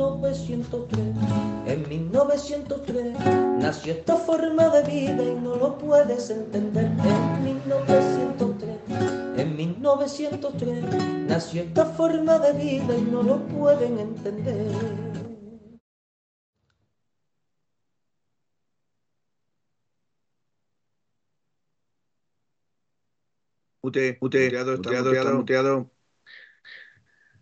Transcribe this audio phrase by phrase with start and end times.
[0.00, 1.14] 1903.
[1.66, 3.14] En 1903
[3.58, 6.86] nació esta forma de vida y no lo puedes entender.
[6.86, 8.78] En 1903,
[9.36, 10.84] en 1903
[11.28, 15.10] nació esta forma de vida y no lo pueden entender.
[23.82, 25.90] Mute, muteado, muteado, está muteado.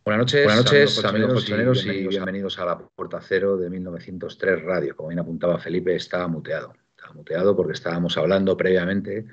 [0.08, 4.96] Buenas noches, Buenas noches amigos colchoneros y, bienvenidos, a la Puerta Cero de 1903 Radio.
[4.96, 6.72] Como bien apuntaba Felipe, estaba muteado.
[6.96, 9.26] Estaba muteado porque estábamos hablando previamente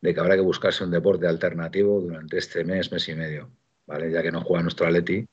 [0.00, 3.50] de que habrá que buscarse un deporte alternativo durante este mes, mes y medio,
[3.88, 4.08] ¿vale?
[4.12, 5.26] Ya que no juega nuestro Atleti,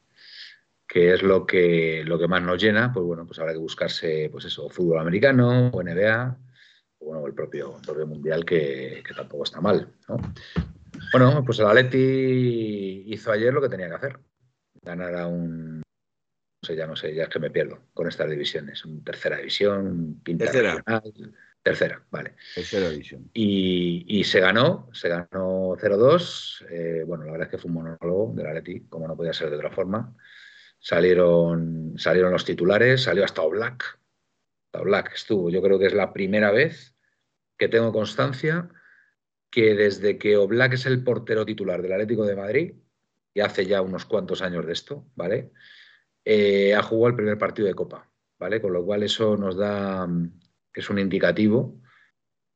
[0.88, 4.30] que es lo que, lo que más nos llena, pues bueno, pues habrá que buscarse,
[4.32, 6.38] pues eso, fútbol americano o NBA,
[6.98, 10.18] o bueno, el propio, propio mundial que, que tampoco está mal, ¿no?
[11.12, 14.20] Bueno, pues el Atleti hizo ayer lo que tenía que hacer.
[14.82, 15.78] Ganar a un...
[15.80, 18.84] No sé, ya no sé, ya es que me pierdo con estas divisiones.
[18.86, 20.84] Un tercera división, quinta tercera.
[21.62, 22.36] tercera, vale.
[22.56, 23.30] Tercera división.
[23.34, 26.66] Y, se ganó, se ganó 0-2.
[26.70, 29.50] Eh, bueno, la verdad es que fue un monólogo del Atleti, como no podía ser
[29.50, 30.16] de otra forma.
[30.80, 34.00] Salieron, salieron los titulares, salió hasta Oblak.
[34.74, 36.96] Oblak estuvo, yo creo que es la primera vez
[37.58, 38.70] que tengo constancia
[39.50, 42.74] que desde que Oblak es el portero titular del Atlético de Madrid,
[43.46, 45.52] hace ya unos cuantos años de esto, ¿vale?
[46.24, 48.62] Eh, ha jugado el primer partido de Copa, ¿vale?
[48.62, 50.08] Con lo cual eso nos da,
[50.74, 51.82] es un indicativo,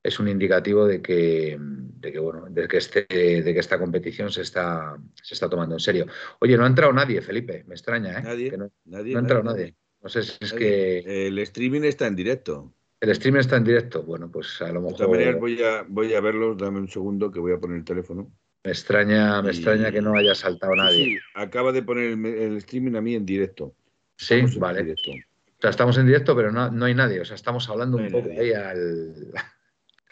[0.03, 4.31] es un indicativo de que, de que bueno, de que, este, de que esta competición
[4.31, 6.07] se está, se está tomando en serio.
[6.39, 8.23] Oye, no ha entrado nadie, Felipe, me extraña, ¿eh?
[8.23, 9.75] Nadie, no, nadie, no ha entrado nadie.
[10.01, 11.27] No sé si es que...
[11.27, 12.73] El streaming está en directo.
[12.99, 14.03] El streaming está en directo.
[14.03, 14.91] Bueno, pues a lo mejor.
[14.91, 16.55] De todas maneras, voy a, voy a verlo.
[16.55, 18.31] Dame un segundo que voy a poner el teléfono.
[18.63, 21.05] Me extraña, me extraña que no haya saltado nadie.
[21.05, 23.73] Sí, acaba de poner el, streaming a mí en directo.
[24.17, 24.83] Sí, vale.
[24.83, 25.11] Directo.
[25.11, 27.21] O sea, estamos en directo, pero no, no, hay nadie.
[27.21, 29.31] O sea, estamos hablando un poco ahí al.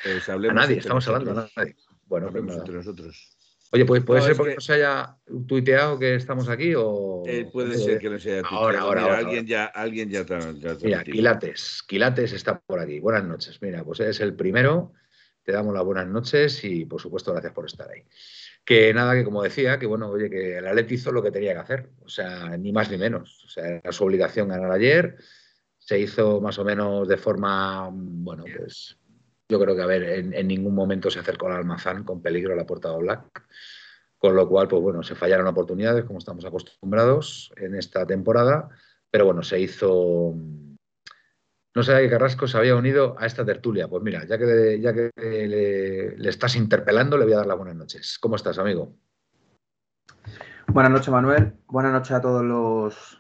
[0.01, 1.75] Pues a nadie, estamos hablando a nadie.
[2.05, 3.37] Bueno, pues entre nosotros.
[3.71, 7.23] Oye, pues puede ser porque no se haya tuiteado que estamos aquí o.
[7.27, 8.63] Eh, puede ser que no se haya tuiteado.
[8.63, 10.25] Ahora, ahora, Mira, alguien, Ya, alguien ya.
[10.81, 11.83] Mira, Quilates.
[11.85, 12.99] Quilates está por aquí.
[12.99, 13.61] Buenas noches.
[13.61, 14.93] Mira, pues es el primero.
[15.43, 18.03] Te damos las buenas noches y, por supuesto, gracias por estar ahí.
[18.65, 21.53] Que nada, que como decía, que bueno, oye, que el Atleti hizo lo que tenía
[21.53, 21.89] que hacer.
[22.01, 23.43] O sea, ni más ni menos.
[23.45, 25.17] O sea, era su obligación ganar ayer.
[25.77, 28.99] Se hizo más o menos de forma, bueno, pues
[29.49, 32.55] yo creo que, a ver, en, ningún momento se acercó al almazán con peligro a
[32.55, 33.47] la puerta de Black.
[34.19, 38.69] Con lo cual, pues bueno, se fallaron oportunidades, como estamos acostumbrados en esta temporada.
[39.09, 40.35] Pero bueno, se hizo.
[41.75, 43.87] No sé que Carrasco se había unido a esta tertulia.
[43.87, 47.57] Pues mira, ya que, ya que le, le estás interpelando, le voy a dar las
[47.57, 48.17] buenas noches.
[48.19, 48.95] ¿Cómo estás, amigo?
[50.67, 51.53] Buenas noches, Manuel.
[51.67, 53.19] Buenas noches a todos los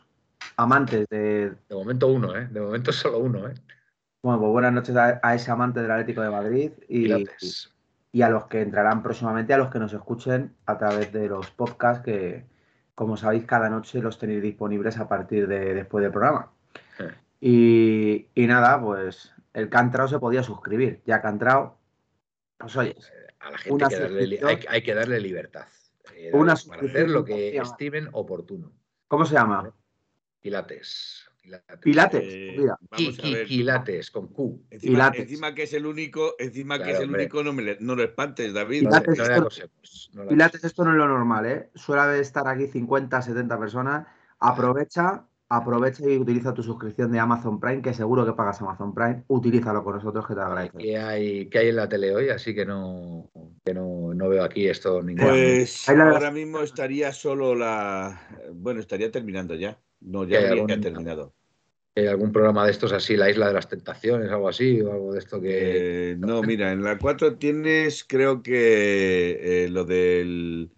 [0.57, 1.51] amantes de.
[1.67, 2.47] De momento uno, ¿eh?
[2.51, 3.55] De momento solo uno, ¿eh?
[4.21, 7.11] Bueno, pues buenas noches a, ese amante del Atlético de Madrid y,
[8.11, 11.49] y, a los que entrarán próximamente, a los que nos escuchen a través de los
[11.51, 12.45] podcasts que,
[12.95, 16.51] como sabéis, cada noche los tenéis disponibles a partir de después del programa.
[17.41, 21.01] Y, nada, pues el Cantrao se podía suscribir.
[21.05, 21.77] Ya Cantrao,
[22.57, 22.95] pues oye.
[23.39, 25.67] A la gente hay que, darle, hay, que darle libertad.
[26.13, 28.71] Eh, una para hacer lo que estimen oportuno.
[29.07, 29.73] ¿Cómo se llama?
[30.41, 31.29] Pilates.
[31.81, 32.21] Pilates.
[32.23, 34.65] Eh, Pilates, con Q.
[34.69, 38.53] Encima, que es el único, encima que es el único, no, me, no lo espantes,
[38.53, 38.87] David.
[40.29, 41.69] Pilates, esto, no es lo normal, ¿eh?
[41.75, 44.07] Suele estar aquí 50, 70 personas.
[44.39, 49.23] Aprovecha, aprovecha y utiliza tu suscripción de Amazon Prime, que seguro que pagas Amazon Prime.
[49.27, 50.77] Utilízalo con nosotros, que te agradezco.
[50.77, 52.29] ¿Qué hay, hay en la tele hoy?
[52.29, 53.29] Así que no,
[53.65, 55.27] que no, no veo aquí esto ningún.
[55.27, 58.21] Pues ahora mismo estaría solo la.
[58.53, 59.77] Bueno, estaría terminando ya.
[60.01, 61.33] No, ya, ya ha terminado.
[61.95, 65.13] ¿Hay algún programa de estos así, La Isla de las Tentaciones, algo así, o algo
[65.13, 66.11] de esto que...
[66.11, 70.69] Eh, no, mira, en la 4 tienes, creo que eh, lo del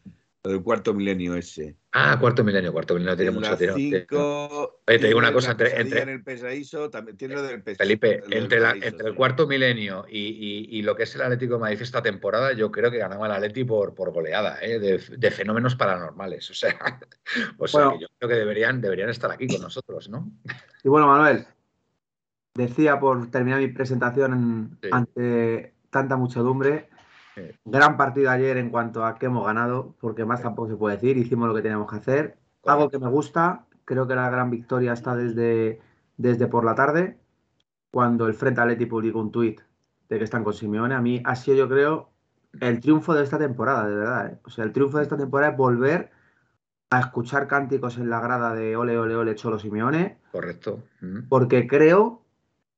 [0.43, 1.77] El cuarto milenio ese.
[1.91, 3.75] Ah, cuarto milenio, cuarto milenio tiene mucho tirón.
[3.75, 8.57] te digo una cosa, entre, entre el pesadizo, también tiene lo del Felipe, entre,
[8.87, 12.71] entre el cuarto milenio y, lo que es el Atlético de Madrid esta temporada, yo
[12.71, 14.79] creo que ganaba el Atleti por, por goleada, ¿eh?
[14.79, 16.49] de, fenómenos paranormales.
[16.49, 16.75] O sea,
[17.59, 20.31] o sea que yo creo que deberían, deberían estar aquí con nosotros, ¿no?
[20.83, 21.45] Y bueno, Manuel,
[22.55, 26.89] decía por terminar mi presentación ante tanta muchedumbre,
[27.65, 31.17] Gran partido ayer en cuanto a que hemos ganado, porque más tampoco se puede decir,
[31.17, 32.37] hicimos lo que teníamos que hacer.
[32.65, 35.79] Algo que me gusta, creo que la gran victoria está desde,
[36.17, 37.19] desde por la tarde,
[37.89, 39.61] cuando el Frente Atleti publicó un tuit
[40.09, 40.93] de que están con Simeone.
[40.93, 42.09] A mí ha sido, yo creo,
[42.59, 44.27] el triunfo de esta temporada, de verdad.
[44.27, 44.39] ¿eh?
[44.43, 46.11] O sea, el triunfo de esta temporada es volver
[46.89, 50.17] a escuchar cánticos en la grada de ole, ole, ole, Cholo Simeone.
[50.31, 50.83] Correcto.
[51.29, 52.25] Porque creo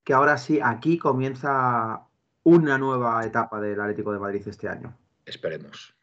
[0.03, 2.03] que ahora sí, aquí comienza
[2.44, 4.98] una nueva etapa del Atlético de Madrid este año.
[5.25, 5.95] Esperemos.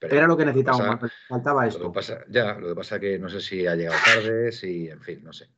[0.00, 1.84] Era lo que necesitábamos, faltaba esto.
[1.84, 4.88] Lo pasa, ya, lo que pasa es que no sé si ha llegado tarde, si,
[4.88, 5.48] en fin, no sé.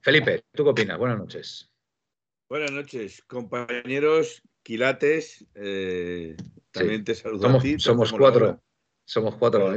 [0.00, 0.98] Felipe, ¿tú qué opinas?
[0.98, 1.70] Buenas noches.
[2.48, 5.46] Buenas noches, compañeros, quilates.
[5.54, 6.36] Eh,
[6.70, 7.78] también te saludo somos, a ti.
[7.78, 8.60] Somos cuatro.
[9.04, 9.72] Somos cuatro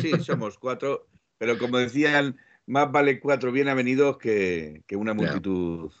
[0.00, 1.08] sí, somos cuatro.
[1.38, 5.92] Pero como decían, más vale cuatro bien avenidos que, una multitud.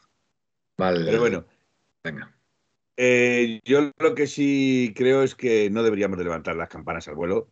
[0.78, 1.04] Vale.
[1.04, 1.44] Pero bueno.
[2.04, 2.32] Venga.
[2.96, 7.48] Eh, yo lo que sí creo es que no deberíamos levantar las campanas al vuelo.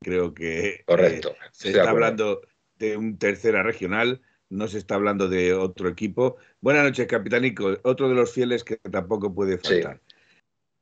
[0.00, 2.40] Creo que eh, Correcto, se está hablando
[2.76, 6.36] de un tercera regional, no se está hablando de otro equipo.
[6.60, 10.00] Buenas noches, Capitánico, otro de los fieles que tampoco puede faltar.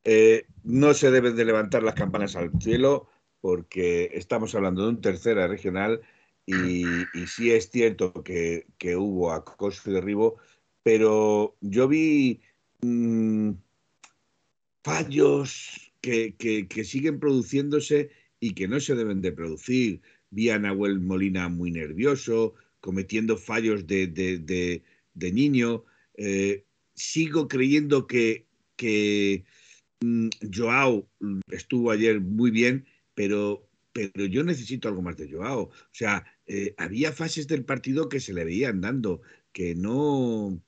[0.05, 3.09] Eh, no se deben de levantar las campanas al cielo
[3.41, 6.01] porque estamos hablando de un tercera regional
[6.47, 6.85] y,
[7.27, 8.65] sí es cierto que,
[8.97, 10.39] hubo acoso y derribo,
[10.83, 12.41] pero yo vi...
[12.81, 13.53] Mm,
[14.89, 20.01] fallos que, siguen produciéndose y que no se deben de producir.
[20.31, 24.83] Vi a Nahuel Molina muy nervioso, cometiendo fallos de,
[25.15, 25.85] niño.
[26.15, 26.65] Eh,
[26.95, 28.47] sigo creyendo que,
[28.77, 29.45] que
[30.01, 31.07] mm, Joao
[31.51, 35.65] estuvo ayer muy bien, pero, pero yo necesito algo más de Joao.
[35.65, 39.21] O sea, eh, había fases del partido que se le veían dando,
[39.53, 40.63] que no,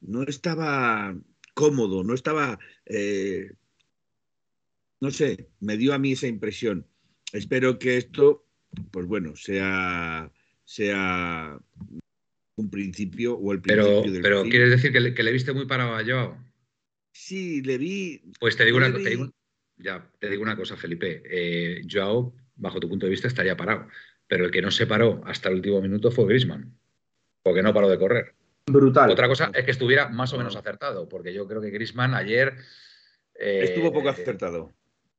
[0.00, 1.16] no estaba
[1.54, 3.52] cómodo, no estaba, eh,
[5.00, 6.86] no sé, me dio a mí esa impresión.
[7.32, 8.44] Espero que esto,
[8.90, 10.30] pues bueno, sea,
[10.64, 11.58] sea
[12.56, 15.94] un principio o el principio pero, del Pero ¿quieres decir que le, viste muy parado
[15.94, 16.38] a Joao?
[17.12, 18.22] Sí, le vi.
[18.40, 18.92] Pues te digo, una,
[19.76, 21.22] ya, te digo una cosa, Felipe.
[21.24, 23.88] Eh, Joao, bajo tu punto de vista, estaría parado.
[24.26, 26.76] Pero el que no se paró hasta el último minuto fue Grisman.
[27.42, 28.34] Porque no paró de correr.
[28.66, 29.10] Brutal.
[29.10, 32.54] Otra cosa es que estuviera más o menos acertado, porque yo creo que Grisman ayer.
[33.34, 34.72] Estuvo poco eh, acertado.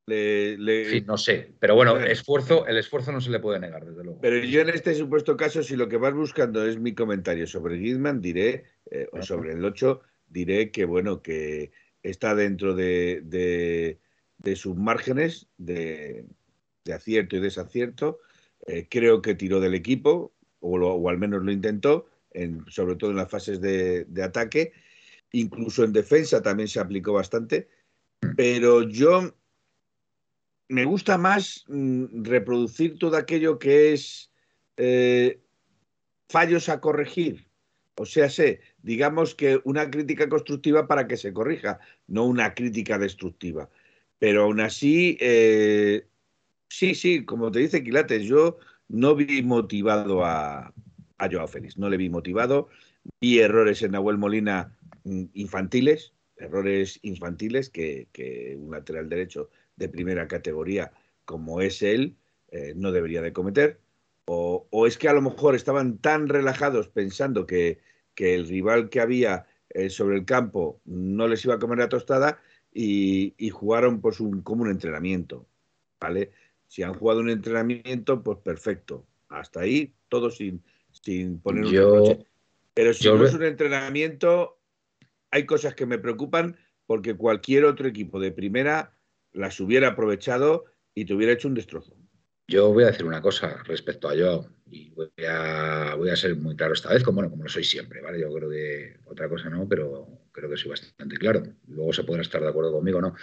[0.06, 1.52] Le, no sé.
[1.58, 4.20] Pero bueno, el esfuerzo, el esfuerzo no se le puede negar, desde luego.
[4.20, 7.76] Pero yo en este supuesto caso, si lo que vas buscando es mi comentario sobre
[7.76, 11.70] Grisman, diré, eh, o sobre el 8, diré que bueno, que
[12.02, 13.20] está dentro de,
[14.38, 16.24] de, sus márgenes de,
[16.92, 18.18] acierto y desacierto.
[18.66, 22.06] Eh, creo que tiró del equipo, o, o al menos lo intentó
[22.68, 24.72] sobre todo en las fases de, ataque.
[25.32, 27.68] Incluso en defensa también se aplicó bastante.
[28.36, 29.34] Pero yo
[30.68, 34.30] me gusta más mm, reproducir todo aquello que es
[34.76, 35.40] eh,
[36.28, 37.46] fallos a corregir.
[37.98, 42.98] O sea, sé, digamos que una crítica constructiva para que se corrija, no una crítica
[42.98, 43.70] destructiva.
[44.18, 46.06] Pero aún así, eh,
[46.68, 50.74] sí, sí, como te dice Quilates, yo no vi motivado a,
[51.18, 51.78] a Joao Félix.
[51.78, 52.68] No le vi motivado.
[53.20, 60.28] Vi errores en Nahuel Molina mm, infantiles, errores infantiles que, un lateral derecho de primera
[60.28, 60.92] categoría
[61.24, 62.16] como es él
[62.50, 63.80] eh, no debería de cometer.
[64.28, 67.80] O, es que a lo mejor estaban tan relajados pensando que,
[68.16, 72.40] el rival que había eh, sobre el campo no les iba a comer la tostada
[72.72, 75.46] y, jugaron pues un, como un entrenamiento.
[76.00, 76.32] ¿vale?
[76.66, 79.06] Si han jugado un entrenamiento, pues perfecto.
[79.28, 80.62] Hasta ahí todo sin,
[81.02, 82.18] sin poner un yo,
[82.74, 84.58] Pero si no es un entrenamiento,
[85.30, 88.96] hay cosas que me preocupan porque cualquier otro equipo de primera
[89.32, 91.94] las hubiera aprovechado y te hubiera hecho un destrozo.
[92.48, 96.36] Yo voy a decir una cosa respecto a yo y voy a, voy a ser
[96.36, 98.20] muy claro esta vez, como, bueno, como lo soy siempre, ¿vale?
[98.20, 101.42] Yo creo que otra cosa no, pero creo que soy bastante claro.
[101.66, 103.14] Luego se podrá estar de acuerdo conmigo, ¿no?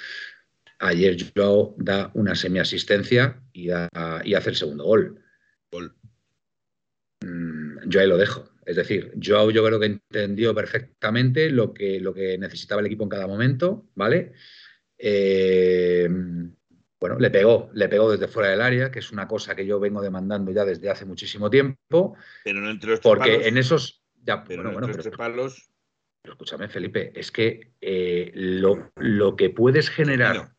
[0.80, 5.24] Ayer Joao da una semiasistencia y, y hace el segundo gol.
[5.72, 5.96] Gol.
[7.22, 8.50] Mm, yo ahí lo dejo.
[8.66, 13.04] Es decir, Joao yo creo que entendió perfectamente lo que, lo que necesitaba el equipo
[13.04, 14.34] en cada momento, ¿vale?
[14.98, 16.10] Eh,
[17.00, 19.78] bueno, le pegó, le pegó desde fuera del área, que es una cosa que yo
[19.78, 22.16] vengo demandando ya desde hace muchísimo tiempo.
[22.46, 24.02] Pero no entre los Porque en esos.
[24.24, 25.70] Ya, pero bueno, bueno, pero, palos.
[26.22, 30.54] Pero escúchame, Felipe, es que eh, lo, lo, que puedes generar,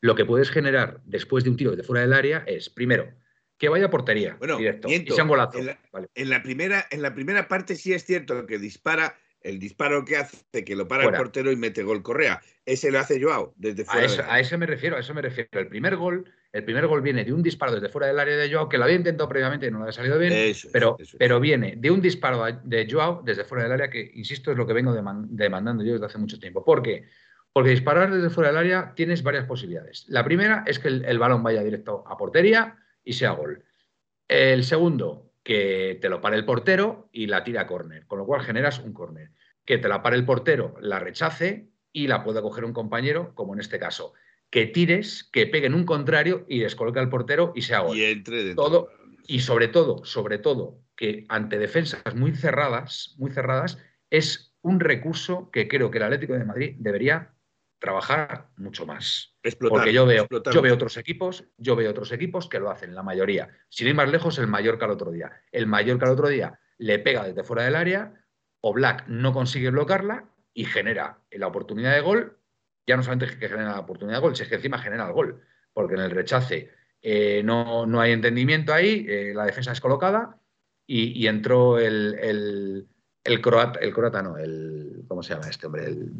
[0.00, 3.14] lo que puedes generar después de un tiro desde fuera del área es, primero,
[3.58, 5.58] que vaya a portería bueno, directo y sea un golazo.
[6.14, 10.16] En la, primera, en la primera parte sí es cierto que dispara el disparo que
[10.16, 12.40] hace, que lo para el portero y mete gol Correa.
[12.64, 14.00] Ese lo hace Joao desde fuera.
[14.00, 15.60] A eso, a eso, me refiero, a eso me refiero.
[15.60, 18.50] El primer gol, el primer gol viene de un disparo desde fuera del área de
[18.50, 21.74] Joao, que lo había intentado previamente y no lo había salido bien, pero, pero viene
[21.76, 24.94] de un disparo de Joao desde fuera del área, que insisto es lo que vengo
[24.94, 26.64] demandando yo desde hace mucho tiempo.
[26.64, 27.04] ¿Por qué?
[27.52, 30.06] Porque disparar desde fuera del área tienes varias posibilidades.
[30.08, 33.64] La primera es que el balón vaya directo a portería y sea gol.
[34.28, 38.26] El segundo, que te lo pare el portero y la tira a córner, con lo
[38.26, 39.30] cual generas un córner.
[39.64, 43.54] Que te la pare el portero, la rechace y la pueda coger un compañero, como
[43.54, 44.14] en este caso.
[44.50, 47.96] Que tires, que peguen un contrario y descoloque al portero y sea gol.
[47.96, 48.64] Y entre dentro.
[48.64, 48.88] Todo,
[49.26, 53.78] y sobre todo, sobre todo, que ante defensas muy cerradas, muy cerradas,
[54.10, 57.33] es un recurso que creo que el Atlético de Madrid debería
[57.84, 59.36] trabajar mucho más.
[59.68, 63.02] Porque yo veo, yo veo otros equipos, yo veo otros equipos que lo hacen, la
[63.02, 63.50] mayoría.
[63.68, 65.30] Sin ir más lejos, el que al otro día.
[65.52, 68.14] El que al otro día le pega desde fuera del área,
[68.62, 72.38] o Black no consigue bloquearla y genera la oportunidad de gol.
[72.86, 75.42] Ya no solamente que genera la oportunidad de gol, sino que encima genera el gol.
[75.74, 76.70] Porque en el rechace
[77.02, 80.40] eh, no, no, hay entendimiento ahí, eh, la defensa es colocada
[80.86, 82.88] y, entró el, el,
[83.24, 85.86] el, croata, el croata no, el, ¿cómo se llama este hombre?
[85.86, 86.12] El,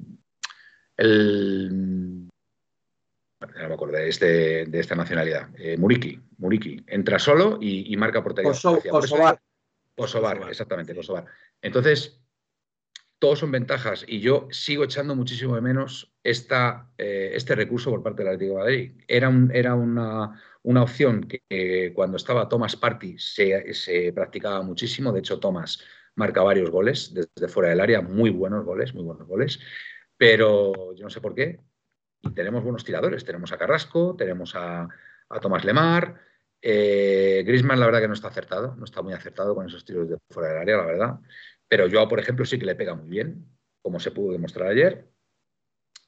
[0.96, 2.28] el
[3.40, 8.50] no me acuerdo, es de, esta nacionalidad, eh, Muriki, Muriki, entra solo y, marca portería.
[8.50, 9.40] Kosovar.
[9.94, 11.26] Kosovar, exactamente, Kosovar.
[11.62, 12.20] Entonces,
[13.18, 18.02] todos son ventajas y yo sigo echando muchísimo de menos esta, eh, este recurso por
[18.02, 18.92] parte del Atlético de Madrid.
[19.06, 25.12] Era, era una, una, opción que, cuando estaba Thomas Party se, se, practicaba muchísimo.
[25.12, 25.80] De hecho, Thomas
[26.16, 29.60] marca varios goles desde fuera del área, muy buenos goles, muy buenos goles
[30.16, 31.60] pero yo no sé por qué.
[32.22, 33.24] Y tenemos buenos tiradores.
[33.24, 34.88] Tenemos a Carrasco, tenemos a,
[35.40, 36.20] Tomás Lemar.
[36.60, 40.08] Eh, Grisman, la verdad que no está acertado, no está muy acertado con esos tiros
[40.08, 41.20] de fuera del área, la verdad.
[41.68, 43.46] Pero Joao, por ejemplo, sí que le pega muy bien,
[43.82, 45.10] como se pudo demostrar ayer.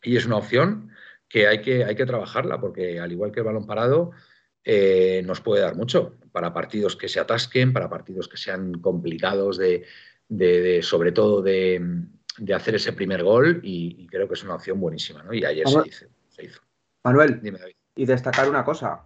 [0.02, 0.90] Y es una opción
[1.28, 4.12] que hay que, hay que trabajarla, porque al igual que el balón parado,
[4.64, 9.58] eh, nos puede dar mucho para partidos que se atasquen, para partidos que sean complicados
[9.58, 9.84] de
[10.82, 12.06] sobre todo de,
[12.38, 15.32] de hacer ese primer gol y, creo que es una opción buenísima, ¿no?
[15.32, 16.60] Y ayer se, hizo,
[17.04, 17.40] Manuel,
[17.94, 19.04] y destacar una cosa,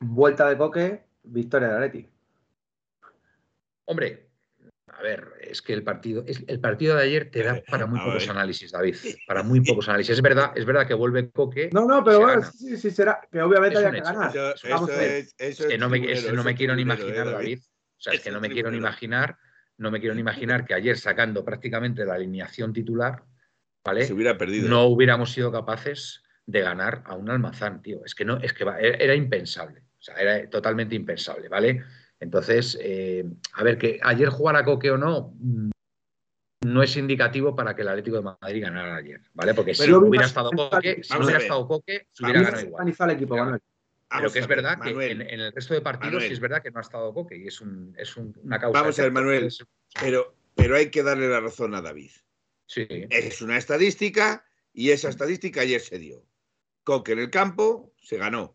[0.00, 2.08] vuelta de Coque, victoria de Atleti.
[3.86, 4.26] Hombre,
[4.88, 8.28] a ver, es que el partido, el partido de ayer te da para muy pocos
[8.28, 10.14] análisis, David, para muy pocos análisis.
[10.14, 11.70] Es verdad, es verdad que vuelve Coque.
[11.72, 14.32] No, no, pero bueno, sí, sí, será, que obviamente hay que ganar.
[15.38, 16.00] es, que no me,
[16.32, 17.60] no me quiero ni imaginar, David.
[17.60, 19.36] O sea, es que no me quiero ni imaginar
[19.78, 23.22] no me quiero ni imaginar que ayer, sacando prácticamente la alineación titular,
[23.84, 24.10] ¿vale?
[24.12, 24.68] hubiera perdido.
[24.68, 28.04] No hubiéramos sido capaces de ganar a un almazán, tío.
[28.04, 29.80] Es que no, es que era, impensable.
[29.98, 31.82] O sea, era totalmente impensable, ¿vale?
[32.20, 35.70] Entonces, eh, a ver, que ayer jugara Coque o no, mm,
[36.66, 39.54] no es indicativo para que el Atlético de Madrid ganara ayer, ¿vale?
[39.54, 42.94] Porque si hubiera estado Coque, si hubiera estado Coque, hubiera ganado igual.
[42.98, 43.60] El equipo, Manuel.
[44.08, 46.78] Pero que es verdad que en, el resto de partidos sí es verdad que no
[46.78, 48.80] ha estado Coque y es, un, es una causa.
[48.80, 49.52] Vamos a ver, Manuel,
[50.00, 52.10] pero, pero hay que darle la razón a David.
[52.66, 52.86] Sí.
[52.88, 56.24] Es una estadística y esa estadística ayer se dio.
[56.84, 58.54] Coque en el campo se ganó.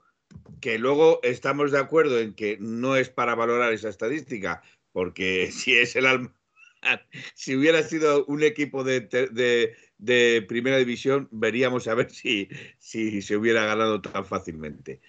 [0.62, 4.62] Que luego estamos de acuerdo en que no es para valorar esa estadística,
[4.94, 6.34] porque si es el alma,
[7.36, 13.22] si hubiera sido un equipo de, de, de, primera división, veríamos a ver si, si
[13.22, 15.02] se hubiera ganado tan fácilmente.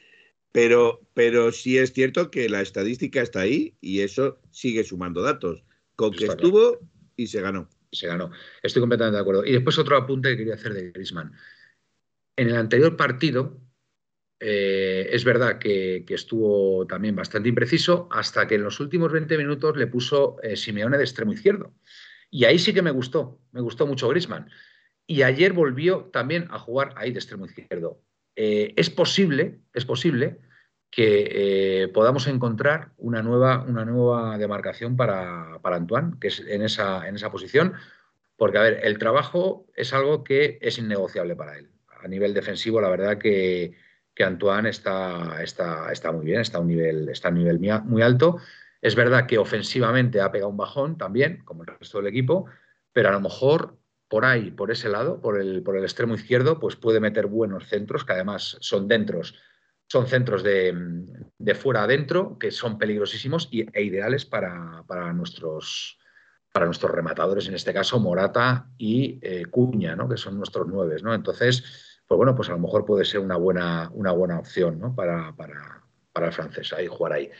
[0.52, 5.64] Pero, pero sí es cierto que la estadística está ahí y eso sigue sumando datos.
[5.96, 6.78] Con que estuvo
[7.16, 7.68] y se ganó.
[7.90, 8.30] Se ganó.
[8.62, 9.44] Estoy completamente de acuerdo.
[9.44, 11.32] Y después otro apunte que quería hacer de Grisman.
[12.36, 13.60] En el anterior partido,
[14.40, 19.76] eh, es verdad que, estuvo también bastante impreciso hasta que en los últimos 20 minutos
[19.76, 21.74] le puso eh, Simeone de extremo izquierdo.
[22.30, 24.50] Y ahí sí que me gustó, me gustó mucho Grisman.
[25.06, 28.02] Y ayer volvió también a jugar ahí de extremo izquierdo.
[28.36, 30.38] Eh, es posible, es posible
[30.90, 37.08] que eh, podamos encontrar una nueva, una nueva demarcación para, Antoine, que es en esa,
[37.08, 37.74] en esa posición,
[38.36, 41.70] porque, a ver, el trabajo es algo que es innegociable para él.
[42.02, 43.74] A nivel defensivo, la verdad que,
[44.14, 48.02] que Antoine está, está, está, muy bien, está un nivel, está a un nivel muy
[48.02, 48.38] alto.
[48.82, 52.46] Es verdad que ofensivamente ha pegado un bajón también, como el resto del equipo,
[52.92, 53.78] pero a lo mejor
[54.12, 57.66] por ahí, por ese lado, por el, por el extremo izquierdo, pues puede meter buenos
[57.66, 59.34] centros, que además son dentros
[59.88, 65.98] son centros de, fuera adentro que son peligrosísimos y, e ideales para, nuestros,
[66.52, 70.06] para nuestros rematadores, en este caso Morata y eh, Cuña, ¿no?
[70.10, 70.96] que son nuestros nueve.
[71.02, 71.14] ¿no?
[71.14, 74.94] Entonces, pues bueno, pues a lo mejor puede ser una buena, una buena opción ¿no?
[74.94, 77.30] para, para, el francés, ahí jugar ahí.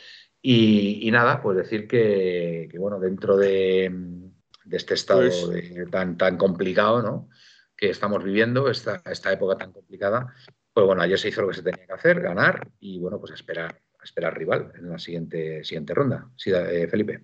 [0.41, 4.22] Y, nada, pues decir que, bueno, dentro de,
[4.71, 7.29] este estado pues tan, tan complicado ¿no?
[7.75, 10.33] que estamos viviendo, esta, esta época tan complicada,
[10.73, 13.33] pues bueno, ayer se hizo lo que se tenía que hacer, ganar y bueno, pues
[13.33, 16.29] esperar, esperar rival en la siguiente, siguiente ronda.
[16.35, 17.23] Sí, eh, Felipe.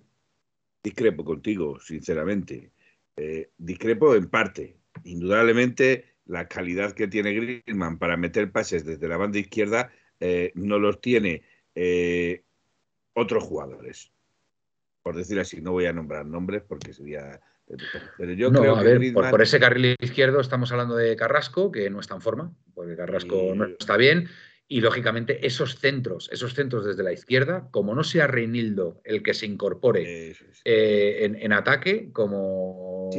[0.82, 2.72] Discrepo contigo, sinceramente.
[3.16, 4.76] Eh, discrepo en parte.
[5.04, 10.78] Indudablemente, la calidad que tiene Griezmann para meter pases desde la banda izquierda eh, no
[10.78, 11.42] los tiene
[13.14, 14.12] otros jugadores.
[15.02, 17.40] Por decir así, no voy a nombrar nombres porque sería
[18.18, 22.00] pero yo creo a ver, por, ese carril izquierdo estamos hablando de Carrasco, que no
[22.00, 24.28] está en forma, porque Carrasco no está bien.
[24.66, 29.34] Y lógicamente esos centros, esos centros desde la izquierda, como no sea Reinildo el que
[29.34, 30.32] se incorpore
[30.64, 33.10] eh, en, ataque, como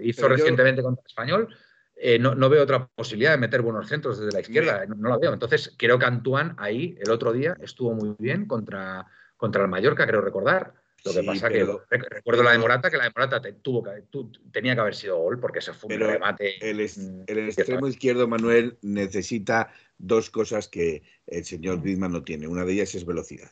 [0.00, 1.56] hizo recientemente contra el Español,
[1.94, 4.84] eh, no, veo otra posibilidad de meter buenos centros desde la izquierda.
[4.86, 5.32] No, no, la veo.
[5.32, 10.08] Entonces creo que Antoine ahí el otro día estuvo muy bien contra, contra el Mallorca,
[10.08, 10.74] creo recordar.
[11.06, 11.64] Lo que pasa que
[12.10, 14.04] recuerdo la de Morata, que la de Morata tuvo que,
[14.52, 16.56] tenía que haber sido gol porque se fue un remate.
[16.68, 22.48] El, mm, el extremo izquierdo, Manuel, necesita dos cosas que el señor Griezmann no tiene.
[22.48, 23.50] Una de ellas es velocidad.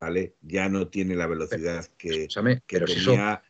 [0.00, 0.34] ¿Vale?
[0.42, 2.26] Ya no tiene la velocidad que,
[2.66, 3.42] que tenía.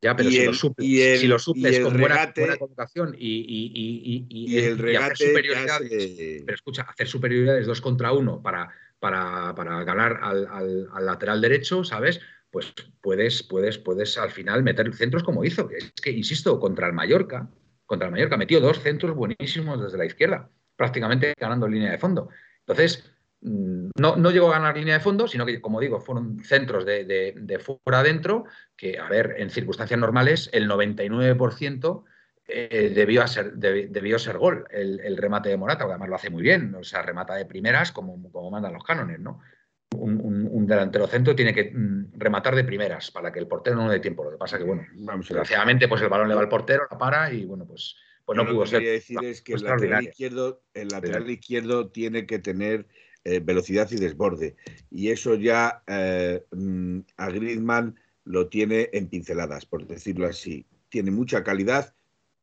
[0.00, 4.78] ya, pero si, lo suples, si, lo suples, con buena, colocación y, y, y, el
[4.78, 8.68] regate hacer superioridades, pero escucha, hacer superioridades dos contra uno para
[8.98, 9.52] para,
[9.84, 12.20] ganar al, lateral derecho, ¿sabes?
[12.50, 15.68] Pues puedes, puedes, puedes al final meter centros como hizo.
[15.70, 17.48] Es que, insisto, contra el Mallorca,
[17.86, 22.30] contra el Mallorca metió dos centros buenísimos desde la izquierda, prácticamente ganando línea de fondo.
[22.60, 23.10] Entonces,
[23.42, 26.84] mm, no, no llegó a ganar línea de fondo, sino que, como digo, fueron centros
[26.84, 27.04] de,
[27.36, 28.44] de fuera adentro,
[28.76, 32.04] que, a ver, en circunstancias normales, el 99%
[32.50, 36.42] eh, debió, ser, debió ser gol el, remate de Morata, que además lo hace muy
[36.42, 39.40] bien, o sea, remata de primeras como, como mandan los cánones, ¿no?
[39.94, 44.00] Un, delantero centro tiene que mm, rematar de primeras para que el portero no dé
[44.00, 44.24] tiempo.
[44.24, 47.32] Lo que pasa que, bueno, desgraciadamente, pues el balón le va al portero, la para
[47.32, 48.82] y, bueno, pues, pues no pudo ser.
[48.82, 52.86] decir es que el lateral, izquierdo, el lateral izquierdo tiene que tener
[53.24, 54.56] eh, velocidad y desborde.
[54.90, 60.66] Y eso ya eh, mm, a Griezmann lo tiene en pinceladas, por decirlo así.
[60.88, 61.94] Tiene mucha calidad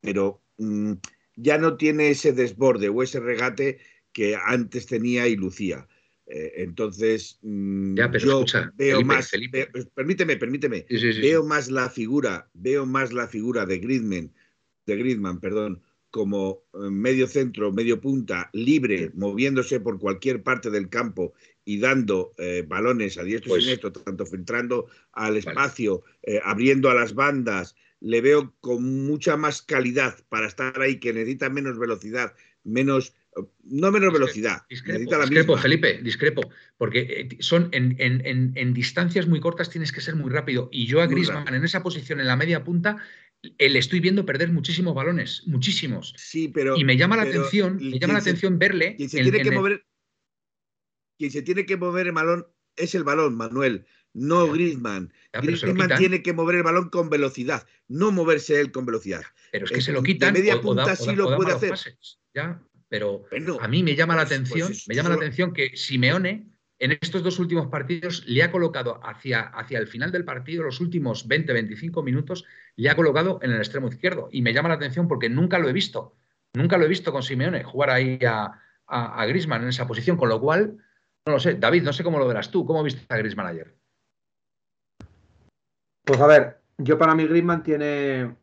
[0.01, 0.93] pero mm,
[1.35, 3.79] ya no tiene ese desborde o ese regate
[4.13, 5.87] que antes tenía y lucía.
[6.27, 9.31] Eh, entonces, mm, yo veo más,
[9.93, 10.85] permíteme, permíteme,
[11.21, 14.33] veo más la figura, veo más la figura de Griezmann,
[14.87, 20.89] de Griezmann, perdón, como eh, medio centro, medio punta, libre, moviéndose por cualquier parte del
[20.89, 26.03] campo y dando eh, balones a diestro y pues siniestro, tanto filtrando al espacio,
[26.43, 31.49] abriendo a las bandas, le veo con mucha más calidad para estar ahí, que necesita
[31.49, 33.13] menos velocidad, menos,
[33.63, 34.63] no menos velocidad.
[34.69, 36.41] Discrepo, Felipe, discrepo,
[36.77, 36.99] porque
[37.31, 40.69] eh, son en, distancias muy cortas tienes que ser muy rápido.
[40.71, 42.97] Y yo a Griezmann en esa posición, en la media punta,
[43.57, 46.13] eh, le estoy viendo perder muchísimos balones, muchísimos.
[46.17, 46.77] Sí, pero.
[46.77, 48.95] Y me llama la atención, me llama la atención verle.
[48.95, 49.85] Quien se, tiene que mover,
[51.17, 55.13] quien se tiene que mover el balón es el balón, Manuel no Griezmann.
[55.33, 59.21] Griezmann tiene que mover el balón con velocidad, no moverse él con velocidad.
[59.51, 60.33] Pero es que se lo quitan.
[60.33, 61.73] De media punta sí lo puede hacer.
[62.33, 63.25] ya, pero
[63.59, 66.47] a mí me llama la pues, pues atención, me llama la atención que Simeone
[66.79, 70.81] en estos dos últimos partidos le ha colocado hacia, hacia el final del partido, los
[70.81, 74.29] últimos 20-25 minutos, le ha colocado en el extremo izquierdo.
[74.31, 76.15] Y me llama la atención porque nunca lo he visto.
[76.53, 80.17] Nunca lo he visto con Simeone jugar ahí a, a, a Griezmann en esa posición,
[80.17, 80.77] con lo cual,
[81.25, 81.55] no lo sé.
[81.55, 82.65] David, no sé cómo lo verás tú.
[82.65, 83.73] ¿Cómo viste a Griezmann ayer?
[86.05, 88.35] Pues a ver, yo para mí Griezmann tiene.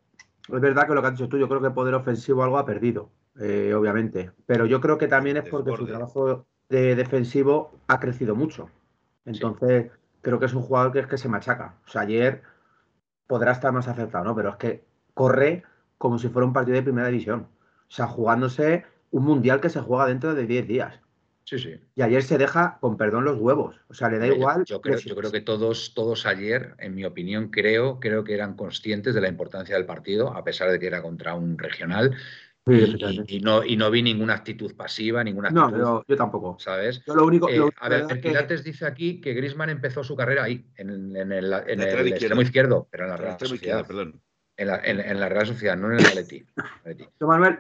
[0.48, 2.59] Es verdad que lo que has dicho tú, yo creo que el poder ofensivo algo
[2.59, 4.33] ha perdido, eh, obviamente.
[4.46, 8.68] Pero yo creo que también es porque su trabajo de defensivo ha crecido mucho.
[9.25, 11.77] Entonces, creo que es un jugador que es que se machaca.
[11.87, 12.42] O sea, ayer
[13.29, 14.35] podrá estar más acertado, ¿no?
[14.35, 15.62] Pero es que corre
[15.98, 17.46] como si fuera un partido de primera división.
[17.83, 21.02] O sea, jugándose un mundial que se juega dentro de 10 días.
[21.45, 21.75] Sí, sí.
[21.95, 23.77] Y ayer se deja, con perdón, los huevos.
[23.89, 24.65] O sea, le da igual.
[24.65, 28.55] Yo, creo, yo creo que todos, todos ayer, en mi opinión, creo, creo que eran
[28.55, 32.15] conscientes de la importancia del partido, a pesar de que era contra un regional.
[33.27, 35.79] y, no, y no vi ninguna actitud pasiva, ninguna actitud.
[35.79, 36.57] No, yo tampoco.
[36.61, 37.03] ¿Sabes?
[37.05, 37.49] Yo lo único.
[37.49, 41.33] Eh, a ver, Pilates dice aquí que Grisman empezó su carrera ahí, en, el, en
[41.81, 43.87] el extremo izquierdo, pero en la Real Sociedad.
[43.87, 44.21] Perdón.
[44.55, 46.47] En la, en, la Real Sociedad, no en el Atleti.
[47.21, 47.59] Manuel,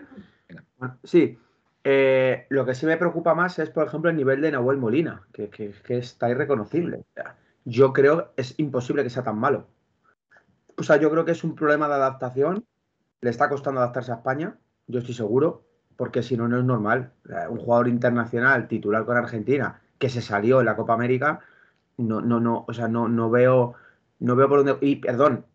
[1.02, 1.38] sí,
[1.84, 5.26] Eh, lo que sí me preocupa más es, por ejemplo, el nivel de Nahuel Molina,
[5.32, 5.50] que,
[5.88, 7.04] está irreconocible.
[7.64, 9.66] Yo creo es imposible que sea tan malo.
[10.76, 12.64] O sea, yo creo que es un problema de adaptación.
[13.20, 15.64] Le está costando adaptarse a España, yo estoy seguro,
[15.96, 17.12] porque si no, no es normal.
[17.48, 21.40] Un jugador internacional titular con Argentina que se salió en la Copa América,
[21.96, 23.74] no, no, no, o sea, no, no veo,
[24.18, 24.84] no veo por dónde.
[24.84, 25.46] Y perdón,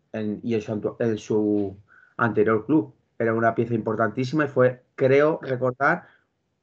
[0.42, 1.76] y en su
[2.16, 6.06] anterior club era una pieza importantísima y fue, creo recordar,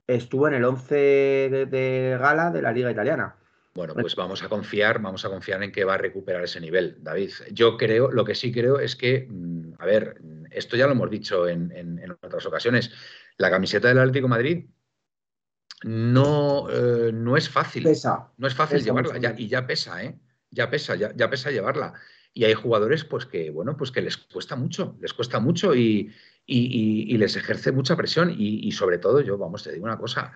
[0.07, 3.35] estuvo en el 11 de, gala de la Liga Italiana.
[3.73, 6.97] Bueno, pues vamos a confiar, vamos a confiar en que va a recuperar ese nivel,
[7.01, 7.31] David.
[7.51, 11.09] Yo creo, lo que sí creo es que, mm, a ver, esto ya lo hemos
[11.09, 12.91] dicho en, otras ocasiones,
[13.37, 14.65] la camiseta del Atlético Madrid
[15.83, 17.83] no, eh, no es fácil.
[17.83, 18.31] Pesa.
[18.37, 20.17] No es fácil llevarla, y ya pesa, ¿eh?
[20.51, 21.95] Ya pesa, ya, ya pesa llevarla.
[22.33, 26.13] Y hay jugadores, pues que, bueno, pues que les cuesta mucho, les cuesta mucho y,
[26.45, 28.33] y, les ejerce mucha presión.
[28.37, 30.33] Y, sobre todo, yo, vamos, te digo una cosa,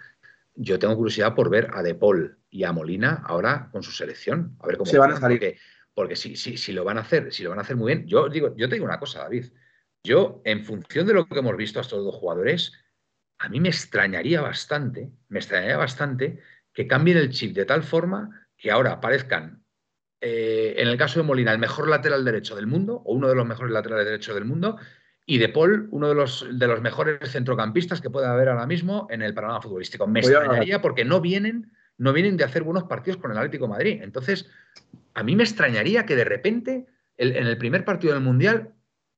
[0.56, 4.58] yo tengo curiosidad por ver a De Paul y a Molina ahora con su selección,
[4.60, 5.39] a ver cómo se van a salir.
[5.39, 5.58] Porque,
[5.93, 8.30] porque si, si, lo van a hacer, si lo van a hacer muy bien, yo
[8.30, 9.45] digo, yo te digo una cosa, David.
[10.04, 12.74] Yo, en función de lo que hemos visto a estos dos jugadores,
[13.38, 16.39] a mí me extrañaría bastante, me extrañaría bastante
[16.74, 19.63] que cambien el chip de tal forma que ahora aparezcan,
[20.22, 23.36] eh, en el caso de Molina, el mejor lateral derecho del mundo, o uno de
[23.36, 24.78] los mejores laterales derechos del mundo,
[25.30, 29.06] y De Paul, uno de los, de los mejores centrocampistas que puede haber ahora mismo
[29.12, 30.08] en el panorama futbolístico.
[30.08, 33.70] Me extrañaría porque no vienen, no vienen de hacer buenos partidos con el Atlético de
[33.70, 34.00] Madrid.
[34.02, 34.50] Entonces,
[35.13, 36.88] a mí me extrañaría que de repente,
[37.18, 38.74] en el primer partido del Mundial,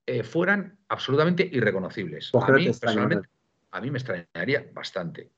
[0.06, 2.30] eh, fueran absolutamente irreconocibles.
[2.34, 3.30] a mí, personalmente,
[3.71, 5.32] a mí me extrañaría bastante,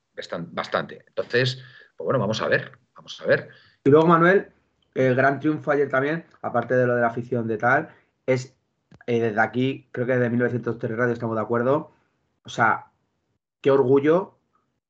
[0.48, 1.06] bastante.
[1.08, 1.64] Entonces,
[1.96, 3.50] pues bueno, vamos a ver, vamos a ver.
[3.84, 4.48] Y luego, Manuel,
[4.96, 7.90] el gran triunfo ayer también, aparte de lo de la afición de tal,
[8.26, 8.56] es
[9.08, 11.92] eh, desde aquí, creo que desde 1903 Radio estamos de acuerdo.
[12.44, 12.92] O sea,
[13.62, 14.38] qué orgullo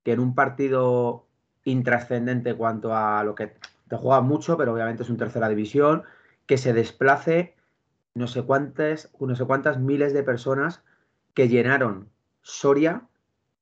[0.04, 1.28] que en un partido
[1.64, 3.56] intrascendente cuanto a lo que
[3.88, 6.04] te juega mucho, pero obviamente es un tercera división,
[6.46, 7.56] que se desplace
[8.16, 10.84] no sé cuántas, no sé cuántas miles de personas
[11.34, 12.10] que llenaron
[12.42, 13.08] Soria,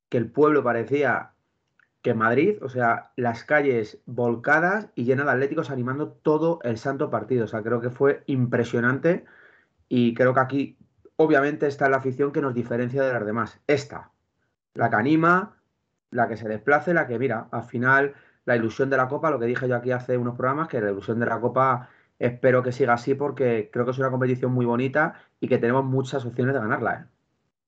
[0.10, 1.32] que el pueblo parecía
[2.02, 7.12] que Madrid, o sea, las calles volcadas y llenas de atléticos animando todo el santo
[7.12, 7.46] partido.
[7.46, 9.26] O sea, creo que fue impresionante
[9.94, 10.78] y creo que aquí,
[11.18, 13.60] obviamente, está la afición que nos diferencia de las demás.
[13.68, 14.10] Esta,
[14.74, 15.58] la que anima,
[16.12, 18.14] la que se desplace, la que, mira, al final,
[18.46, 20.92] la ilusión de la Copa, lo que dije yo aquí hace unos programas, que la
[20.92, 24.66] ilusión de la Copa espero que siga así porque creo que es una competición muy
[24.66, 26.94] bonita y que tenemos muchas opciones de ganarla.
[26.94, 27.06] ¿eh?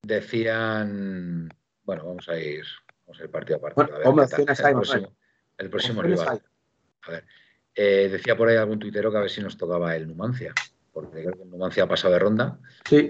[0.04, 1.50] Decían,
[1.84, 2.64] bueno, vamos a ir,
[3.04, 3.96] vamos a ir partido a partido.
[3.96, 4.06] a ver,
[4.38, 5.12] el, próximo,
[5.58, 6.42] el próximo rival.
[7.02, 7.24] A ver,
[7.74, 10.54] eh, decía por ahí algún tuitero que a ver si nos tocaba el Numancia
[10.94, 12.58] porque creo que Numancia ha pasado de ronda.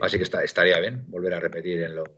[0.00, 2.08] Así que estaría bien volver a repetir en los,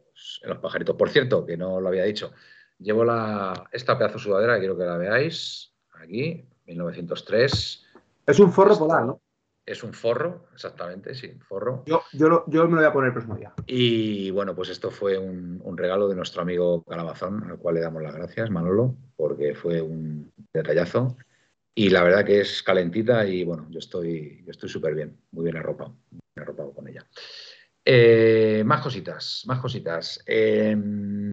[0.62, 0.96] pajaritos.
[0.96, 2.32] Por cierto, que no lo había dicho,
[2.78, 7.84] llevo la, esta pedazo sudadera, quiero que la veáis, aquí, 1903.
[8.26, 9.20] Es un forro polar, ¿no?
[9.66, 11.82] Es un forro, exactamente, sí, un forro.
[11.86, 13.52] Yo, yo, yo, me lo voy a poner el próximo día.
[13.66, 18.00] Y bueno, pues esto fue un, regalo de nuestro amigo Calabazón, al cual le damos
[18.00, 21.16] las gracias, Manolo, porque fue un detallazo.
[21.78, 25.44] Y la verdad que es calentita y bueno, yo estoy yo estoy súper bien, muy
[25.44, 27.06] bien arropado, bien arropado con ella.
[27.84, 30.22] Eh, más cositas, más cositas.
[30.24, 31.30] Em,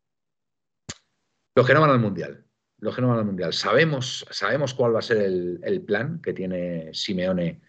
[1.56, 2.46] los que no van al Mundial.
[2.80, 3.54] Los que no van al Mundial.
[3.54, 7.62] Sabemos, sabemos cuál va a ser el, plan que tiene Simeone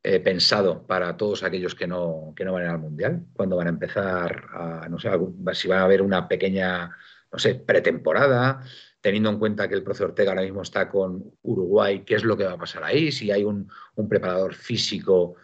[0.00, 3.26] eh, pensado para todos aquellos que no, que no van al Mundial.
[3.32, 5.10] Cuando van a empezar a, no sé,
[5.54, 6.96] si van a haber una pequeña,
[7.32, 8.62] no sé, pretemporada
[9.00, 12.36] teniendo en cuenta que el profe Ortega ahora mismo está con Uruguay, ¿qué es lo
[12.36, 13.10] que va a pasar ahí?
[13.10, 13.70] Si hay un,
[14.08, 15.34] preparador físico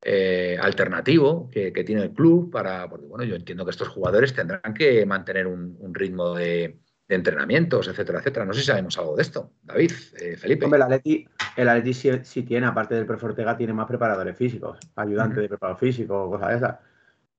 [0.00, 4.74] eh, alternativo que, tiene el club para, porque bueno, yo entiendo que estos jugadores tendrán
[4.74, 8.46] que mantener un, ritmo de, entrenamientos, etcétera, etcétera.
[8.46, 9.52] No sé si sabemos algo de esto.
[9.62, 10.64] David, eh, Felipe.
[10.64, 14.78] Hombre, el Atleti, el Atleti sí, tiene, aparte del profe Ortega, tiene más preparadores físicos,
[14.96, 16.78] ayudantes de preparador físico, cosas de esas.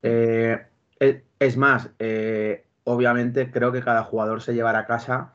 [0.03, 0.65] Eh,
[1.39, 1.89] es más,
[2.83, 5.34] obviamente creo que cada jugador se llevará a casa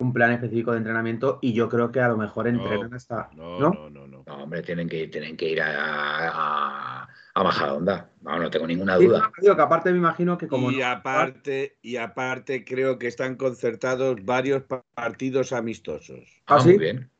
[0.00, 3.30] un plan específico de entrenamiento y yo creo que a lo mejor entrenan hasta.
[3.36, 8.10] No, no, no, no, hombre, tienen que, tienen que ir a, a, a Majadonda.
[8.22, 9.30] No, no tengo ninguna duda.
[9.40, 10.70] digo que aparte me imagino que como.
[10.70, 16.42] Y aparte, y aparte creo que están concertados varios partidos amistosos.
[16.46, 17.10] Ah, ah Muy bien.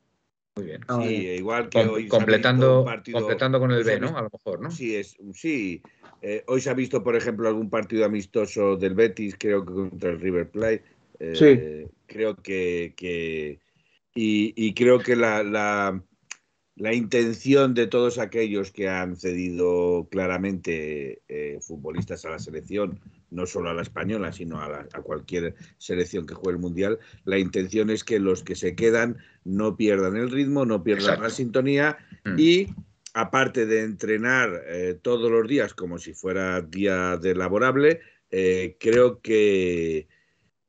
[0.57, 0.81] Muy bien.
[0.89, 2.09] Ah, sí, igual que hoy.
[2.09, 4.17] Completando, completando con el B, ¿no?
[4.17, 4.71] A lo mejor, ¿no?
[4.71, 5.83] Sí, es, sí.
[6.23, 10.11] Eh, hoy se ha visto, por ejemplo, algún partido amistoso del Betis, creo que contra
[10.11, 10.83] el River Plate
[11.35, 11.87] sí.
[12.11, 13.61] Creo que,
[14.15, 16.03] y, creo que la,
[16.81, 22.99] la intención de todos aquellos que han cedido claramente eh, futbolistas a la selección,
[23.31, 27.91] no solo a la española, sino a, cualquier selección que juegue el Mundial, la intención
[27.91, 32.39] es que los que se quedan no pierdan el ritmo, no pierdan la sintonía mm.
[32.39, 32.69] y,
[33.13, 39.21] aparte de entrenar eh, todos los días como si fuera día de laborable, eh, creo
[39.21, 40.09] que,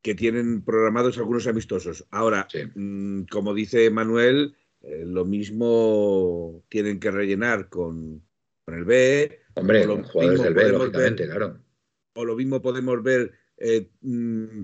[0.02, 2.06] que tienen programados algunos amistosos.
[2.10, 8.24] Ahora, mm, como dice Manuel, eh, lo mismo tienen que rellenar con,
[8.68, 9.40] el B.
[9.56, 11.60] Hombre, los jugadores del B, lógicamente, claro.
[12.14, 14.64] O lo mismo podemos ver eh, mm,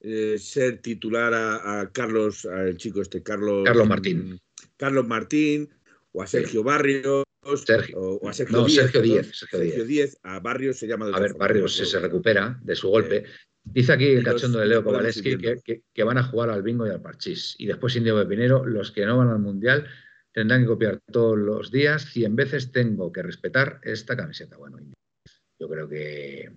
[0.00, 4.40] eh, ser titular a, Carlos, al chico este, Carlos, Carlos Martín.
[4.76, 5.68] Carlos Martín,
[6.12, 7.24] o a Sergio Barrios,
[7.64, 7.98] Sergio.
[7.98, 10.18] O, a Sergio, Díez, Sergio Díez, Sergio Díez.
[10.22, 13.24] A Barrios se llama A ver, Barrios se recupera de su golpe.
[13.72, 17.02] Dice aquí el cachondo de Leo Kowaleski que, van a jugar al bingo y al
[17.02, 17.54] parchís.
[17.58, 19.86] Y después Indio Pepinero, los que no van al Mundial
[20.32, 22.04] tendrán que copiar todos los días.
[22.06, 24.56] Cien veces tengo que respetar esta camiseta.
[24.56, 24.78] Bueno,
[25.58, 26.50] yo creo que...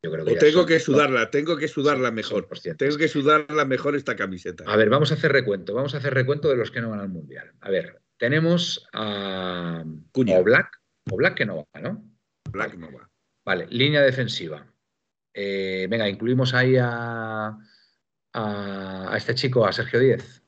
[0.00, 2.48] Yo creo que tengo que sudarla, tengo que sudarla mejor.
[2.76, 4.62] Tengo que sudarla mejor esta camiseta.
[4.66, 5.74] A ver, vamos a hacer recuento.
[5.74, 7.52] Vamos a hacer recuento de los que no van al Mundial.
[7.60, 10.38] A ver, tenemos a, Cuña.
[10.38, 12.04] o Black, o Black que no va, ¿no?
[12.52, 13.10] Black no va.
[13.44, 14.72] Vale, línea defensiva.
[15.40, 17.56] Eh, venga, incluimos ahí a,
[18.32, 20.42] a, este chico, a Sergio Díez.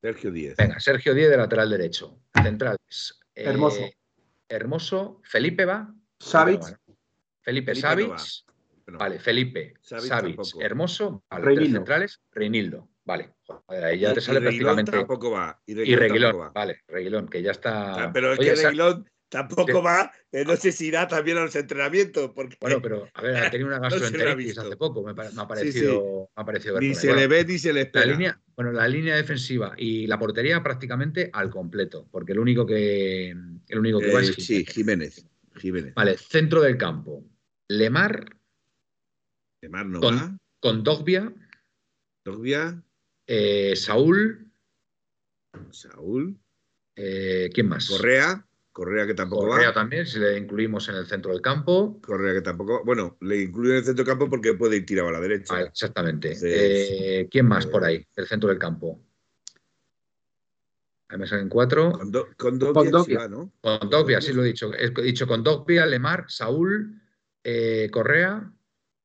[0.00, 0.56] Sergio Díez.
[0.56, 2.18] Venga, Sergio Díez de lateral derecho.
[2.42, 3.20] Centrales.
[3.34, 3.82] Eh, hermoso.
[4.48, 5.20] Hermoso.
[5.24, 5.94] Felipe va.
[6.18, 6.62] Savic.
[7.42, 8.14] Felipe, Felipe
[8.86, 9.74] vale, Felipe.
[9.82, 10.40] Savic.
[10.58, 11.22] Hermoso.
[11.28, 12.22] Vale, centrales.
[12.32, 12.88] Reinildo.
[13.04, 13.34] Vale.
[13.68, 14.90] ahí ya te sale prácticamente.
[14.90, 15.60] tampoco va.
[15.66, 16.50] Y Reguilón.
[16.54, 18.10] Vale, Reguilón, que ya está.
[18.10, 22.32] pero es que Reguilón Tampoco va, eh, no sé si irá también a los entrenamientos.
[22.34, 25.14] Porque bueno, pero a ver, ha tenido una gastroenteritis hace poco, me, ha
[25.46, 28.06] parecido, Me ha parecido Ni se le ve ni se le espera.
[28.06, 32.66] La línea, bueno, la línea defensiva y la portería prácticamente al completo, porque el único
[32.66, 35.24] que, el único que va es eh, Sí, Jiménez.
[35.54, 35.94] Jiménez.
[35.94, 37.24] Vale, centro del campo.
[37.68, 38.36] Lemar.
[39.62, 40.36] Lemar no con, va.
[40.60, 41.32] Con Dogbia.
[42.24, 42.82] Dogbia.
[43.28, 44.50] Eh, Saúl.
[45.70, 46.36] Saúl.
[46.96, 47.88] ¿Quién más?
[47.88, 48.44] Correa.
[48.72, 52.00] Correa que tampoco Correa también, si le incluimos en el centro del campo.
[52.00, 52.84] Correa que tampoco.
[52.84, 55.54] Bueno, le incluyo en el centro del campo porque puede ir tirado a la derecha.
[55.56, 56.36] Ah, exactamente.
[56.42, 58.06] Eh, ¿Quién más por ahí?
[58.14, 59.00] El centro del campo.
[61.08, 61.90] Ahí me salen cuatro.
[61.90, 63.52] Con, do, con Dogbia, ¿no?
[63.60, 64.70] Con Dogbia, sí lo he dicho.
[64.72, 67.02] He dicho con Dogbia, Lemar, Saúl,
[67.42, 68.52] eh, Correa.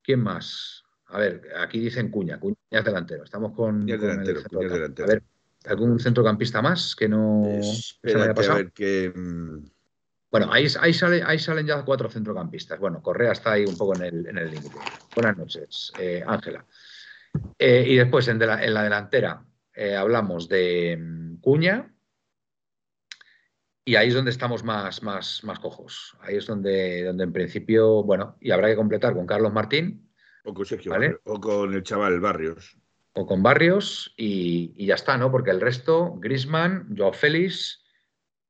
[0.03, 0.83] ¿Quién más?
[1.07, 2.39] A ver, aquí dicen Cuña.
[2.39, 3.23] Cuña es delantero.
[3.23, 3.81] Estamos con.
[3.81, 5.07] Cuña delantero, Cuña delantero.
[5.07, 5.23] A ver,
[5.67, 8.55] ¿Algún centrocampista más que no se haya pasado?
[8.55, 9.11] A ver que...
[9.15, 9.65] Mm,
[10.31, 12.77] bueno, ahí, ahí, sale, ahí salen ya cuatro centrocampistas.
[12.79, 14.75] Bueno, Correa está ahí un poco en el límite.
[15.15, 16.65] Buenas noches, eh, Ángela.
[17.57, 21.91] Eh, y después en, la, delantera eh, hablamos de mm, Cuña.
[23.85, 26.17] Y ahí es donde estamos más, más, más cojos.
[26.19, 30.11] Ahí es donde, donde en principio, bueno, y habrá que completar con Carlos Martín.
[30.43, 32.77] O con Sergio o con el chaval Barrios
[33.17, 35.31] o con Barrios y, ya está, ¿no?
[35.31, 37.81] Porque el resto, Grisman, Joao Félix,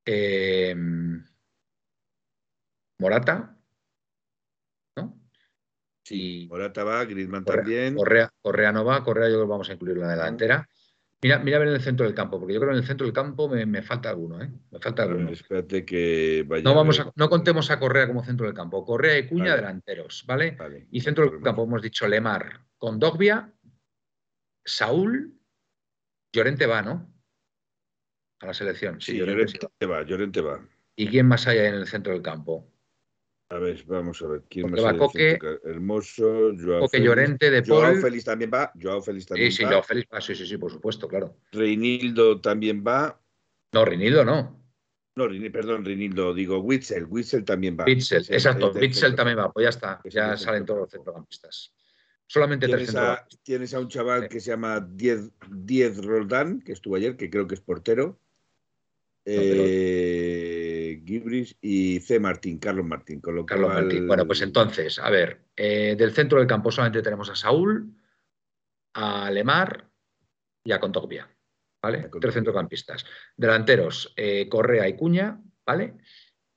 [0.04, 1.24] em,
[2.98, 3.56] Morata,
[4.96, 5.20] ¿no?
[6.02, 7.94] Sí, Morata va, Grisman también.
[7.94, 10.68] Correa, Correa no va, Correa yo creo que vamos a incluirlo en la delantera.
[11.22, 12.86] Mira, mira a ver en el centro del campo, porque yo creo que en el
[12.86, 14.50] centro del campo me, falta alguno, ¿eh?
[14.70, 15.30] Me falta alguno.
[15.30, 16.64] espérate que vaya.
[16.64, 18.84] No, vamos no contemos a Correa como centro del campo.
[18.84, 20.58] Correa y Cuña delanteros, ¿vale?
[20.90, 23.55] Y centro del campo hemos dicho Lemar con Dogbia
[24.66, 25.38] Saúl,
[26.34, 27.10] Llorente va, ¿no?
[28.40, 29.00] A la selección.
[29.00, 30.68] Sí, Llorente, va, Llorente va.
[30.96, 32.70] ¿Y quién más hay en el centro del campo?
[33.48, 34.42] A ver, vamos a ver.
[34.50, 37.80] ¿Quién más va Coque, Hermoso, Joao Coque Llorente, de Paul.
[37.80, 38.72] Joao Félix también va.
[38.80, 40.20] Joao Félix también sí, sí, Joao Félix va.
[40.20, 41.38] Sí, sí, sí, por supuesto, claro.
[41.52, 43.20] Reinildo también va.
[43.72, 44.66] No, Reinildo no.
[45.14, 47.04] No, perdón, Reinildo, digo Witzel.
[47.04, 47.84] Witzel también va.
[47.84, 48.72] Witzel, exacto.
[48.72, 49.52] Witzel también va.
[49.52, 50.00] Pues ya está.
[50.04, 51.72] Ya salen todos los centrocampistas.
[52.26, 57.16] Solamente tienes a, tienes a un chaval que se llama Diez, Roldán, que estuvo ayer,
[57.16, 58.20] que creo que es portero.
[59.24, 62.18] Eh, Gibris y C.
[62.18, 63.20] Martín, Carlos Martín.
[63.20, 64.06] Con lo Carlos Martín.
[64.06, 67.94] Bueno, pues entonces, a ver, eh, del centro del campo solamente tenemos a Saúl,
[68.94, 69.88] a Lemar
[70.64, 71.30] y a Contogbia.
[71.82, 72.10] ¿Vale?
[72.20, 73.04] Tres centrocampistas.
[73.36, 75.94] Delanteros, eh, Correa y Cuña, ¿vale?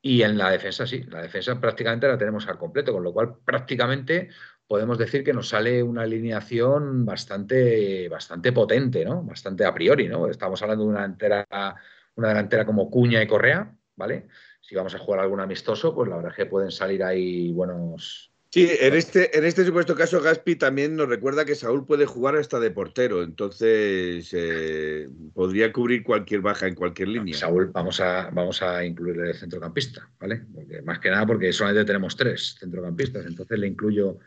[0.02, 3.36] Y en la defensa, sí, la defensa prácticamente la tenemos al completo, con lo cual
[3.46, 4.30] prácticamente
[4.70, 9.24] podemos decir que nos sale una alineación bastante, bastante potente, ¿no?
[9.24, 10.28] Bastante a priori, ¿no?
[10.28, 11.76] Estamos hablando de una delantera,
[12.14, 14.28] una delantera como Cuña y Correa, ¿vale?
[14.62, 18.30] Si vamos a jugar algún amistoso, pues la verdad es que pueden salir ahí buenos,
[18.52, 22.36] Sí, en este, en este supuesto caso, Gaspi también nos recuerda que Saúl puede jugar
[22.36, 27.36] hasta de portero, entonces eh, podría cubrir cualquier baja en cualquier línea.
[27.36, 30.46] Saúl, vamos a, vamos a incluirle el centrocampista, ¿vale?
[30.84, 34.18] más que nada porque solamente tenemos tres centrocampistas, entonces le incluyo,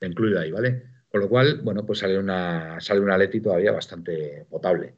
[0.00, 0.82] le incluyo ahí, ¿vale?
[1.08, 4.96] Con lo cual, bueno, pues sale una, sale una Leti todavía bastante potable.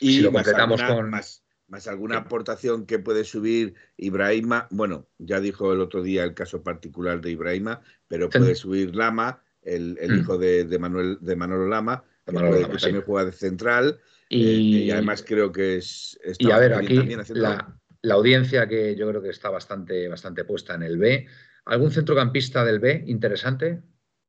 [0.00, 1.10] Y si lo completamos con.
[1.10, 4.68] Más, más alguna aportación que puede subir Ibrahima.
[4.70, 9.42] Bueno, ya dijo el otro día el caso particular de Ibrahima, pero puede subir Lama,
[9.62, 10.20] el, mm.
[10.20, 14.00] hijo de, Manuel, de Manolo Lama, que, también juega de central.
[14.30, 16.18] Eh, y, además creo que es.
[16.38, 16.96] Y a ver, aquí
[17.30, 21.26] la, la, audiencia que yo creo que está bastante, bastante puesta en el B.
[21.66, 23.82] ¿Algún centrocampista del B interesante,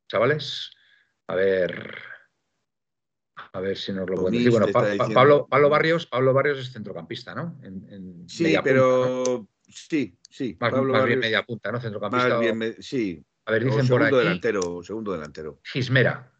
[0.10, 0.72] chavales?
[1.28, 1.98] A ver.
[3.54, 4.52] A ver si nos lo pueden decir.
[4.52, 4.68] Bueno,
[5.14, 7.60] Pablo, Pablo, Barrios, Pablo Barrios es centrocampista, ¿no?
[8.28, 10.58] sí, pero sí, sí.
[10.60, 11.80] Más, bien media punta, ¿no?
[11.80, 12.40] Centrocampista.
[12.80, 13.24] sí.
[13.48, 14.16] A ver, dicen por aquí.
[14.16, 15.60] delantero, segundo delantero.
[15.64, 16.32] Gismera,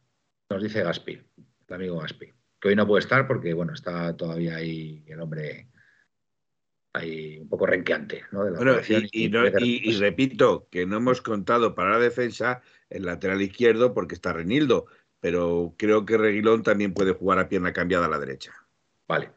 [0.50, 1.22] nos dice Gaspi,
[1.68, 5.70] el amigo Gaspi, que hoy no puede estar porque, bueno, está todavía ahí el hombre
[6.96, 8.46] ahí un poco renqueante, ¿no?
[8.56, 14.16] bueno, y, y, repito que no hemos contado para la defensa el lateral izquierdo porque
[14.16, 14.86] está Renildo
[15.26, 18.54] pero creo que Reguilón también puede jugar a pierna cambiada a la derecha.
[19.08, 19.32] Vale.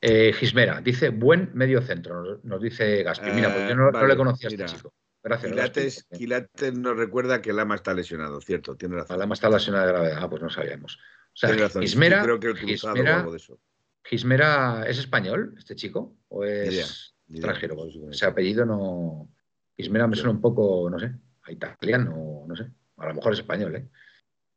[0.00, 3.32] Eh, Gismera, dice buen medio centro, nos dice Gaspi.
[3.32, 4.94] Mira, pues yo no, le conocía a este chico.
[5.22, 6.06] Gracias.
[6.10, 9.18] Quilates, nos recuerda que Lama está lesionado, cierto, tiene razón.
[9.18, 10.96] Lama está lesionado de gravedad, ah, pues no sabíamos.
[10.96, 13.60] O sea, Gismera, creo que el Gismera, algo de eso.
[14.08, 16.16] Gismera, ¿es español este chico?
[16.28, 17.76] ¿O es extranjero?
[18.10, 19.28] Ese apellido no.
[19.76, 22.66] Gismera me suena un poco, no sé, a italiano, no sé.
[22.96, 23.88] A lo mejor es español, ¿eh?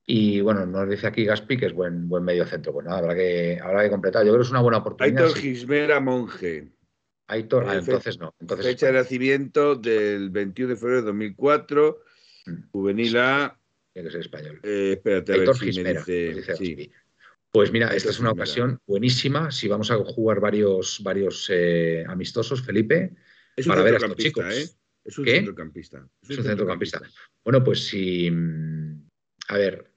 [0.05, 2.73] Y bueno, nos dice aquí Gaspi que es buen, buen medio centro.
[2.73, 4.23] Pues nada, habrá que, habrá que completar.
[4.23, 5.23] Yo creo que es una buena oportunidad.
[5.23, 6.71] Aitor Gismera Monje.
[7.27, 8.33] Aitor, ah, entonces no.
[8.39, 11.99] Entonces fecha de nacimiento del 21 de febrero de 2004.
[12.45, 12.53] Mm.
[12.71, 13.59] Juvenil A.
[13.93, 14.59] Tiene que ser español.
[14.63, 16.91] Eh, espérate, a ver si Gismera, me dice.
[17.51, 19.51] Pues mira, esta es una ocasión buenísima.
[19.51, 23.15] Si vamos a jugar varios, varios eh, amistosos, Felipe,
[23.55, 24.45] es para ver a estos chicos.
[24.45, 24.69] ¿eh?
[25.03, 26.07] Es un centrocampista.
[26.21, 27.01] Es un, centrocampista.
[27.43, 28.29] Bueno, pues si.
[28.29, 29.07] Mm,
[29.47, 29.89] a ver,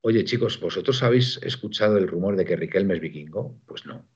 [0.00, 3.60] Oye, chicos, ¿vosotros habéis escuchado el rumor de que Riquelme es vikingo?
[3.66, 4.08] Pues no.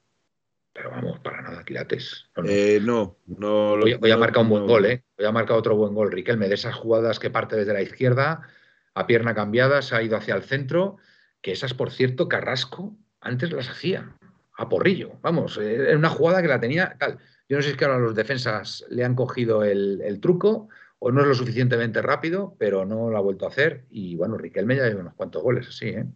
[0.73, 2.31] Pero vamos, para nada, Quilates.
[2.37, 2.49] No, no.
[2.49, 5.05] Eh, no, no Voy, a marcar un buen gol, ¿eh?
[5.19, 8.49] Voy a marcar otro buen gol, Riquelme, de esas jugadas que parte desde la izquierda,
[8.95, 10.97] a pierna cambiada, se ha ido hacia el centro,
[11.43, 14.17] que esas, por cierto, Carrasco antes las hacía,
[14.57, 15.19] a porrillo.
[15.23, 17.19] Vamos, era eh, una jugada que la tenía tal.
[17.49, 20.69] Yo no sé si es que ahora los defensas le han cogido el, el truco
[20.99, 23.85] o no es lo suficientemente rápido, pero no lo ha vuelto a hacer.
[23.91, 26.07] Y bueno, Riquelme ya lleva unos cuantos goles así, ¿eh?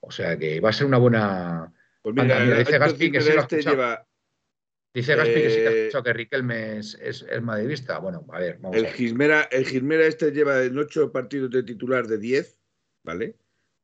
[0.00, 1.72] O sea que va a ser una buena.
[2.02, 3.56] Pues mira, dice Gaspi que sí lo ha este
[4.94, 7.98] Dice Gaspi que sí que ha eh, escuchado que Riquelme es, es, madridista.
[7.98, 8.96] Bueno, a ver, vamos el a ver.
[8.96, 12.58] Gismera, el Gismera este lleva en ocho partidos de titular de 10,
[13.04, 13.36] ¿vale?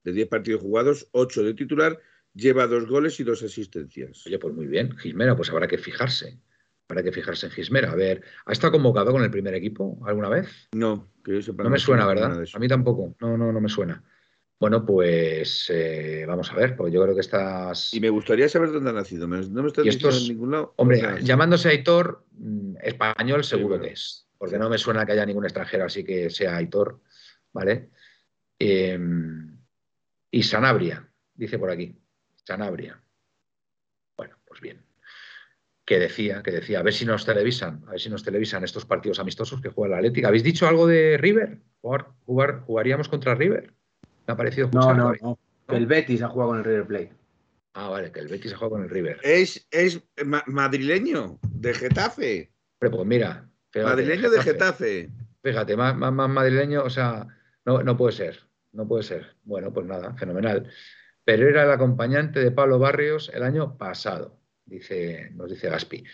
[0.04, 1.98] De 10 partidos jugados, 8 de titular,
[2.34, 4.26] lleva dos goles y dos asistencias.
[4.26, 4.96] Oye, pues muy bien.
[4.98, 6.38] Gismera, pues habrá que fijarse
[6.86, 7.92] para que fijarse en Gismera.
[7.92, 10.68] A ver, ¿ha estado convocado con el primer equipo alguna vez?
[10.72, 12.44] No, que No me suena, ¿verdad?
[12.52, 13.14] A mí tampoco.
[13.20, 14.02] No, no, no me suena.
[14.60, 17.92] Bueno, pues eh, vamos a ver, porque yo creo que estás.
[17.92, 19.26] Y me gustaría saber dónde ha nacido.
[19.26, 20.74] No me estás diciendo en ningún lado.
[20.76, 25.44] Hombre, llamándose Aitor, mm, español seguro que es, porque no me suena que haya ningún
[25.44, 27.00] extranjero así que sea Aitor,
[27.52, 27.90] ¿vale?
[28.58, 29.53] Em,
[30.38, 31.96] y Sanabria, dice por aquí.
[32.44, 33.00] Sanabria.
[34.16, 34.84] Bueno, pues bien
[35.84, 38.86] que decía, que decía, a ver si nos televisan, a ver si nos televisan estos
[38.86, 40.28] partidos amistosos que juega la Atlética.
[40.28, 41.60] ¿Habéis dicho algo de River?
[41.80, 43.74] ¿Jugar, jugaríamos contra River?
[44.26, 45.38] Me ha parecido No, no, no.
[45.68, 47.12] el Betis ha jugado con el River Plate.
[47.74, 49.20] Ah, vale, que el Betis ha jugado con el River.
[49.22, 50.00] Es, es
[50.46, 52.50] madrileño, de Getafe.
[52.78, 53.50] Pero pues mira.
[53.74, 55.10] madrileño de Getafe.
[55.42, 57.26] Fíjate, más, más, madrileño, o sea,
[57.66, 58.40] no, no puede ser,
[58.74, 59.36] no puede ser.
[59.44, 60.70] Bueno, pues nada, fenomenal.
[61.24, 66.04] Pero era el acompañante de Pablo Barrios el año pasado dice, nos dice Gaspi.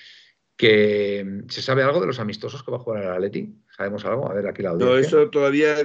[0.57, 3.55] Que, mm, ¿Se sabe algo de los amistosos que va a jugar el Atleti?
[3.77, 4.31] ¿Sabemos algo?
[4.31, 4.95] A ver, aquí la audiencia.
[4.95, 5.77] No, eso todavía,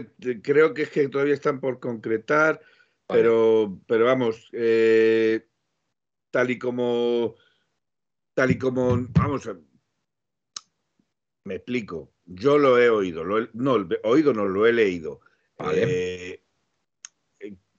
[0.42, 2.62] creo que es que todavía están por concretar,
[3.08, 5.48] pero, pero vamos, eh,
[6.32, 7.36] tal y como,
[8.34, 9.50] tal y como, vamos,
[11.46, 15.22] me explico, yo lo he oído, lo no, oído no, lo he leído.
[15.60, 16.45] Eh, eh,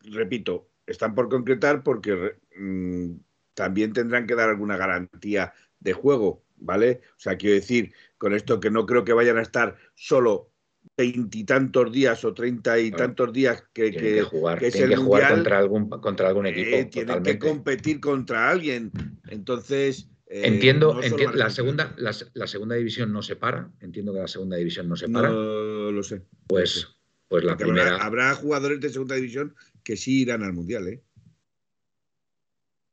[0.06, 3.12] repito, están por concretar porque mm,
[3.54, 7.00] también tendrán que dar alguna garantía de juego, ¿vale?
[7.12, 10.50] O sea, quiero decir, con esto que no creo que vayan a estar solo
[10.96, 15.34] veintitantos días o treinta y tantos días que, que, jugar, que es el que jugar
[15.34, 16.76] contra algún, contra algún equipo.
[16.76, 18.92] Eh, tienen que competir contra alguien.
[19.28, 20.08] Entonces.
[20.28, 21.00] Eh, entiendo,
[21.34, 23.70] la, segunda, la, segunda división no se para.
[23.80, 25.28] Entiendo que la segunda división no se para.
[25.28, 26.22] No lo sé.
[26.48, 26.88] Pues,
[27.28, 27.96] pues la primera.
[27.98, 29.54] Habrá, jugadores de segunda división
[29.86, 31.00] que sí irán al mundial, ¿eh?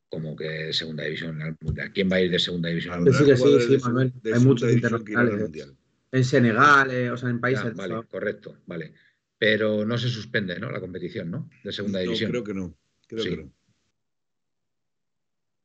[0.09, 1.91] Como que segunda división al mundial.
[1.91, 3.35] ¿Quién va a ir de segunda división al mundial?
[3.35, 4.13] Sí, sí, sí, Manuel.
[4.31, 5.73] Hay muchos internacionales.
[6.11, 7.73] En Senegal, eh, o sea, en países.
[7.73, 8.93] vale, correcto, vale.
[9.39, 10.69] Pero no se suspende, ¿no?
[10.69, 11.49] La competición, ¿no?
[11.63, 12.29] De segunda división.
[12.29, 12.77] Creo que no.
[13.07, 13.53] Creo que no.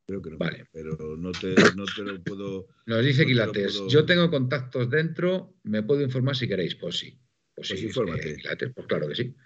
[0.06, 0.38] Creo que no.
[0.38, 0.64] Vale.
[0.72, 2.68] Pero no te, no te lo puedo.
[2.86, 6.74] Nos dice Quilates, yo tengo contactos dentro, me puedo informar si queréis.
[6.74, 7.20] Pues sí.
[7.54, 9.36] Pues, pues sí, Quilates, pues claro que sí.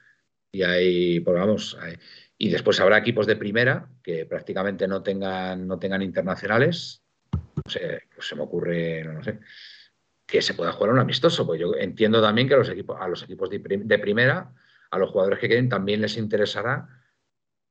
[0.52, 1.78] Y hay, pues vamos,
[2.42, 7.04] y después habrá equipos de primera que prácticamente no tengan, no tengan internacionales.
[7.30, 9.20] No pues se me ocurre, no,
[10.26, 11.46] que se pueda jugar un amistoso.
[11.46, 14.52] Pues yo entiendo también que a los equipos, a los equipos de, primera,
[14.90, 16.88] a los jugadores que queden, también les interesará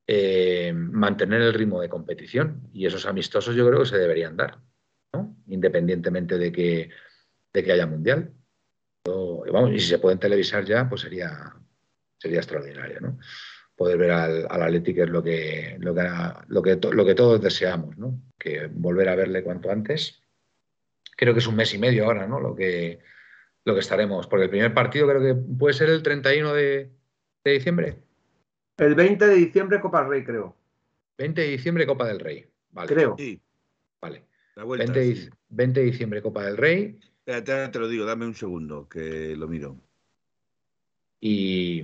[0.08, 2.70] eh, mantener el ritmo de competición.
[2.72, 4.60] Y esos amistosos yo creo que se deberían dar,
[5.48, 6.90] independientemente de que,
[7.52, 8.32] de que haya mundial.
[9.74, 11.56] y si se pueden televisar ya, pues sería,
[12.22, 13.00] sería extraordinario.
[13.02, 13.18] ¿no?
[13.76, 16.08] Poder ver al, al Atleti, que es lo que, lo que,
[16.48, 18.22] lo que, lo que todos deseamos, ¿no?
[18.38, 20.22] que volver a verle cuanto antes.
[21.18, 22.40] Creo que es un mes y medio ahora, ¿no?
[22.40, 23.00] Lo que,
[23.66, 24.28] lo que estaremos.
[24.28, 26.92] Porque el primer partido creo que puede ser el 31 de,
[27.44, 27.98] de diciembre.
[28.78, 30.56] El 20 de diciembre Copa del Rey, creo.
[31.18, 32.48] 20 de diciembre Copa del Rey.
[32.72, 32.88] Vale.
[32.88, 33.16] Creo.
[33.18, 33.40] Sí.
[34.02, 34.26] Vale.
[34.56, 37.00] 20, de diciembre Copa del Rey.
[37.26, 39.78] Espérate, te lo digo, dame un segundo que lo miro.
[41.20, 41.84] Y,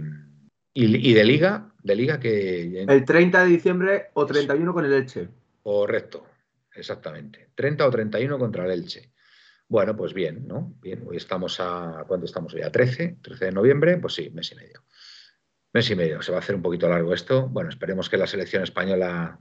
[0.86, 2.84] y, de Liga, de Liga que.
[2.84, 5.30] El 30 de diciembre o 31 con el Elche.
[5.63, 6.25] Correcto,
[6.73, 7.49] exactamente.
[7.55, 9.11] 30 o 31 contra el Elche.
[9.69, 10.75] Bueno, pues bien, ¿no?
[10.82, 12.03] Bien, hoy estamos a.
[12.07, 12.61] ¿Cuánto estamos hoy?
[12.61, 14.84] A 13, 13 de noviembre, pues sí, mes y medio
[15.78, 16.21] mes y medio.
[16.21, 17.47] Se va a hacer un poquito largo esto.
[17.47, 19.39] Bueno, esperemos que la selección española,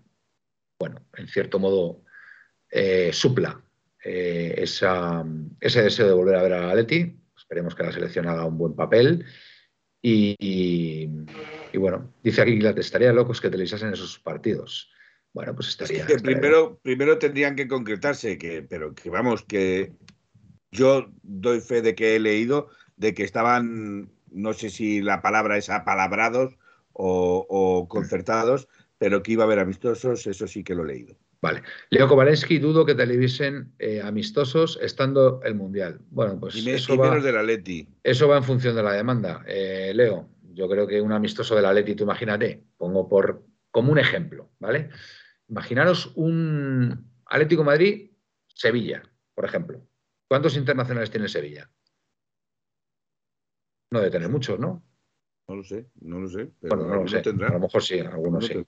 [0.79, 2.03] bueno, en cierto modo,
[2.71, 3.61] eh, supla
[4.05, 7.19] eh, ese deseo de volver a ver a Leti.
[7.37, 9.25] Esperemos que la selección haga un buen papel.
[10.03, 11.09] Y,
[11.75, 14.91] bueno, dice aquí que estaría locos que televisasen esos partidos.
[15.33, 16.07] Bueno, pues estaría.
[16.23, 19.93] primero, primero tendrían que concretarse, que, pero que vamos, que
[20.71, 25.57] yo doy fe de que he leído de que estaban no sé si la palabra
[25.57, 26.57] es apalabrados
[26.93, 28.69] o, concertados,
[28.99, 31.17] pero que iba a haber amistosos, eso sí que lo he leído.
[31.47, 31.63] Vale.
[31.91, 36.01] Leo Kovalensky, dudo que televisen eh, amistosos estando el Mundial.
[36.11, 37.87] Bueno, pues eso, va, de la Leti.
[38.03, 39.45] eso va en función de la demanda.
[39.47, 43.93] Eh, Leo, yo creo que un amistoso de la Leti, tú imagínate, pongo por como
[43.93, 44.91] un ejemplo, ¿vale?
[45.49, 49.87] Imaginaros un Atlético Madrid-Sevilla, por ejemplo.
[50.27, 51.71] ¿Cuántos internacionales tiene Sevilla?
[53.93, 54.83] No debe tener muchos, ¿no?
[55.49, 56.51] No lo sé, no lo sé.
[56.63, 57.19] bueno, no lo sé.
[57.19, 58.67] A lo mejor sí, algunos sí.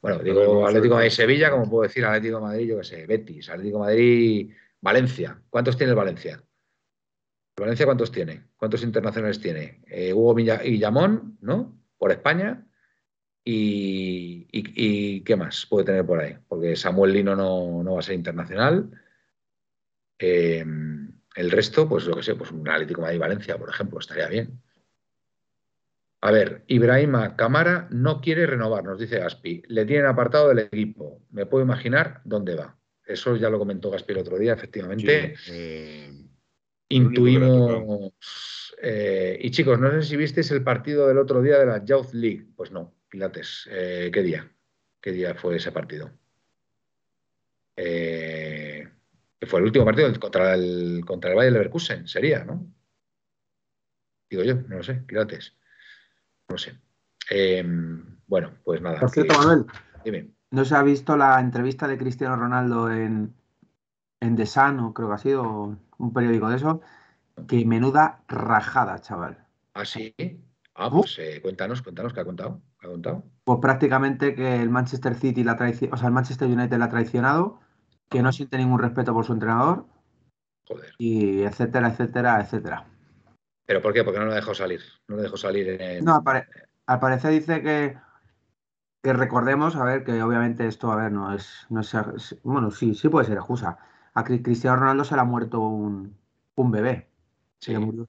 [0.00, 5.42] Bueno, digo Atlético Madrid-Sevilla, como puedo decir Atlético Madrid, yo qué sé, Betis, Atlético Madrid-Valencia.
[5.50, 6.40] ¿Cuántos tiene el Valencia?
[7.56, 8.44] ¿Valencia cuántos tiene?
[8.56, 9.82] ¿Cuántos internacionales tiene?
[9.88, 11.76] Eh, Hugo Guillamón, ¿no?
[11.98, 12.64] Por España.
[13.44, 16.36] Y, qué más puede tener por ahí?
[16.46, 18.90] Porque Samuel Lino no, no va a ser internacional.
[20.20, 20.64] Eh,
[21.34, 24.60] el resto, pues lo que sé, pues un Atlético Madrid Valencia, por ejemplo, estaría bien.
[26.22, 29.62] A ver, Ibrahima Camara no quiere renovar, nos dice Gaspi.
[29.68, 31.22] Le tienen apartado del equipo.
[31.30, 32.76] Me puedo imaginar dónde va.
[33.06, 35.34] Eso ya lo comentó Gaspi el otro día, efectivamente.
[35.48, 36.26] Eh,
[36.88, 38.12] Intuimos.
[38.82, 42.12] Eh, y chicos, no sé si visteis el partido del otro día de la Youth
[42.12, 42.46] League.
[42.54, 43.68] Pues no, Pilates.
[43.70, 44.50] Eh, ¿Qué día?
[45.00, 46.10] ¿Qué día fue ese partido?
[47.76, 48.86] Eh,
[49.38, 52.70] que fue el último partido contra el, contra el Bayern Leverkusen, sería, ¿no?
[54.28, 55.56] Digo yo, no lo sé, Pilates.
[56.50, 56.76] No sé.
[57.30, 59.00] Em, bueno, pues nada.
[59.00, 59.66] Por cierto, Manuel,
[60.04, 60.30] dime.
[60.50, 63.34] ¿no se ha visto la entrevista de Cristiano Ronaldo en,
[64.20, 66.80] en The Sun, creo que ha sido un periódico de eso?
[67.46, 69.46] Que menuda rajada, chaval.
[69.74, 70.14] ¿Ah, sí?
[70.74, 72.60] Ah, pues eh, cuéntanos, cuéntanos, ¿qué ha contado?
[72.80, 73.24] ¿Qué ha contado?
[73.44, 77.60] Pues prácticamente que el Manchester City la o sea, el Manchester United la ha traicionado
[78.08, 79.86] que no siente ningún respeto por su entrenador.
[80.66, 80.94] Joder.
[80.98, 82.86] Y etcétera, etcétera, etcétera.
[83.70, 84.02] ¿Pero por qué?
[84.02, 84.80] Porque no lo dejó salir.
[85.06, 86.04] No lo dejó salir en...
[86.04, 86.24] No,
[86.86, 87.96] al, parecer dice que,
[89.00, 91.94] que recordemos, a ver, que obviamente esto, a ver, no es, no es,
[92.42, 93.78] bueno, sí, sí puede ser excusa.
[94.14, 96.16] A Cristiano Ronaldo se le ha muerto un,
[96.56, 97.12] bebé.
[97.60, 98.08] Se le murió.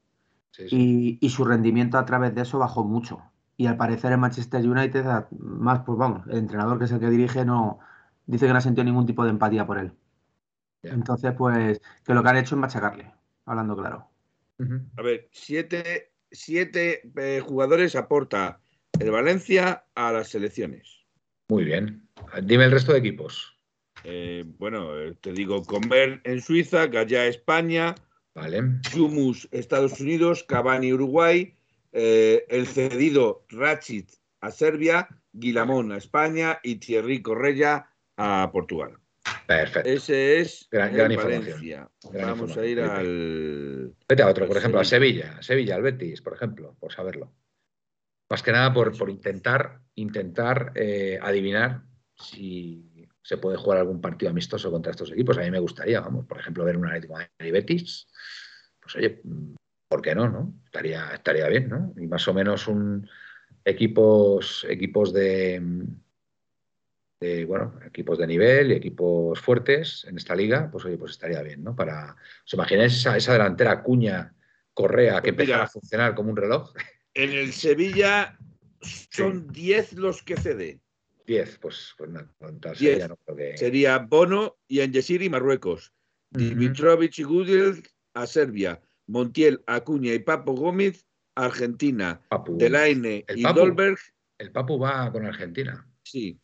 [0.57, 3.21] Y, y, su rendimiento a través de eso bajó mucho.
[3.55, 7.11] Y al parecer en Manchester United, más, pues vamos, el entrenador que es el que
[7.11, 7.77] dirige no,
[8.25, 9.93] dice que no ha sentido ningún tipo de empatía por él.
[10.81, 13.13] Entonces, pues, que lo que han hecho es machacarle,
[13.45, 14.10] hablando claro.
[14.97, 18.61] A ver, siete, siete eh, jugadores aporta
[18.99, 21.05] el Valencia a las selecciones.
[21.49, 22.07] Muy bien.
[22.43, 23.57] Dime el resto de equipos.
[24.03, 27.95] Eh, bueno, eh, te digo, Comer en Suiza, Gallá España,
[28.33, 28.79] Vale.
[28.89, 31.53] Sumus, Estados Unidos, Cavani, Uruguay,
[31.91, 34.05] eh, el cedido Rachid
[34.39, 37.87] a Serbia, Guilamón a España y Thierry Correia
[38.17, 38.97] a Portugal.
[39.47, 39.89] Perfecto.
[39.89, 41.89] Ese es gran, Valencia.
[42.13, 43.93] Vamos a ir al.
[44.07, 47.33] Vete a otro, por ejemplo, a Sevilla, Sevilla, al Betis, por ejemplo, por saberlo.
[48.29, 51.83] Más que nada por, por intentar, intentar eh, adivinar
[52.15, 55.37] si se puede jugar algún partido amistoso contra estos equipos.
[55.37, 58.07] A mí me gustaría, vamos, por ejemplo, ver un Atlético de Betis.
[58.79, 59.21] Pues oye,
[59.87, 60.29] ¿por qué no?
[60.29, 60.53] no?
[60.65, 61.93] Estaría, estaría bien, ¿no?
[61.97, 63.07] Y más o menos un
[63.65, 65.61] equipos, equipos de,
[67.47, 71.63] bueno, equipos de nivel y equipos fuertes en esta liga, pues oye, pues estaría bien,
[71.63, 71.75] ¿no?
[71.75, 72.15] Para,
[72.45, 74.33] ¿os imagináis esa, esa delantera cuña
[74.73, 76.73] Correa que pues empezara a funcionar como un reloj?
[77.13, 78.37] En el Sevilla
[78.81, 80.79] son 10 los que cede.
[81.27, 82.27] 10, pues, pues no,
[83.55, 85.93] Sería Bono y Angesiri Marruecos.
[86.31, 88.81] Dimitrovic y Gudiel a Serbia.
[89.07, 91.05] Montiel, Acuña y Papo Gómez,
[91.35, 92.21] Argentina.
[92.47, 93.99] Delaine y Dolberg.
[94.37, 95.85] El Papu va con Argentina.
[96.03, 96.39] Sí.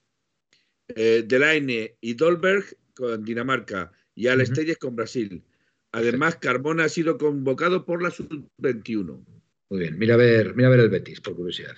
[0.90, 2.66] Eh, Delaine y Dolberg
[2.96, 5.44] con Dinamarca y Alex con Brasil.
[5.92, 9.26] Además, Carbona ha sido convocado por la sub-21.
[9.70, 11.76] Muy bien, mira a, ver, mira a ver el Betis, por curiosidad.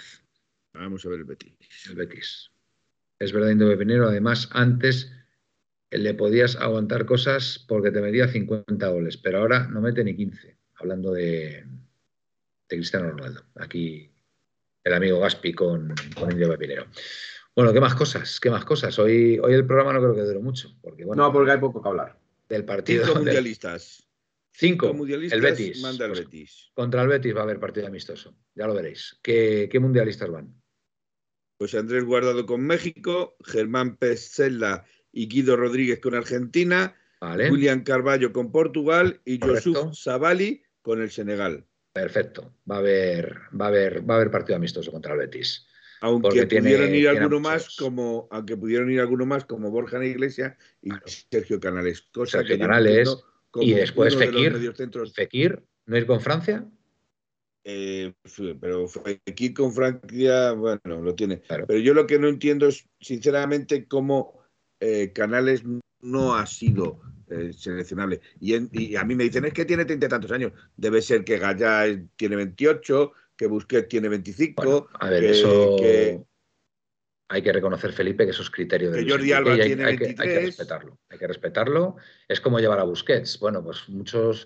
[0.74, 1.88] Vamos a ver el Betis.
[1.90, 2.52] El Betis.
[3.18, 5.12] Es verdad, Indo Pinero, además, antes
[5.92, 10.56] le podías aguantar cosas porque te metía 50 goles, pero ahora no mete ni 15.
[10.76, 11.66] Hablando de,
[12.70, 13.44] Cristiano Ronaldo.
[13.56, 14.10] Aquí
[14.84, 16.86] el amigo Gaspi con, con Indio Pepinero.
[17.60, 18.40] Bueno, ¿qué más cosas?
[18.40, 18.98] ¿Qué más cosas?
[19.00, 20.74] Hoy, hoy el programa no creo que dure mucho.
[20.82, 22.18] Porque, bueno, no, porque hay poco que hablar.
[22.48, 23.04] Del partido.
[23.04, 24.08] Cinco mundialistas.
[24.54, 24.94] Cinco.
[24.94, 25.82] mundialistas el Betis.
[25.82, 26.72] Manda el pues Betis.
[26.74, 28.34] Contra el Betis va a haber partido amistoso.
[28.56, 29.20] Ya lo veréis.
[29.22, 30.56] ¿Qué, mundialistas van?
[31.58, 38.54] Pues Andrés Guardado con México, Germán Pezzella y Guido Rodríguez con Argentina, Julián Carballo con
[38.54, 39.94] Portugal y Correcto.
[39.94, 41.66] Savali con el Senegal.
[41.92, 42.56] Perfecto.
[42.72, 45.68] Va a haber, va a haber, va a haber partido amistoso contra el Betis.
[46.02, 50.90] Aunque pudieron ir alguno más como, aunque pudieron ir alguno más como Borja Iglesia y
[51.06, 52.02] Sergio Canales.
[52.12, 53.18] Cosa Sergio Canales
[53.56, 54.58] y después Fekir.
[55.14, 56.66] Fekir, ¿no ir con Francia?
[57.64, 58.14] Eh,
[58.60, 61.42] pero Fekir con Francia, bueno, lo tiene.
[61.48, 64.40] Pero yo lo que no entiendo es, sinceramente, cómo
[64.80, 65.64] eh, Canales
[66.02, 68.22] no ha sido eh, seleccionable.
[68.40, 70.52] Y, a mí me dicen, es que tiene treinta y tantos años.
[70.78, 71.86] Debe ser que Gaya
[72.16, 74.90] tiene 28, que Busquets tiene 25.
[75.00, 75.78] a ver, eso
[77.30, 81.00] hay que reconocer, Felipe, que esos criterios de Jordi Alba hay, tiene que, respetarlo.
[81.08, 81.96] Hay que respetarlo.
[82.28, 83.40] Es como llevar a Busquets.
[83.40, 84.46] Bueno, pues muchos,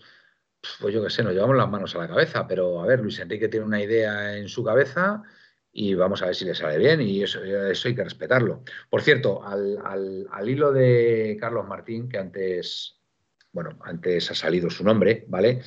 [0.79, 3.17] pues yo qué sé, nos llevamos las manos a la cabeza, pero a ver, Luis
[3.17, 5.23] Enrique tiene una idea en su cabeza
[5.71, 8.63] y vamos a ver si le sale bien y eso, eso hay que respetarlo.
[8.91, 12.99] Por cierto, al, al hilo de Carlos Martín, que antes,
[13.51, 15.63] bueno, antes ha salido su nombre, ¿vale?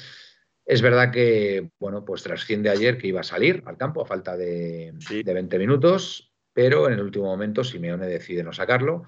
[0.66, 4.36] Es verdad que, bueno, pues trasciende ayer que iba a salir al campo a falta
[4.36, 4.92] de,
[5.24, 9.04] 20 minutos, pero en el último momento Simeone decide no sacarlo.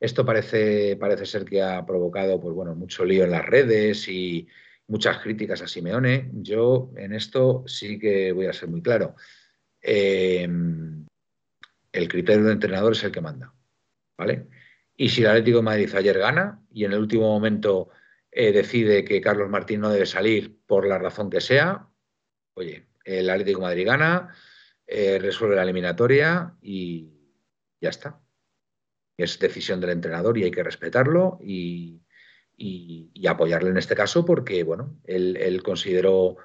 [0.00, 4.48] Esto parece, parece ser que ha provocado, pues bueno, mucho lío en las redes y
[4.86, 6.30] muchas críticas a Simeone.
[6.32, 9.14] Yo en esto sí que voy a ser muy claro.
[9.82, 11.06] Em,
[11.92, 13.52] el criterio del entrenador es el que manda,
[14.16, 14.46] ¿vale?
[14.96, 17.90] Y si el Atlético de Madrid ayer gana y en el último momento
[18.34, 21.86] eh, decide que Carlos Martín no debe salir por la razón que sea,
[22.54, 24.34] oye, el Atlético Madrid gana,
[24.86, 27.12] eh, resuelve la eliminatoria y
[27.78, 28.20] ya está.
[29.18, 32.00] Es decisión del entrenador y hay que respetarlo y,
[33.28, 36.36] apoyarle en este caso porque, bueno, él, consideró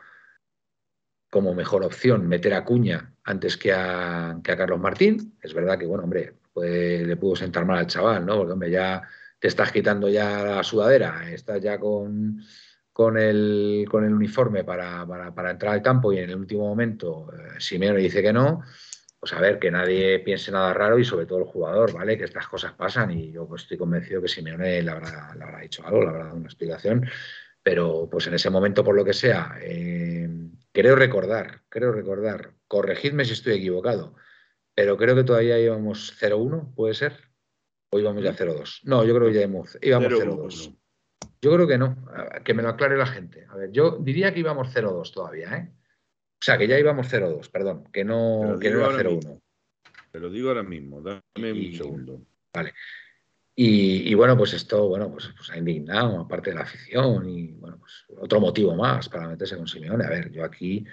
[1.30, 5.38] como mejor opción meter a Cuña antes que a, Carlos Martín.
[5.42, 8.38] Es verdad que, bueno, hombre, le pudo sentar mal al chaval, ¿no?
[8.38, 9.08] Porque, hombre, ya
[9.40, 12.42] te estás quitando ya la sudadera, estás ya con,
[12.92, 15.06] con, el, con el uniforme para,
[15.52, 18.64] entrar al campo y en el último momento eh, Simeone dice que no,
[19.20, 22.18] pues a ver, que nadie piense nada raro y sobre todo el jugador, ¿vale?
[22.18, 25.60] Que estas cosas pasan y yo pues, estoy convencido que Simeone le habrá, le habrá
[25.60, 27.08] dicho algo, le habrá dado una explicación,
[27.62, 30.30] pero pues en ese momento, por lo que sea, eh,
[30.72, 34.16] creo recordar, creo recordar, corregidme si estoy equivocado,
[34.74, 37.27] pero creo que todavía íbamos 0-1, ¿puede ser?
[37.98, 38.82] ¿O íbamos ya 0-2?
[38.84, 40.76] No, yo creo que ya íbamos, 0-2.
[41.42, 41.98] Yo creo que no.
[42.44, 43.46] Que me lo aclare la gente.
[43.50, 45.72] A ver, yo diría que íbamos 0-2 todavía, ¿eh?
[45.74, 49.42] O sea, que ya íbamos 0-2, perdón, que no, que no era 0-1.
[50.12, 52.22] Te lo digo ahora mismo, dame un segundo.
[52.54, 52.74] Vale.
[53.56, 57.80] Y, bueno, pues esto, bueno, pues, pues, ha indignado aparte de la afición y bueno,
[57.80, 60.06] pues otro motivo más para meterse con Simeone.
[60.06, 60.86] A ver, yo aquí,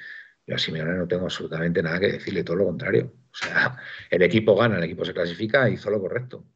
[0.47, 3.13] yo a Simeone no tengo absolutamente nada que decirle, todo lo contrario.
[3.31, 3.77] O sea,
[4.09, 6.47] el equipo gana, el equipo se clasifica, hizo lo correcto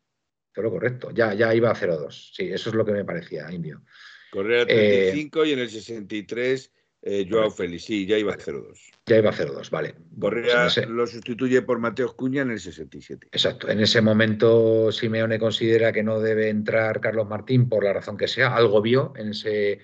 [0.63, 1.11] lo correcto.
[1.13, 2.33] Ya, ya iba a 0-2.
[2.35, 3.83] Sí, eso es lo que me parecía, Indio.
[4.31, 8.77] Correa 35 y en el 63 eh, Joao Félix, sí, ya iba a 0-2.
[9.07, 9.95] Ya iba a 0-2, vale.
[10.19, 13.29] Correa pues lo sustituye por Mateo Cuña en el 67.
[13.31, 13.69] Exacto.
[13.69, 18.27] En ese momento Simeone considera que no debe entrar Carlos Martín por la razón que
[18.27, 18.55] sea.
[18.55, 19.79] Algo vio en ese,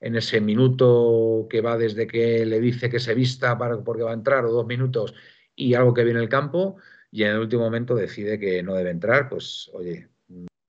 [0.00, 4.10] en ese minuto que va desde que le dice que se vista para, porque va
[4.10, 5.14] a entrar o dos minutos
[5.56, 6.76] y algo que viene el campo
[7.10, 9.30] y en el último momento decide que no debe entrar.
[9.30, 10.08] Pues oye,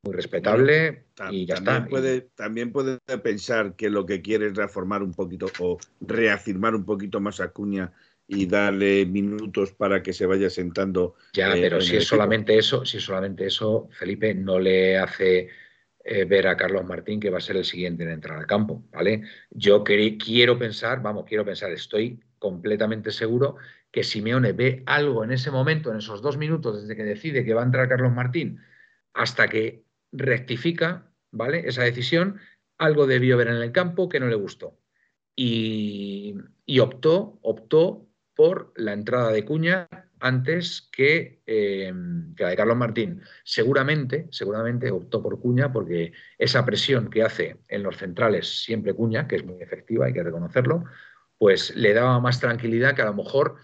[0.10, 1.88] muy respetable y ya también está.
[1.88, 6.86] Puede, también puede pensar que lo que quiere es reformar un poquito o reafirmar un
[6.86, 7.92] poquito más a Cuña
[8.28, 11.16] y darle minutos para que se vaya sentando.
[11.34, 15.50] Ya, eh, pero si es solamente eso, si es solamente eso, Felipe no le hace
[16.04, 18.84] eh, ver a Carlos Martín que va a ser el siguiente en entrar al campo,
[18.92, 19.24] ¿vale?
[19.50, 23.58] Yo quiero pensar, vamos, quiero pensar, estoy completamente seguro
[23.92, 27.54] que Simeone ve algo en ese momento, en esos dos minutos, desde que decide que
[27.54, 28.62] va a entrar Carlos Martín,
[29.14, 31.68] hasta que rectifica, ¿vale?
[31.68, 32.40] Esa decisión,
[32.78, 34.80] algo debió ver en el campo que no le gustó.
[35.36, 36.36] Y,
[36.82, 39.88] optó, optó por la entrada de Cuña
[40.20, 41.94] antes que, eh,
[42.36, 43.22] que, la de Carlos Martín.
[43.44, 49.28] Seguramente, seguramente optó por Cuña porque esa presión que hace en los centrales siempre Cuña,
[49.28, 50.84] que es muy efectiva, hay que reconocerlo,
[51.38, 53.56] pues le daba más tranquilidad que a lo mejor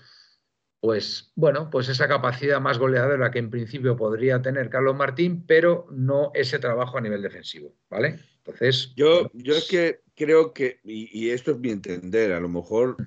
[0.86, 5.88] pues bueno, pues esa capacidad más goleadora que en principio podría tener Carlos Martín, pero
[5.90, 8.20] no ese trabajo a nivel defensivo, ¿vale?
[8.38, 8.94] Entonces.
[8.96, 12.98] Yo, yo es que creo que, y, esto es mi entender, a lo mejor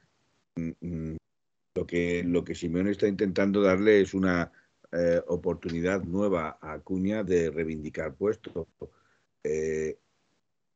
[0.57, 1.17] mm, mm,
[1.77, 4.51] lo que, lo que Simeone está intentando darle es una
[4.91, 8.67] eh, oportunidad nueva a Cuña de reivindicar puesto.
[9.45, 9.97] Eh,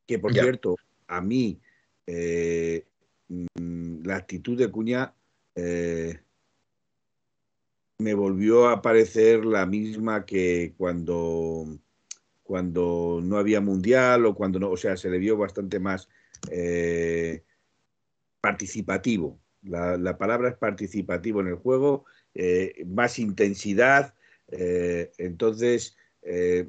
[0.06, 0.76] que por cierto,
[1.08, 1.60] a mí
[2.06, 2.86] eh,
[3.26, 5.12] mm, la actitud de Cuña
[8.02, 11.78] me volvió a parecer la misma que cuando,
[12.42, 16.08] cuando no había mundial o cuando no, o sea, se le vio bastante más
[16.50, 17.44] eh,
[18.40, 19.40] participativo.
[19.62, 24.14] La, palabra es participativo en el juego, eh, más intensidad.
[24.48, 25.96] Eh, entonces,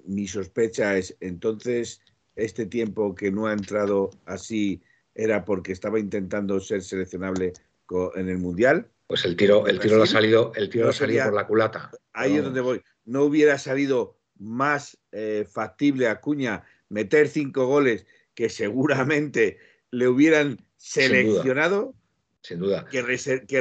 [0.05, 2.01] mi sospecha es, entonces,
[2.35, 4.81] este tiempo que no ha entrado así
[5.13, 7.53] era porque estaba intentando ser seleccionable
[8.15, 11.25] en el mundial pues el tiro, el tiro lo ha salido, el tiro ha salido
[11.25, 11.91] por la culata.
[12.13, 12.81] Ahí es donde voy.
[13.05, 19.57] No hubiera salido más eh, factible a Cuña meter cinco goles que seguramente
[19.91, 21.95] le hubieran seleccionado.
[22.41, 22.85] Sin duda.
[22.85, 23.01] Que,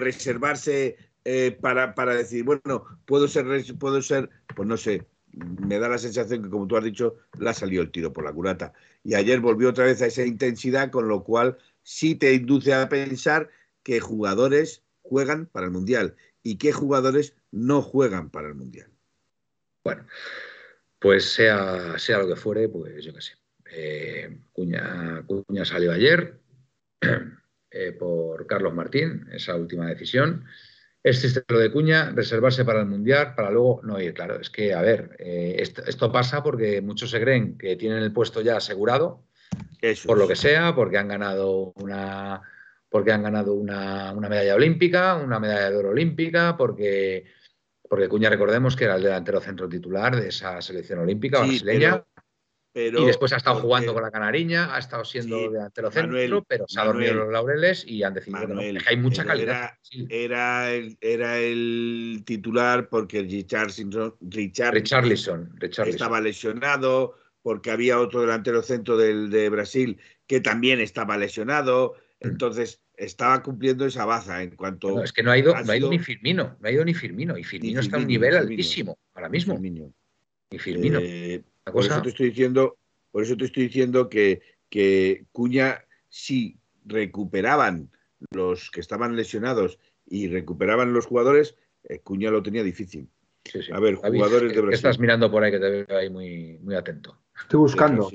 [0.00, 3.46] reservarse eh, para, para, decir, bueno, puedo ser,
[3.78, 7.50] puedo ser, pues no sé, me da la sensación que, como tú has dicho, le
[7.50, 8.72] ha salido el tiro por la culata.
[9.04, 12.88] Y ayer volvió otra vez a esa intensidad, con lo cual sí te induce a
[12.88, 13.50] pensar
[13.82, 18.90] que jugadores juegan para el Mundial y qué jugadores no juegan para el Mundial.
[19.84, 20.06] Bueno,
[20.98, 23.32] pues sea, sea lo que fuere, pues yo qué sé.
[23.74, 26.40] Eh, Cuña, Cuña, salió ayer
[27.70, 30.44] eh, por Carlos Martín, esa última decisión.
[31.02, 34.14] Es triste lo de Cuña, reservarse para el Mundial, para luego no ir.
[34.14, 38.12] Claro, es que, a ver, eh, esto, pasa porque muchos se creen que tienen el
[38.12, 39.24] puesto ya asegurado,
[40.06, 42.42] por lo que sea, porque han ganado una,
[42.92, 47.24] porque han ganado una, medalla olímpica, una medalla de oro olímpica, porque,
[47.88, 52.04] porque Cuña, recordemos que era el delantero centro titular de esa selección olímpica brasileña.
[52.74, 56.80] y después ha estado jugando con la Canariña, ha estado siendo delantero centro, pero se
[56.80, 59.70] ha dormido los laureles y han decidido que, hay mucha calidad.
[60.10, 68.98] Era, el, era el titular porque Richardson, Richarlison, estaba lesionado, porque había otro delantero centro
[68.98, 71.94] del, de Brasil que también estaba lesionado.
[72.22, 75.02] Entonces, estaba cumpliendo esa baza en cuanto.
[75.02, 77.36] es que no ha ido, no ha ido ni Firmino, no ha ido ni Firmino,
[77.36, 79.58] y Firmino, está a un nivel altísimo ahora mismo.
[79.58, 80.98] Ni Firmino.
[81.02, 82.76] Eh, por eso te estoy diciendo,
[83.10, 87.90] por eso te estoy diciendo que, que Cuña, si recuperaban
[88.30, 93.08] los que estaban lesionados y recuperaban los jugadores, eh, Cuña lo tenía difícil.
[93.72, 94.74] A ver, jugadores de Brasil.
[94.74, 97.18] estás mirando por ahí que te veo ahí muy, muy atento?
[97.40, 98.08] Estoy buscando.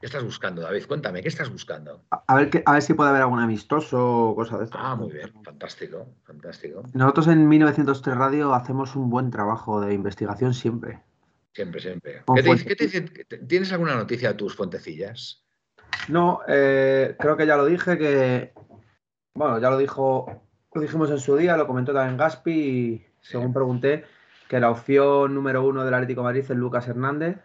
[0.00, 0.86] ¿Qué estás buscando, David?
[0.86, 2.04] Cuéntame, ¿qué estás buscando?
[2.10, 4.78] A, ver, a ver si puede haber algún amistoso o cosa de esto.
[4.80, 6.84] Ah, muy bien, fantástico, fantástico.
[6.94, 11.00] Nosotros en 1903 Radio hacemos un buen trabajo de investigación siempre.
[11.52, 12.22] Siempre, siempre.
[12.34, 13.12] ¿Qué te, dicen?
[13.48, 15.44] ¿Tienes alguna noticia de tus fuentecillas?
[16.06, 18.52] No, eh, creo que ya lo dije, que.
[19.34, 20.44] Bueno, ya lo dijo.
[20.72, 24.04] Lo dijimos en su día, lo comentó también Gaspi, y según pregunté,
[24.48, 27.38] que la opción número uno del Atlético de Madrid es Lucas Hernández.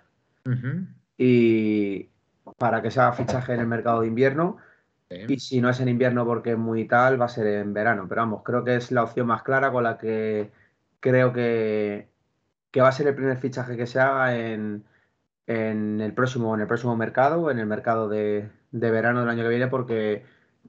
[1.17, 2.09] Y,
[2.57, 4.57] para que sea fichaje en el mercado de invierno.
[5.27, 8.07] Y si no es en invierno porque es muy tal, va a ser en verano.
[8.09, 10.51] Pero vamos, creo que es la opción más clara con la que
[10.99, 12.07] creo que,
[12.71, 14.83] que va a ser el primer fichaje que se haga en,
[15.47, 19.49] en el próximo, en el próximo mercado, en el mercado de, verano del año que
[19.49, 20.23] viene, porque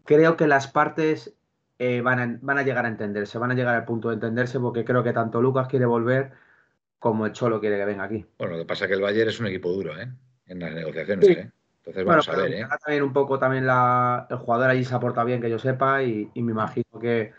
[0.05, 1.35] creo que las partes
[1.79, 4.61] eh, van, a, van, a, llegar a entenderse, van a llegar al punto de entenderse,
[4.61, 6.33] porque creo que tanto Lucas quiere volver
[6.99, 8.25] como el Cholo quiere que venga aquí.
[8.39, 10.09] Bueno, lo que pasa es que el Bayern es un equipo duro, ¿eh?
[10.47, 11.51] En las negociaciones, ¿eh?
[11.87, 12.67] Entonces vamos a ver, ¿eh?
[12.83, 16.31] También un poco también la, el jugador allí se aporta bien, que yo sepa, y,
[16.35, 17.33] me imagino que.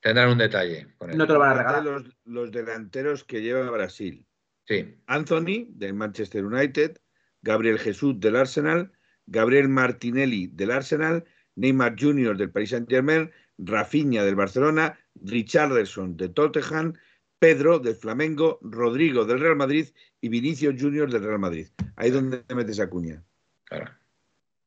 [0.00, 0.88] Tendrán un detalle.
[1.14, 1.84] No te lo van a regalar.
[1.84, 4.26] Los, los delanteros que lleva Brasil.
[4.66, 5.00] Sí.
[5.06, 6.98] Anthony, del Manchester United,
[7.42, 8.92] Gabriel Jesús, del Arsenal,
[9.26, 11.24] Gabriel Martinelli, del Arsenal,
[11.56, 16.94] Neymar Jr., del Paris Saint-Germain, Rafinha, del Barcelona, Richarlison, de Tottenham,
[17.38, 19.88] Pedro, del Flamengo, Rodrigo, del Real Madrid
[20.20, 21.68] y Vinicio Jr., del Real Madrid.
[21.96, 23.24] Ahí es donde metes a Cuña.
[23.68, 23.90] Claro.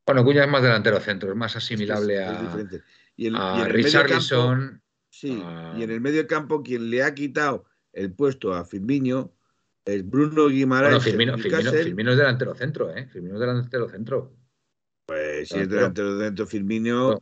[0.06, 2.66] Bueno, Cuña es más delantero centro, es más asimilable a,
[3.16, 4.82] y el, a Richarlison.
[5.10, 5.44] Sí,
[5.78, 9.34] y en el medio campo quien le ha quitado el puesto a Firmino
[9.84, 11.04] es Bruno Guimaraes.
[11.04, 13.08] Firmino, Firmino, es delantero centro, ¿eh?
[13.08, 14.34] Firmino es delantero centro.
[15.06, 17.22] Pues si es delantero centro Firmino,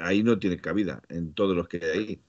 [0.00, 2.22] ahí no tiene cabida en todos los que hay ahí.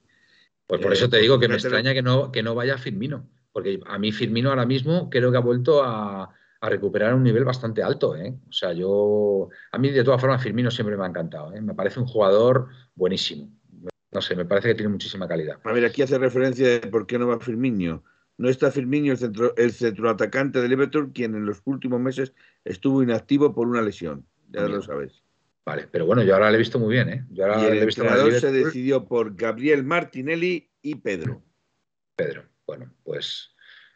[0.66, 3.80] Pues por eso te digo que me extraña que no, que no vaya Firmino, porque
[3.86, 6.32] a mí Firmino ahora mismo creo que ha vuelto a,
[6.62, 8.16] recuperar un nivel bastante alto.
[8.16, 8.34] ¿eh?
[8.48, 11.52] O sea, yo, a mí de todas formas Firmino siempre me ha encantado.
[11.52, 11.60] ¿eh?
[11.60, 13.50] Me parece un jugador buenísimo.
[14.12, 15.58] No sé, me parece que tiene muchísima calidad.
[15.64, 18.02] A ver, aquí hace referencia de por qué no va Firmino.
[18.38, 22.32] No está Firmino, el, centro, el centroatacante del Liverpool, quien en los últimos meses
[22.64, 24.26] estuvo inactivo por una lesión.
[24.50, 25.22] Ya lo sabes.
[25.66, 27.26] Vale, pero bueno, yo ahora le he visto muy bien, ¿eh?
[27.30, 31.42] Yo ahora y el he visto entrenador se decidió por Gabriel Martinelli y Pedro.
[32.14, 33.50] Pedro, bueno, pues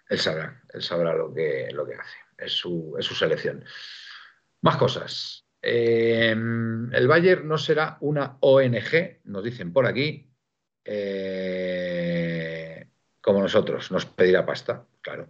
[0.08, 2.16] él sabrá, él sabrá lo que, lo que hace.
[2.40, 3.64] Es su, es su selección.
[4.62, 5.46] Más cosas.
[5.62, 10.30] Eh, el Bayern no será una ONG, nos dicen por aquí.
[10.84, 12.88] Eh,
[13.20, 15.28] como nosotros, nos pedirá pasta, claro.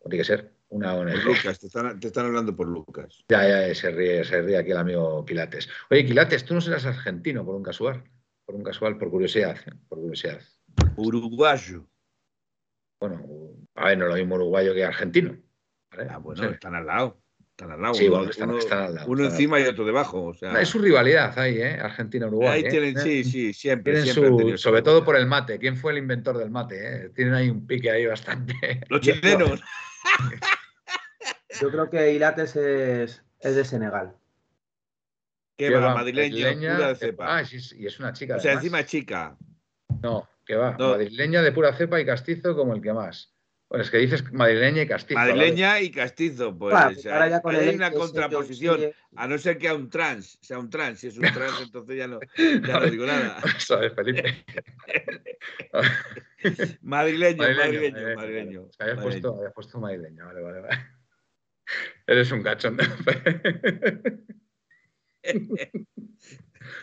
[0.00, 1.24] Tiene que ser una ONG.
[1.24, 3.24] Lucas, te están, hablando por Lucas.
[3.28, 5.68] Ya, ya, se ríe, se ríe aquí el amigo Quilates.
[5.90, 8.04] Oye, Quilates, tú no serás argentino por un casual,
[8.44, 9.56] por un casual, por curiosidad,
[9.88, 10.40] por curiosidad.
[10.96, 11.86] Uruguayo.
[13.00, 13.22] Bueno,
[13.74, 15.36] a ver, no lo mismo uruguayo que argentino.
[16.10, 17.18] Ah, bueno, están al lado.
[17.50, 17.94] Están al lado.
[17.94, 19.08] Sí, uno, están, al lado.
[19.08, 20.24] Uno encima y otro debajo.
[20.24, 20.60] O sea...
[20.60, 21.78] Es su rivalidad ahí, ¿eh?
[21.80, 22.48] Argentina-Uruguay.
[22.48, 22.70] Ahí ¿eh?
[22.70, 24.02] tienen, sí, sí, siempre.
[24.02, 25.60] siempre sobre todo por el mate.
[25.60, 27.06] ¿Quién fue el inventor del mate?
[27.06, 27.08] Eh?
[27.10, 28.54] Tienen ahí un pique ahí bastante.
[28.88, 29.62] Los chilenos.
[31.60, 34.16] Yo creo que Ilates es, es de Senegal.
[35.56, 35.94] ¿Qué va?
[35.94, 37.38] Madrileña, pura de cepa.
[37.38, 38.36] Ah, sí, y es una chica.
[38.36, 39.36] O sea, encima es chica.
[40.02, 40.76] No, que va.
[40.76, 43.33] Madrileña de pura cepa y castizo como el que más.
[43.74, 45.18] Pues es que dices madrileña y castizo.
[45.18, 46.72] Madrileña y castizo, pues.
[47.06, 50.70] ahora ya con hay una contraposición, a no ser que a un trans, sea un
[50.70, 51.00] trans.
[51.00, 53.40] Si es un trans, entonces ya no, ya no digo nada.
[53.58, 54.44] ¿Sabes, Felipe?
[56.82, 58.68] madrileño, madrileño, madrileño.
[58.78, 60.78] Habías, Puesto, habías puesto madrileño, vale, vale, vale.
[62.06, 62.78] Eres un cachón.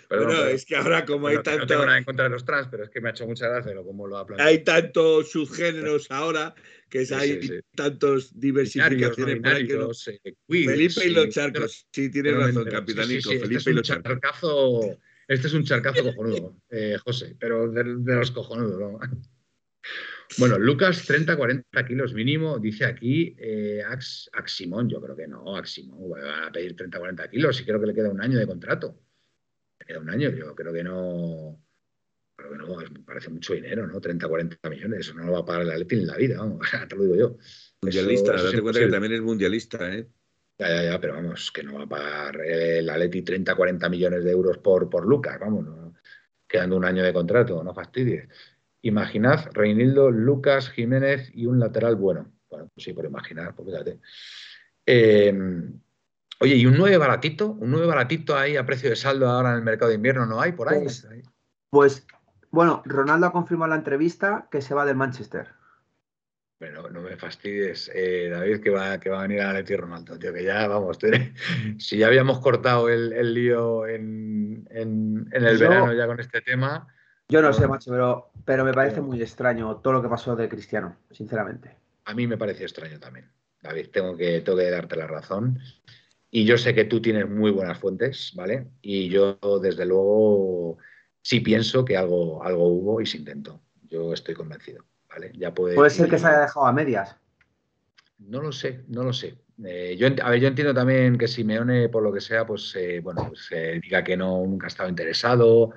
[0.07, 1.59] Pero es que ahora como hay tanto...
[1.59, 3.47] No tengo nada en contra de los trans, pero es que me ha hecho mucha
[3.47, 4.49] gracia como lo ha planteado.
[4.49, 6.53] Hay tantos subgéneros ahora
[6.89, 9.91] que hay tantos diversificaciones no...
[9.91, 11.87] Eh, Felipe y los charcos.
[11.91, 13.29] Sí, tienes razón, capitanico.
[13.29, 14.19] Felipe este y los charcos.
[15.27, 18.99] Este es un charcazo cojonudo, eh, José, pero de, los cojonudos, ¿no?
[20.37, 23.81] Bueno, Lucas, 30-40 kilos mínimo, dice aquí eh,
[24.33, 24.89] Aximón.
[24.89, 28.09] Yo creo que no, Aximón va a pedir 30-40 kilos y creo que le queda
[28.09, 28.97] un año de contrato.
[29.91, 31.59] Queda un año, yo creo que no.
[32.37, 33.99] Creo que no, me parece mucho dinero, ¿no?
[33.99, 36.95] 30-40 millones, eso no lo va a pagar el Atleti en la vida, vamos, te
[36.95, 37.37] lo digo yo.
[37.81, 40.07] Mundialista, date cuenta que también es mundialista, ¿eh?
[40.57, 44.31] Ya, ya, ya, pero vamos, que no va a pagar el Atleti 30-40 millones de
[44.31, 45.93] euros por, por Lucas, vamos,
[46.47, 48.29] quedando un año de contrato, no fastidies.
[48.83, 52.31] Imaginad Reinildo, Lucas, Jiménez y un lateral bueno.
[52.49, 53.99] Bueno, pues sí, por imaginar, pues fíjate.
[54.85, 55.79] Em,
[56.41, 57.47] oye, ¿y un 9 baratito?
[57.47, 60.41] ¿Un 9 baratito ahí a precio de saldo ahora en el mercado de invierno no
[60.41, 60.83] hay por ahí?
[60.83, 61.07] Pues,
[61.69, 62.05] pues
[62.49, 65.47] bueno, Ronaldo ha confirmado en la entrevista que se va del Manchester.
[66.59, 70.19] Bueno, no me fastidies, eh, David, que va, que va a venir a Leti Ronaldo,
[70.19, 70.99] tío, que ya, vamos,
[71.79, 76.87] si ya habíamos cortado el, lío en, el verano ya con este tema,
[77.31, 80.49] yo no sé, macho, pero, pero me parece muy extraño todo lo que pasó de
[80.49, 81.77] Cristiano, sinceramente.
[82.03, 83.31] A mí me parece extraño también.
[83.61, 85.57] David, tengo que, tengo que darte la razón.
[86.33, 88.67] Y yo sé que tú tienes muy buenas fuentes, ¿vale?
[88.81, 90.77] Y yo, desde luego,
[91.21, 93.61] sí pienso que algo, algo hubo y se intentó.
[93.89, 95.33] Yo estoy convencido, ¿vale?
[95.35, 97.17] Ya puede, puede ser que se haya dejado a medias.
[98.17, 99.35] No lo sé, no lo sé.
[99.65, 103.01] Eh, yo, a ver, yo entiendo también que Simeone, por lo que sea, pues, eh,
[103.01, 103.49] bueno, pues,
[103.81, 105.73] diga que no, nunca ha estado interesado,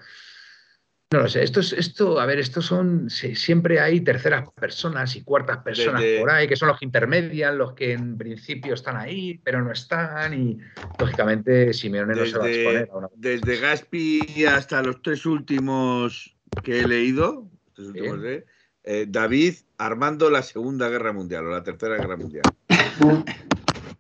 [1.15, 5.23] No lo sé, esto, es, esto, a ver, esto son, siempre hay terceras personas y
[5.23, 9.41] cuartas personas por ahí, que son los que intermedian, los que en principio están ahí,
[9.45, 10.59] pero no están, y
[10.99, 13.09] lógicamente Simeone no se va a exponer a una...
[13.15, 17.49] Desde Gaspi hasta los tres últimos que he leído,
[17.79, 18.45] ¿eh?
[18.83, 22.43] Eh, David armando la Segunda Guerra Mundial o la Tercera Guerra Mundial.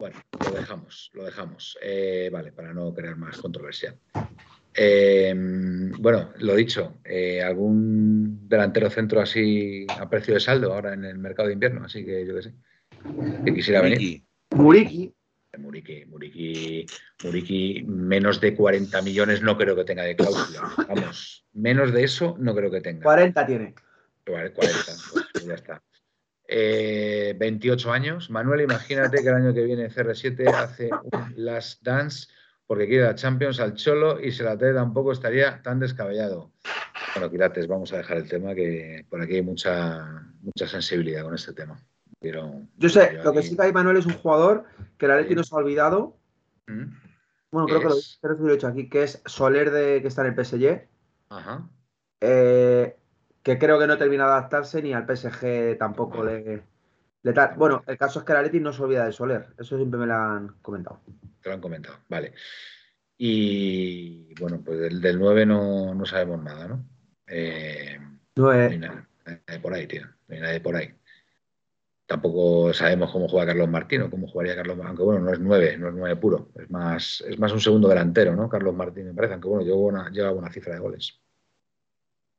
[0.01, 1.79] Bueno, lo dejamos, lo dejamos.
[1.81, 3.95] Eh, vale, para no crear más controversia.
[4.77, 11.05] Em, bueno, lo dicho, eh, algún delantero centro así a precio de saldo ahora en
[11.05, 12.55] el mercado de invierno, así que yo qué sé,
[13.45, 14.25] que quisiera venir.
[14.51, 15.15] Muriki.
[15.57, 16.87] Muriki, Muriki,
[17.23, 20.69] Muriki, menos de 40 millones no creo que tenga de cláusula.
[20.89, 23.05] Vamos, menos de eso no creo que tenga.
[23.05, 23.75] 40 tiene.
[24.27, 24.93] 40,
[25.33, 25.83] pues ya está.
[26.49, 28.31] 28 eh, años.
[28.31, 32.27] Manuel, imagínate que el año que viene CR7 hace un Last Dance
[32.67, 36.51] porque quiere la Champions al Cholo y se la trae tampoco estaría tan descabellado.
[37.15, 41.35] Bueno, Quilates, vamos a dejar el tema que por aquí hay mucha, mucha sensibilidad con
[41.35, 41.79] este tema.
[42.21, 44.65] Pero, yo sé, lo que sí que hay, Manuel, es un jugador
[44.97, 46.17] que la Leti nos ha olvidado.
[46.67, 46.87] ¿Mm?
[47.51, 50.45] Bueno, creo que lo, he hecho aquí, que es Soler de que está en el
[50.45, 50.89] PSG.
[51.29, 51.69] Ajá.
[52.21, 52.97] Eh,
[53.43, 56.63] que creo que no termina de adaptarse ni al PSG tampoco le,
[57.57, 59.55] Bueno, el caso es que la Leti no se olvida de Soler.
[59.59, 61.01] Eso siempre me lo han comentado.
[61.41, 62.35] Te lo han comentado, vale.
[63.17, 66.85] Y bueno, pues del, 9 no, no, sabemos nada, ¿no?
[67.27, 67.99] Eh,
[68.37, 69.09] no, hay nada,
[69.63, 70.03] por ahí, tío.
[70.29, 70.93] No hay nadie por ahí.
[72.07, 75.41] Tampoco sabemos cómo juega Carlos Martín o cómo jugaría Carlos Martín, aunque bueno, no es
[75.41, 76.51] 9, no es 9 puro.
[76.57, 78.51] Es más, es más un segundo delantero, ¿no?
[78.51, 81.19] Carlos Martín, me parece, aunque bueno, lleva una, lleva una cifra de goles.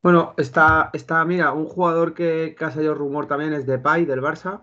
[0.04, 4.22] Bueno, está, está, mira, un jugador que, que ha salido rumor también es Depay del
[4.22, 4.62] Barça.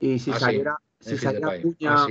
[0.00, 2.06] Y si ah, saliera, si saliera ah,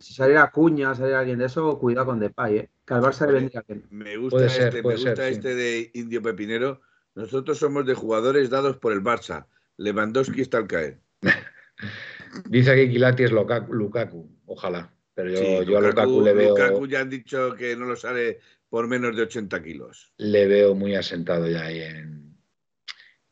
[0.00, 2.70] si saliera Cuña, saliera alguien de eso, cuidado con Depay, ¿eh?
[2.86, 3.86] que al Barça le vendría bien.
[3.90, 6.80] Me gusta, este, me gusta este de Indio Pepinero.
[7.14, 9.46] Nosotros somos de jugadores dados por el Barça.
[9.76, 11.00] Lewandowski está al caer.
[12.48, 14.92] Dice que Kilati es Lukaku, ojalá.
[15.14, 16.50] Pero yo, yo a Lukaku le veo.
[16.50, 20.12] Lukaku ya han dicho que no lo sale por menos de 80 kilos.
[20.16, 22.23] Le veo muy asentado ya ahí en.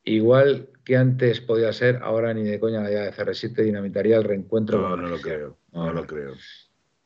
[0.04, 4.24] Igual que antes podía ser, ahora ni de coña la idea de CR7 dinamitaría el
[4.24, 4.80] reencuentro.
[4.80, 5.58] No, no lo creo.
[5.72, 6.34] No, lo creo.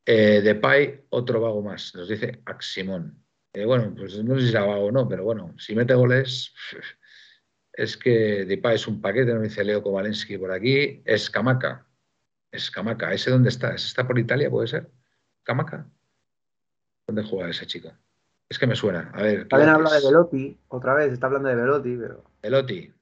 [0.04, 3.22] Eh, Depay, otro vago más, nos dice Aximón.
[3.52, 6.54] Eh, bueno, pues no sé si será vago o no, pero bueno, si mete goles,
[7.72, 11.02] es que Depay es un paquete, nos dice Leo Kovalensky por aquí.
[11.04, 11.86] Es Camaca.
[12.50, 13.12] Es Camaca.
[13.12, 13.74] ¿Ese dónde está?
[13.74, 14.90] ¿Ese está por Italia, puede ser?
[15.42, 15.86] ¿Camaca?
[17.06, 17.92] ¿Dónde juega ese chico?
[18.48, 19.10] Es que me suena.
[19.14, 19.48] A ver.
[19.48, 22.24] También habla de Velotti, otra vez, está hablando de Velotti, pero.
[22.42, 22.92] Velotti.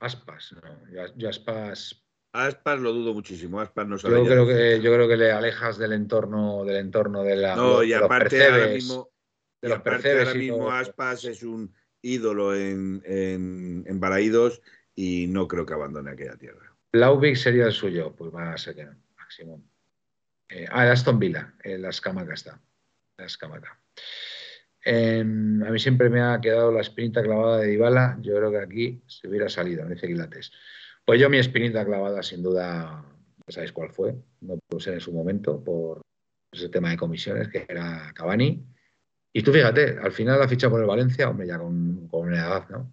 [0.00, 1.12] Aspas, no.
[1.16, 2.04] Yo, Aspas.
[2.32, 3.60] Aspas lo dudo muchísimo.
[3.60, 4.16] Aspas no sabe.
[4.16, 7.56] Yo creo que yo creo que le alejas del entorno del entorno de la.
[7.56, 9.10] No, y aparte ahora mismo.
[9.60, 14.62] De los aparte ahora mismo Aspas es un ídolo en, en, en Balaídos
[14.94, 16.74] y no creo que abandone aquella tierra.
[16.92, 19.62] Laubig sería el suyo, pues va a ser que no, máximo.
[20.48, 22.60] Eh, ah, el Aston Villa, el Ascamaca está.
[23.18, 23.79] El Ascamaca.
[24.82, 28.18] Em, a mí siempre me ha quedado la espinita clavada de Dybala.
[28.20, 30.52] Yo creo que aquí se hubiera salido, me dice Quilates.
[31.04, 33.04] Pues yo mi espinita clavada, sin duda,
[33.46, 34.14] ya sabéis cuál fue.
[34.40, 36.00] No puse en su momento por
[36.52, 38.64] ese tema de comisiones, que era Cavani.
[39.32, 42.38] Y tú fíjate, al final la ficha por el Valencia, hombre, ya con, con una
[42.38, 42.92] edad, ¿no?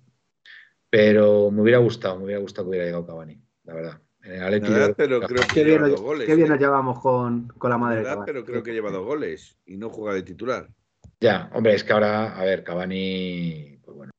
[0.89, 4.01] Pero me hubiera gustado, me hubiera gustado que hubiera llegado Cavani, la verdad.
[4.23, 6.27] En pero creo que qué bien, goles.
[6.27, 8.03] Qué bien nos llevamos con, con la madre.
[8.03, 10.69] Verdad, pero creo que lleva dos goles y no juega de titular.
[11.19, 14.11] Ya, hombre, es que ahora, a ver, Cavani, pues bueno,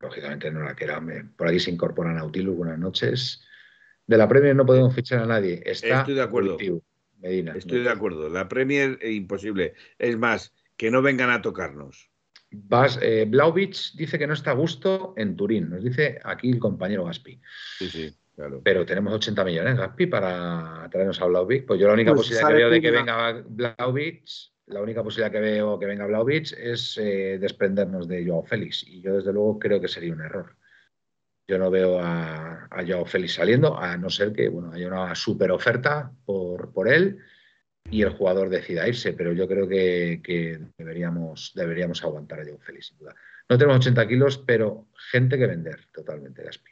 [0.00, 1.02] lógicamente no la queda.
[1.36, 3.44] Por aquí se incorpora Nautilus, buenas noches.
[4.06, 5.62] De la Premier no podemos fichar a nadie.
[5.66, 6.56] Está Estoy de acuerdo.
[7.18, 8.28] Medina, Estoy de acuerdo.
[8.28, 9.74] La Premier es imposible.
[9.98, 12.10] Es más, que no vengan a tocarnos.
[12.50, 13.28] Vas, eh,
[13.94, 17.38] dice que no está a gusto en Turín, nos dice aquí el compañero Gaspi.
[17.78, 18.62] Sí, sí, claro.
[18.64, 21.66] Pero tenemos 80 millones, Gaspi, para traernos a Blaovic.
[21.66, 24.24] Pues yo la única pues posibilidad que veo de que venga Blaovic
[24.70, 28.84] la única posibilidad que veo que venga Blaovic es eh, desprendernos de Joao Félix.
[28.86, 30.56] Y yo, desde luego, creo que sería un error.
[31.46, 35.14] Yo no veo a, a Joao Félix saliendo, a no ser que bueno, haya una
[35.14, 37.18] super oferta por, por él
[37.90, 39.14] y el jugador decida irse.
[39.14, 43.14] Pero yo creo que, deberíamos, deberíamos aguantar a Joao Félix, sin duda.
[43.48, 46.70] No tenemos 80 kilos, pero gente que vender totalmente, Gaspi.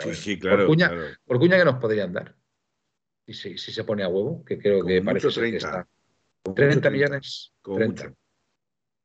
[0.00, 0.92] sí, sí, claro por, cuña,
[1.24, 2.36] por cuña que nos podrían dar.
[3.26, 5.86] Y si, si se pone a huevo, que creo que parece que está
[6.54, 7.52] 30 millones.
[7.62, 8.12] 30.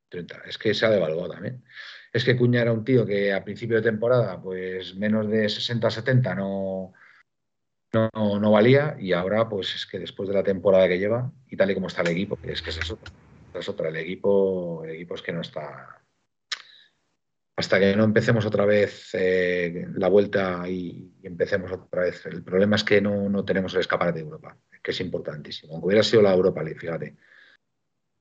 [0.08, 0.42] 30.
[0.46, 1.64] Es que se ha devaluado también.
[2.12, 5.90] Es que Cuña era un tío que a principio de temporada, pues menos de 60,
[5.90, 6.92] 70 no,
[7.92, 11.56] no, no, valía y ahora, pues es que después de la temporada que lleva y
[11.56, 12.98] tal y como está el equipo, es que es eso.
[13.52, 13.88] Es otra.
[13.88, 16.03] El equipo, el equipo es que no está,
[17.56, 22.26] hasta que no empecemos otra vez eh, la vuelta y, empecemos otra vez.
[22.26, 25.72] El problema es que no, tenemos el escaparate de Europa, que es importantísimo.
[25.72, 27.16] Aunque hubiera sido la Europa League, fíjate.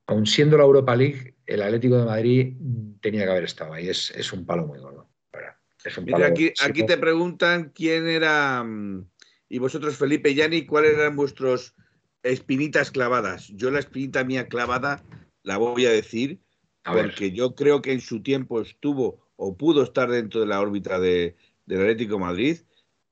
[0.08, 2.54] Aun siendo la Europa League, el Atlético de Madrid
[3.02, 3.90] tenía que haber estado ahí.
[3.90, 5.10] Es, un palo muy gordo.
[6.26, 9.10] aquí, aquí, te preguntan quién era, mm,
[9.50, 11.74] y vosotros, Felipe y Yanni, cuáles eran vuestros
[12.22, 13.48] espinitas clavadas.
[13.50, 15.04] Yo la espinita mía clavada
[15.42, 16.40] la voy a decir
[16.84, 21.00] porque yo creo que en su tiempo estuvo o pudo estar dentro de la órbita
[21.00, 22.60] de, del Atlético Madrid,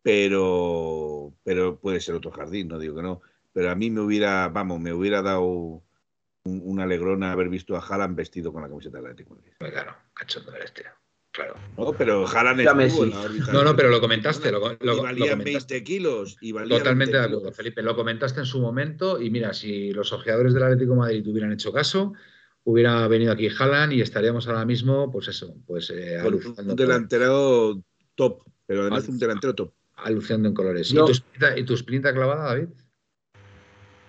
[0.02, 3.22] pero, pero puede ser otro jardín, no digo que no.
[3.54, 5.84] Pero a mí me hubiera, vamos, me hubiera dado un,
[6.44, 9.54] un alegrón haber visto a Haaland vestido con la camiseta del Atlético Madrid.
[9.60, 10.86] Pues claro, cachondo del este.
[11.32, 11.56] Claro.
[11.78, 13.54] No, pero Haaland estuvo en la órbita.
[13.54, 14.52] No, no, pero lo comentaste.
[14.52, 16.38] Lo, y valía 20 kilos.
[16.42, 17.82] Y valía Totalmente de acuerdo, Felipe.
[17.82, 21.72] Lo comentaste en su momento y mira, si los ojeadores del Atlético Madrid hubieran hecho
[21.72, 22.14] caso,
[22.64, 27.82] hubiera venido aquí Haaland y estaríamos ahora mismo, pues eso, pues eh, Un delantero
[28.16, 29.74] top, pero además un delantero top.
[29.96, 30.92] Alucinando en colores.
[30.92, 32.70] ¿Y, tu espinita, clavada, David?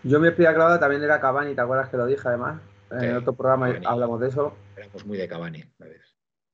[0.05, 2.63] Yo mi espinita clavada también era Cavani, ¿te acuerdas que lo dije además?
[2.91, 4.55] En otro programa hablamos de eso.
[4.77, 6.01] Éramos muy de Cavani, David.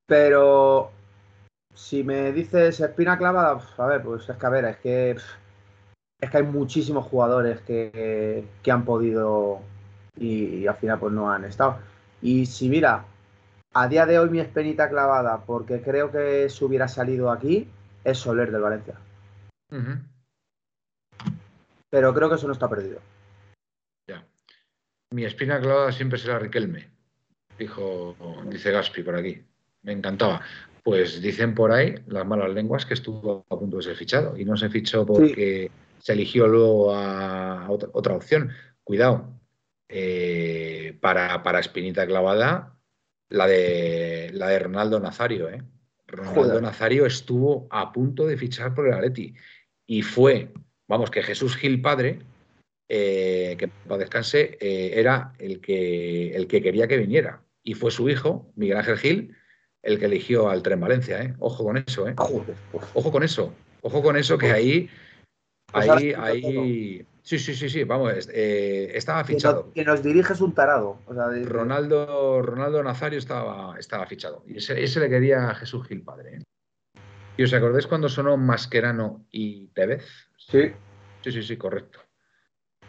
[0.06, 0.90] Pero
[1.74, 5.16] si me dices espina clavada, a ver, pues es que a ver, es que
[6.20, 9.60] es que hay muchísimos jugadores que, que han podido
[10.18, 11.78] y, al final pues no han estado.
[12.20, 13.04] Y si mira,
[13.74, 17.68] a día de hoy mi espinita clavada, porque creo que se hubiera salido aquí,
[18.04, 18.94] es Soler del Valencia.
[21.90, 23.00] Pero creo que eso no está perdido.
[24.08, 24.24] Ya.
[25.10, 26.88] Mi espina clavada siempre será Riquelme,
[27.58, 28.16] dijo,
[28.46, 29.42] dice Gaspi por aquí.
[29.82, 30.40] Me encantaba.
[30.82, 34.44] Pues dicen por ahí las malas lenguas que estuvo a punto de ser fichado y
[34.44, 38.50] no se fichó porque se eligió luego a otra opción.
[38.84, 39.28] Cuidado,
[39.88, 42.78] eh, para, para Espinita Clavada,
[43.28, 45.48] la de, la de Ronaldo Nazario.
[45.48, 45.62] ¿eh?
[46.06, 49.34] Ronaldo Nazario estuvo a punto de fichar por el Atleti
[49.86, 50.52] y fue,
[50.86, 52.20] vamos, que Jesús Gil padre,
[52.88, 57.42] eh, que para descanse, era el que, el que quería que viniera.
[57.62, 59.36] Y fue su hijo, Miguel Ángel Gil,
[59.82, 61.34] el que eligió al Tren Valencia.
[61.38, 62.06] Ojo con eso.
[62.94, 63.54] Ojo con eso.
[63.82, 64.90] Ojo con eso, que ahí,
[65.72, 69.70] pues ahí, ahí, Sí, sí, sí, sí, vamos, eh, estaba fichado.
[69.74, 70.98] Que nos, dirige es un tarado.
[71.44, 74.42] Ronaldo, Ronaldo Nazario estaba, estaba fichado.
[74.46, 76.36] Y ese, le quería a Jesús Gil padre.
[76.36, 76.42] ¿eh?
[77.36, 80.06] ¿Y os acordáis cuando sonó Mascherano y Tevez?
[80.38, 80.72] Sí.
[81.22, 82.00] Sí, sí, sí, correcto.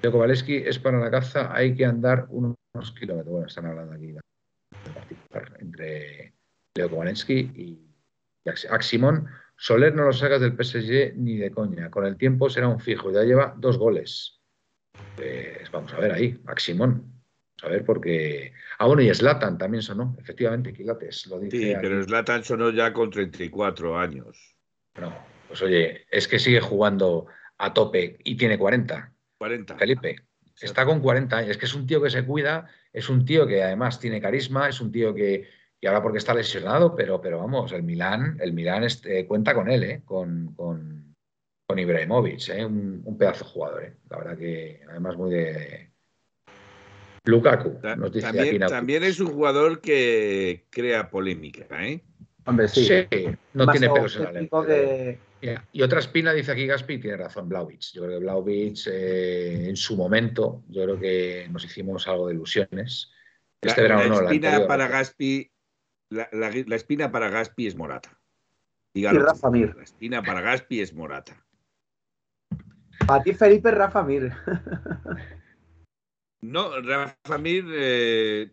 [0.01, 2.55] Leo Kowaleski es para la caza, hay que andar unos,
[2.97, 3.33] kilómetros.
[3.33, 4.21] Bueno, están hablando aquí de
[5.59, 6.33] entre
[6.75, 9.27] Leo Kowaleski y Aximón.
[9.59, 11.91] Soler no lo sacas del PSG ni de coña.
[11.91, 13.11] Con el tiempo será un fijo.
[13.11, 14.39] Ya lleva dos goles.
[15.17, 17.13] Pues vamos a ver ahí, Maximón.
[17.61, 18.53] A ver porque.
[18.77, 21.27] Ah, bueno, y Slatan también sonó, efectivamente, Quilates.
[21.27, 24.55] Lo dice sí, pero Slatan sonó ya con 34 años.
[24.99, 25.13] No,
[25.49, 29.13] pues oye, es que sigue jugando a tope y tiene 40.
[29.39, 29.75] 40.
[29.75, 30.15] Felipe,
[30.61, 31.51] está con 40 años.
[31.51, 34.69] Es que es un tío que se cuida, es un tío que además tiene carisma,
[34.69, 35.49] es un tío que,
[35.81, 39.69] y ahora porque está lesionado, pero, pero vamos, el Milán, el Milán este, cuenta con
[39.69, 40.01] él, ¿eh?
[40.03, 41.15] con, con,
[41.65, 42.65] con Ibrahimovic, ¿eh?
[42.65, 43.93] un, pedazo de jugador, ¿eh?
[44.09, 45.89] la verdad que además muy de...
[47.25, 52.01] Lukaku, nos dice también, también es un jugador que crea polémica, ¿eh?
[52.45, 52.89] Hombre, sí.
[53.53, 54.65] no tiene pelos en la lengua.
[55.71, 57.93] Y otra espina, dice aquí Gaspi, tiene razón, Blauvich.
[57.93, 63.11] Yo creo que Blauvich en su momento, yo creo que nos hicimos algo de ilusiones.
[63.61, 65.51] Este la, verano la espina para Gaspi
[66.09, 68.19] la, espina para Gaspi es Morata.
[68.93, 69.75] y Rafa Mir.
[69.75, 71.45] La espina para Gaspi es Morata.
[73.07, 74.31] Para ti, Felipe, Rafa Mir.
[76.41, 78.51] no, Rafa Mir eh,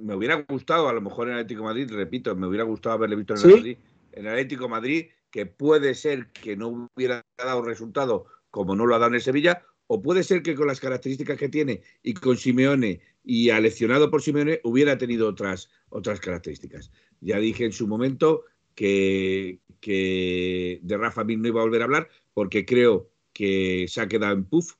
[0.00, 3.34] me hubiera gustado, a lo mejor en Atlético Madrid, repito, me hubiera gustado haberle visto
[3.34, 3.78] en el, Madrid,
[4.12, 8.98] en Atlético Madrid, que puede ser que no hubiera dado resultado como no lo ha
[8.98, 12.36] dado en el Sevilla, o puede ser que con las características que tiene y con
[12.36, 16.92] Simeone y aleccionado por Simeone hubiera tenido otras, otras características.
[17.20, 18.44] Ya dije en su momento
[18.74, 24.00] que, que de Rafa Mir no iba a volver a hablar porque creo que se
[24.00, 24.74] ha quedado en puff,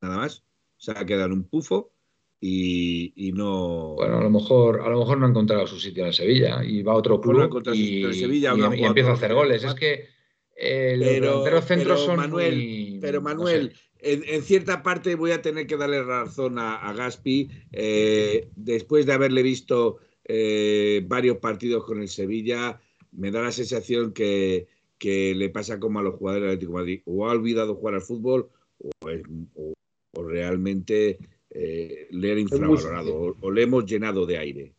[0.00, 0.44] nada más,
[0.76, 1.92] se ha quedado en un pufo
[2.40, 3.94] y, no.
[3.96, 6.82] Bueno, a lo mejor, a lo mejor no ha encontrado su sitio en Sevilla y
[6.82, 9.64] va a otro club y, empieza a hacer goles.
[9.64, 10.08] Es que
[10.54, 16.02] el pero, centros son Manuel, pero Manuel, en, cierta parte voy a tener que darle
[16.02, 22.80] razón a, Gaspi eh, después de haberle visto eh, varios partidos con el Sevilla.
[23.12, 24.66] Me da la sensación que,
[25.00, 27.02] le pasa como a los jugadores del Atlético de Madrid.
[27.06, 28.50] O ha olvidado jugar al fútbol
[29.00, 29.74] o,
[30.22, 31.18] realmente
[31.50, 34.74] eh, le han infravalorado o, le hemos llenado de aire.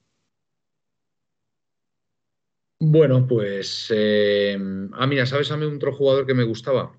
[2.79, 3.91] Bueno, pues.
[3.93, 4.57] Eh,
[4.93, 6.95] ah, mira, ¿sabes a mí otro jugador que me gustaba?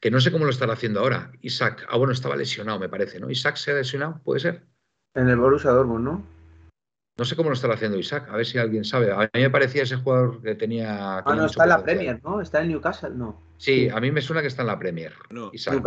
[0.00, 1.30] Que no sé cómo lo estará haciendo ahora.
[1.42, 1.86] Isaac.
[1.88, 3.30] Ah, bueno, estaba lesionado, me parece, ¿no?
[3.30, 4.62] Isaac se ha lesionado, ¿puede ser?
[5.14, 6.26] En el Borussia Dortmund, ¿no?
[7.18, 9.12] No sé cómo lo estará haciendo Isaac, a ver si alguien sabe.
[9.12, 11.18] A mí me parecía ese jugador que tenía.
[11.18, 12.40] Ah, no, está en la Premier, ¿no?
[12.40, 13.42] Está en Newcastle, ¿no?
[13.58, 15.12] Sí, a mí me suena que está en la Premier.
[15.28, 15.84] No, Isaac.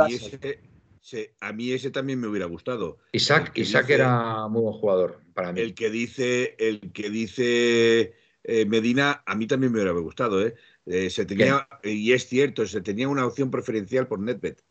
[1.41, 2.99] A mí, ese, también me hubiera gustado.
[3.11, 5.59] Isaac, Isaac era muy buen jugador para mí.
[5.59, 10.55] El que dice, el que dice eh, Medina, a mí también me hubiera gustado, ¿eh?
[10.85, 14.61] Eh se tenía, y es cierto, se tenía una opción preferencial por NetBet.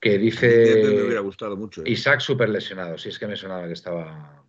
[0.00, 0.82] Que dice.
[0.84, 1.82] me hubiera gustado mucho.
[1.82, 1.90] ¿eh?
[1.90, 4.44] Isaac súper lesionado, si es que me sonaba que estaba,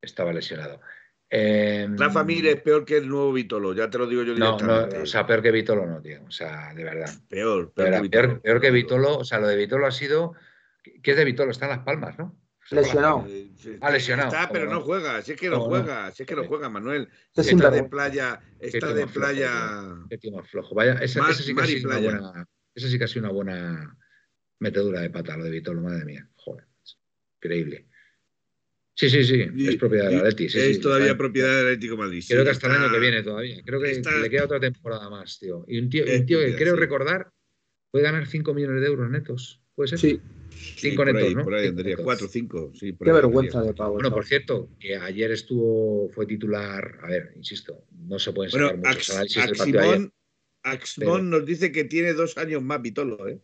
[0.00, 0.80] estaba lesionado.
[1.30, 4.56] Eh, Rafa Mir es peor que el nuevo Vitolo, ya te lo digo yo no,
[4.58, 6.22] no, o sea, peor que Vitolo no, tío.
[6.28, 7.10] O sea, de verdad.
[7.28, 9.18] Peor, peor, que, peor, que Vitolo.
[9.18, 10.34] O sea, lo de Vitolo ha sido.
[11.02, 11.50] ¿Qué es de Vitolo?
[11.50, 12.38] Está en las palmas, ¿no?
[12.70, 13.26] Lesionado.
[13.80, 14.28] Ah, lesionado.
[14.28, 15.22] Está, pero no juega.
[15.22, 16.10] Si es que no, juega.
[16.12, 17.08] Si es que no juega, Manuel.
[17.34, 18.40] Está de playa.
[18.58, 19.96] Está de playa.
[20.08, 20.74] Qué flojo.
[20.74, 22.48] Vaya, esa, esa sí que ha sido una buena.
[22.74, 23.96] Esa sí que ha sido una buena
[24.60, 26.28] metedura de pata, lo de Vitolo, madre mía.
[26.36, 26.66] Joder.
[27.36, 27.88] Increíble.
[28.96, 30.48] Sí, sí, sí, es propiedad de Atleti.
[30.48, 32.24] Sí, es todavía propiedad del Atlético Madrid.
[32.28, 33.60] Creo que hasta el año que viene todavía.
[33.64, 35.64] Creo que le queda otra temporada más, tío.
[35.66, 37.32] Y un tío, un tío que creo recordar
[37.90, 39.63] puede ganar 5 millones de euros netos.
[39.74, 39.98] ¿Puede ser?
[39.98, 40.20] Sí.
[40.76, 41.44] 5 netos, ¿no?
[41.44, 42.72] Por ahí andaría, 4 o 5.
[42.78, 43.94] Qué vergüenza de pavo.
[43.94, 46.98] Bueno, por cierto, que ayer estuvo, fue titular.
[47.02, 50.10] A ver, insisto, no se pueden sacar bueno, muchos análisis del partido ayer.
[50.62, 53.38] Axmon nos dice que tiene dos años más Vitolo, ¿eh?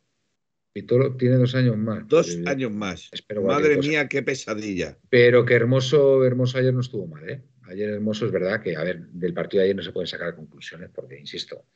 [0.74, 2.06] Vitolo tiene dos años más.
[2.08, 3.10] Dos años más.
[3.42, 4.98] Madre mía, qué pesadilla.
[5.10, 7.42] Pero que Hermoso, Hermoso ayer no estuvo mal, ¿eh?
[7.64, 10.34] Ayer Hermoso es verdad que, a ver, del partido de ayer no se pueden sacar
[10.34, 11.66] conclusiones porque, insisto,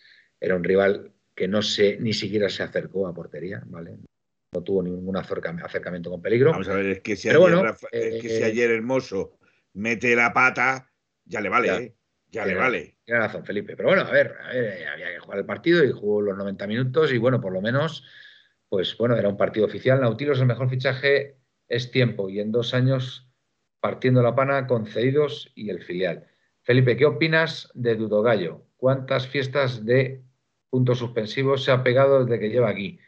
[0.41, 3.99] era un rival que no se, ni siquiera se acercó a portería, ¿vale?
[4.55, 6.53] No tuvo ningún acercamiento con peligro.
[6.53, 9.37] Vamos a ver, es que si, ayer, es que si eh, ayer Hermoso
[9.75, 10.91] mete la pata,
[11.25, 11.95] ya le vale, ¿eh?
[12.31, 12.99] Ya le vale.
[13.05, 13.77] Tiene razón, Felipe.
[13.77, 16.67] Pero bueno, a ver, a ver, había que jugar el partido y jugó los 90
[16.67, 18.05] minutos y bueno, por lo menos
[18.75, 20.01] pues bueno, era un partido oficial.
[20.01, 21.37] Nautilos, el mejor fichaje
[21.69, 23.31] es tiempo y en dos años
[23.79, 26.27] partiendo la pana con Ceidos y el filial.
[26.63, 28.67] Felipe, ¿qué opinas de Dudogallo?
[28.77, 30.25] ¿Cuántas fiestas de
[30.71, 32.99] puntos suspensivos se ha pegado desde que lleva aquí?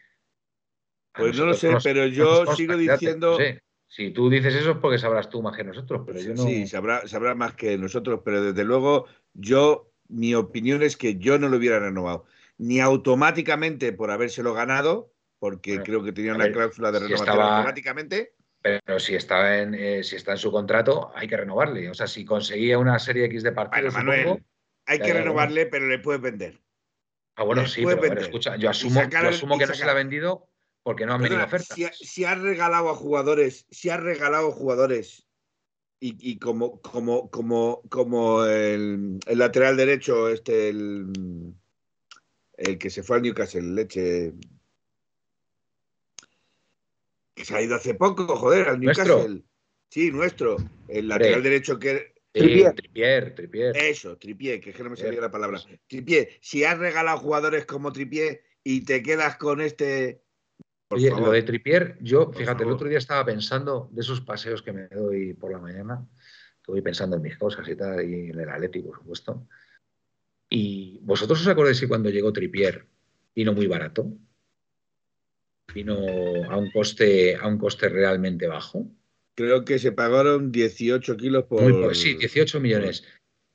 [1.16, 3.38] Pues no lo sé, pero yo sigo diciendo.
[3.88, 6.42] Si tú dices eso es porque sabrás tú más que nosotros, pero yo no.
[6.42, 11.38] Sí, sabrá, sabrá más que nosotros, pero desde luego yo, mi opinión es que yo
[11.38, 12.26] no lo hubiera renovado.
[12.58, 18.34] Ni automáticamente por habérselo ganado, porque creo que tenía una cláusula de renovación automáticamente.
[18.60, 21.88] Pero si está en eh, si está en su contrato, hay que renovarle.
[21.88, 23.94] O sea, si conseguía una serie X de partidos.
[23.94, 24.42] Manuel,
[24.86, 26.60] hay que renovarle, pero le puedes vender.
[27.36, 30.48] Ah, bueno, sí, pero, escucha, yo asumo, asumo que no se le ha vendido
[30.86, 31.76] porque no han venido ofertas.
[32.00, 35.26] Si, ha, regalado a jugadores, si ha regalado jugadores
[35.98, 41.56] y, como, como, como, como el, el, lateral derecho, este, el,
[42.56, 44.34] el que se fue al Newcastle, leche,
[47.34, 49.42] que se ha ido hace poco, joder, al Newcastle.
[49.88, 50.56] Sí, nuestro.
[50.86, 52.14] El lateral derecho que.
[52.30, 52.74] Tripier.
[52.74, 53.76] tripier, Tripier.
[53.76, 55.60] Eso, Tripier, que es que no me salía la palabra.
[55.88, 60.22] Tripier, si has regalado jugadores como Tripier y te quedas con este.
[60.88, 64.72] Oye, lo de Tripier, yo, fíjate, el otro día estaba pensando de esos paseos que
[64.72, 66.06] me doy por la mañana,
[66.56, 69.48] estoy pensando en mis cosas y tal, y en el Atlético, por supuesto.
[70.48, 72.86] Y vosotros os acordáis que cuando llegó Tripier
[73.34, 74.12] vino muy barato
[75.76, 75.94] vino
[76.50, 78.86] a un coste, a un coste realmente bajo.
[79.34, 81.94] Creo que se pagaron 18 kilos por.
[81.94, 83.04] sí, 18 millones.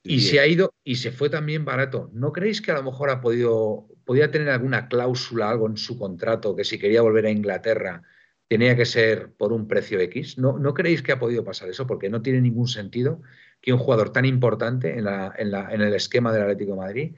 [0.04, 2.10] Y se ha ido y se fue también barato.
[2.14, 5.98] ¿No creéis que a lo mejor ha podido, podía tener alguna cláusula, algo en su
[5.98, 8.04] contrato, que si quería volver a Inglaterra
[8.50, 10.38] tenía que ser por un precio X?
[10.38, 11.88] ¿No, ¿No creéis que ha podido pasar eso?
[11.88, 13.22] Porque no tiene ningún sentido
[13.62, 17.16] que un jugador tan importante en, en, en el esquema del Atlético Madrid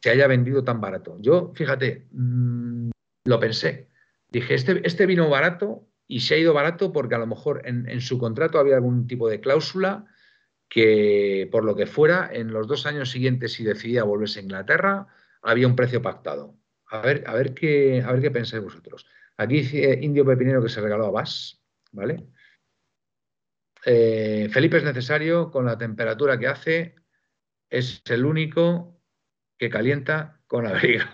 [0.00, 1.16] se haya vendido tan barato.
[1.18, 2.90] Yo, fíjate, mm,
[3.24, 3.88] lo pensé.
[4.30, 8.00] Dije, este, este vino barato y se ha ido barato porque a lo mejor en,
[8.00, 10.04] su contrato había algún tipo de cláusula
[10.68, 15.08] que, por lo que fuera, en los dos años siguientes, si decidía volverse a Inglaterra,
[15.42, 16.58] había un precio pactado.
[16.88, 19.06] A ver, a ver, qué, a ver qué pensáis vosotros.
[19.36, 22.26] Aquí dice Indio Pepinero que se regaló a Vas, ¿vale?
[23.84, 26.96] Eh, Felipe es necesario con la temperatura que hace,
[27.70, 29.00] es el único
[29.58, 31.04] que calienta con abrigo.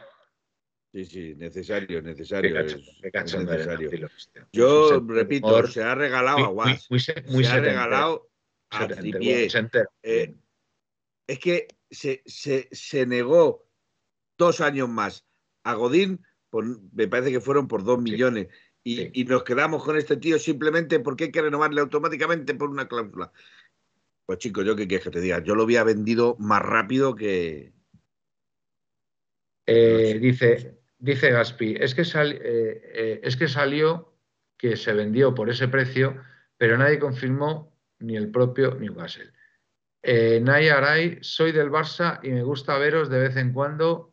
[0.93, 2.55] Sí, sí, necesario, necesario.
[2.55, 4.09] necesario.
[4.53, 6.87] Yo repito, se ha regalado a Guas.
[6.99, 7.13] se
[7.47, 8.31] ha regalado
[8.69, 9.49] a Tripié.
[10.03, 10.35] Eh,
[11.27, 13.67] es que se, se, se, negó
[14.43, 15.25] dos años más
[15.65, 16.21] a Godín,
[16.51, 18.49] por, me parece que fueron por dos millones.
[18.85, 22.89] Y, y, nos quedamos con este tío simplemente porque hay que renovarle automáticamente por una
[22.89, 23.33] cláusula.
[24.27, 27.73] Pues chicos, yo qué quieres que te diga, yo lo había vendido más rápido que.
[29.67, 34.17] Eh, dice, dice Gaspi, es que, eh, eh, es que salió
[34.57, 36.23] que se vendió por ese precio,
[36.57, 39.33] pero nadie confirmó ni el propio Newcastle.
[40.41, 44.12] Naya Aray, soy del Barça y me gusta veros de vez en cuando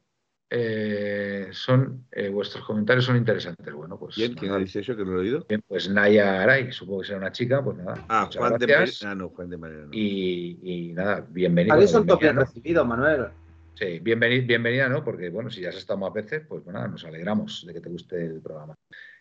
[0.51, 3.71] eh, son eh, vuestros comentarios son interesantes.
[3.71, 4.15] Bueno, pues.
[4.15, 4.33] ¿Quién?
[4.33, 5.45] ¿Quién dice eso que no lo he oído?
[5.47, 8.03] Bien, pues Naya Aray, supongo que será una chica, pues nada.
[8.09, 9.89] Ah, Juan de, ah, no, Juan de Mariano.
[9.91, 11.75] Y, nada, bienvenido.
[11.75, 13.27] ¿Habéis un toque recibido, Manuel?
[13.75, 15.03] Sí, bienvenida, bienvenida, ¿no?
[15.03, 17.89] Porque bueno, si ya has estado más veces, pues bueno, nos alegramos de que te
[17.89, 18.75] guste el programa.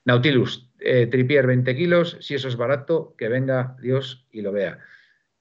[0.06, 4.78] Nautilus, eh, Tripier 20 kilos, si eso es barato, que venga Dios y lo vea.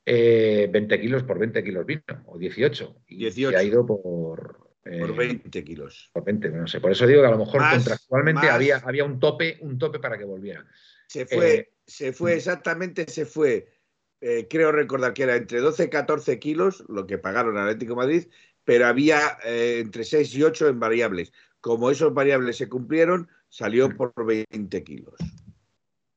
[0.05, 2.95] 20 kilos por 20 kilos vino, o 18.
[3.07, 3.57] Y 18.
[3.57, 4.66] ha ido por
[4.99, 6.09] por 20 eh, kilos.
[6.13, 6.79] Por 20, no sé.
[6.79, 10.17] Por eso digo que a lo mejor contractualmente había, había un tope, un tope para
[10.17, 10.65] que volviera.
[11.07, 13.73] Se fue, eh, se fue exactamente, se fue.
[14.19, 18.27] Eh, creo recordar que era entre 12 y 14 kilos lo que pagaron Atlético Madrid,
[18.63, 21.31] pero había entre 6 y 8 en variables.
[21.61, 23.95] Como esos variables se cumplieron, salió mm.
[23.97, 25.15] por 20 kilos.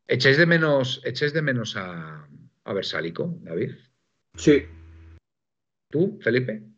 [0.07, 2.27] ¿Echáis de menos, echáis de menos a,
[2.65, 3.73] a Versálico, David?
[4.37, 4.65] Sí.
[5.91, 6.70] ¿Tú, Felipe?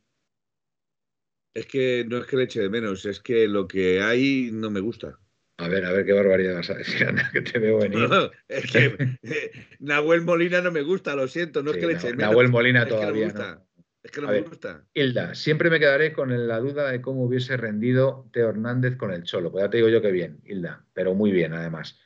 [1.55, 4.71] Es que no es que le eche de menos, es que lo que hay no
[4.71, 5.19] me gusta.
[5.59, 8.09] A ver, a ver qué barbaridad vas a decir, Ana, que te veo venir.
[8.49, 12.09] es que eh, Nahuel Molina no me gusta, lo siento, no es que le eche
[12.09, 12.31] de menos.
[12.33, 13.67] Nahuel Molina todavía no.
[14.03, 14.85] Es que no me gusta.
[14.95, 19.23] Hilda, siempre me quedaré con la duda de cómo hubiese rendido Teo Hernández con el
[19.23, 19.53] Cholo.
[19.53, 22.01] Pues ya te digo yo que bien, Hilda, pero muy bien además.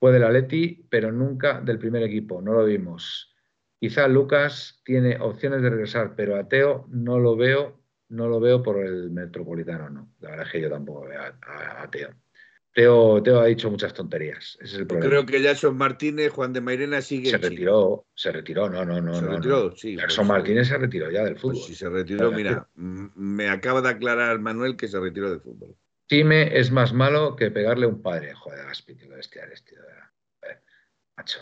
[0.00, 3.32] Fue del Atleti, pero nunca del primer equipo, no lo vimos.
[3.78, 8.62] Quizá Lucas tiene opciones de regresar, pero a Teo no lo veo no lo veo
[8.62, 10.12] por el Metropolitano, no.
[10.20, 12.14] La verdad es que yo tampoco veo a, Teo.
[12.72, 13.40] Teo.
[13.40, 14.58] ha dicho muchas tonterías.
[14.60, 15.08] Ese es el problema.
[15.08, 17.30] Creo que Jason Martínez, Juan de Mairena sigue.
[17.30, 19.14] Se retiró, se retiró, no, no, no.
[19.14, 19.96] Se retiró, sí.
[19.96, 21.56] Jason Martínez se retiró ya del pues fútbol.
[21.56, 25.74] si se retiró, mira, me acaba de aclarar Manuel que se retiró del fútbol.
[26.06, 28.32] Time es más malo que pegarle a un padre.
[28.34, 29.74] Joder, Gaspi, tío, este, este,
[31.16, 31.40] macho.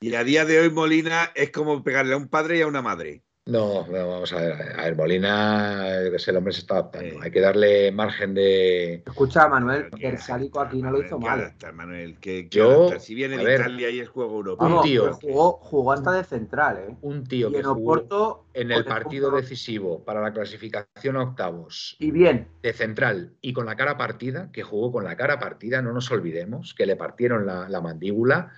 [0.00, 2.82] Y a día de hoy Molina es como pegarle a un padre y a una
[2.82, 3.22] madre.
[3.50, 4.52] No, vamos a ver.
[4.78, 7.20] A ver, Molina, el hombre se está adaptando.
[7.20, 9.02] Hay que darle margen de.
[9.04, 11.52] Escucha, Manuel, el Sálico aquí no lo hizo mal.
[11.74, 14.76] Manuel, que, yo, si viene de Italia y es juego europeo.
[14.76, 15.12] un tío.
[15.14, 16.96] Jugó, jugó, hasta de central, ¿eh?
[17.00, 21.96] Un tío que jugó en el partido decisivo para la clasificación a octavos.
[21.98, 22.46] Y bien.
[22.62, 26.08] De central y con la cara partida, que jugó con la cara partida, no nos
[26.12, 28.52] olvidemos, que le partieron la mandíbula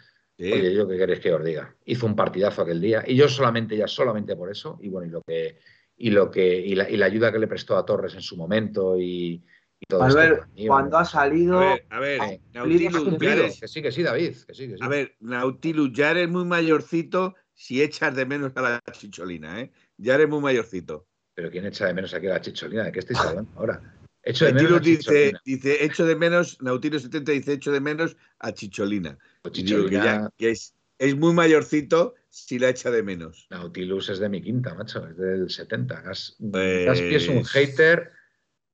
[0.50, 1.74] Oye, yo qué queréis que os diga.
[1.84, 5.10] Hizo un partidazo aquel día y yo solamente, ya solamente por eso, y bueno, y
[5.10, 5.58] lo que,
[5.96, 8.36] y lo que, y la, y la ayuda que le prestó a Torres en su
[8.36, 9.44] momento y,
[9.78, 11.60] y todo a ver, cuando ha salido.
[11.60, 14.36] A ver, Nautilus, que sí, que sí, David.
[14.46, 14.82] Que sí, que sí.
[14.82, 19.70] A ver, Nautilus, ya eres muy mayorcito si echas de menos a la chicholina, ¿eh?
[19.96, 21.06] Ya eres muy mayorcito.
[21.34, 22.84] Pero ¿quién echa de menos aquí a la chicholina?
[22.84, 23.80] ¿De qué estáis hablando ahora?
[24.24, 28.52] Echo de menos dice, dice, echo de menos, Nautilus 70 dice, echo de menos a
[28.52, 29.18] Chicholina.
[29.50, 33.48] Chicholina que, es, es, muy mayorcito si la echa de menos.
[33.50, 36.02] Nautilus es de mi quinta, macho, es del 70.
[36.02, 37.00] Gas, pues...
[37.00, 38.12] es un hater.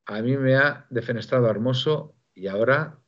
[0.04, 2.98] A mí me ha defenestrado Hermoso y ahora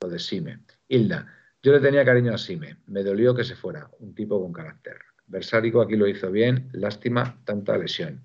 [0.00, 0.60] lo de Sime.
[0.88, 1.26] Hilda,
[1.62, 2.78] yo le tenía cariño a Sime.
[2.86, 4.96] Me dolió que se fuera, un tipo con carácter.
[5.26, 8.24] Versálico aquí lo hizo bien, lástima tanta lesión.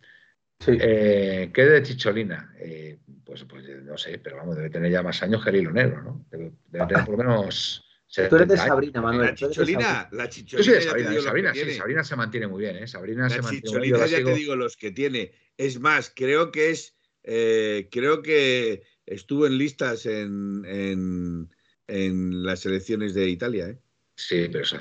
[0.66, 2.54] Eh, ¿Qué de Chicholina?
[2.60, 5.72] Eh, pues, pues no sé, pero vamos, debe tener ya más años que el hilo
[5.72, 6.26] negro, ¿no?
[6.32, 7.84] Debe, tener por lo menos.
[8.30, 9.28] Tú eres de Sabrina, Manuel.
[9.28, 10.58] La chicholina, la chicholina.
[10.58, 12.88] Yo soy de Sabrina, Sabrina sí, Sabrina se mantiene muy bien, ¿eh?
[12.88, 15.34] Sabrina la se mantiene chicholina, ya te digo los que tiene.
[15.58, 16.96] Es más, creo que es.
[17.24, 21.50] Eh, creo que estuvo en listas en, en,
[21.88, 23.80] en las elecciones de Italia, ¿eh?
[24.20, 24.80] Sí, pero eso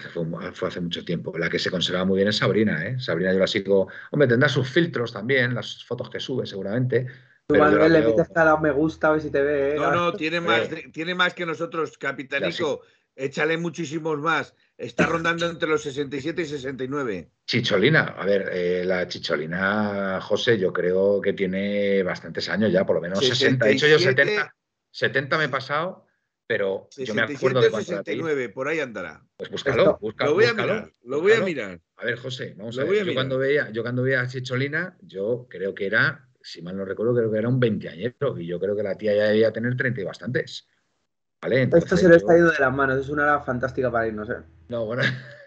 [0.54, 1.36] fue, hace mucho tiempo.
[1.36, 2.98] La que se conserva muy bien es Sabrina, ¿eh?
[2.98, 3.86] Sabrina yo la sigo.
[4.10, 7.06] Hombre, tendrá sus filtros también, las fotos que sube seguramente.
[7.46, 9.74] Tú, Manuel, le metes cada me gusta a ver si te ve.
[9.74, 9.76] ¿eh?
[9.76, 12.80] No, no, tiene más, tiene más que nosotros, Capitanico.
[13.14, 14.54] Échale muchísimos más.
[14.78, 17.30] Está rondando entre los 67 y 69.
[17.44, 22.96] Chicholina, a ver, eh, la Chicholina, José, yo creo que tiene bastantes años ya, por
[22.96, 23.68] lo menos 60.
[23.68, 24.54] He dicho yo 70.
[24.90, 26.05] 70 me he pasado
[26.46, 29.22] pero yo me acuerdo de 69, por ahí andará.
[29.36, 30.30] Pues búscalo, búscalo.
[30.30, 31.80] Lo voy a mirar, lo voy a mirar.
[31.96, 33.04] A ver, José, vamos a ver.
[33.04, 36.84] Yo cuando, veía, yo cuando veía a Chicholina, yo creo que era, si mal no
[36.84, 39.52] recuerdo, creo que era un 20 añero y yo creo que la tía ya debía
[39.52, 40.68] tener 30 y bastantes.
[41.42, 41.68] ¿Vale?
[41.72, 44.42] Esto se le está yendo de las manos, es una hora fantástica para irnos, ¿eh?
[44.68, 45.02] No, bueno.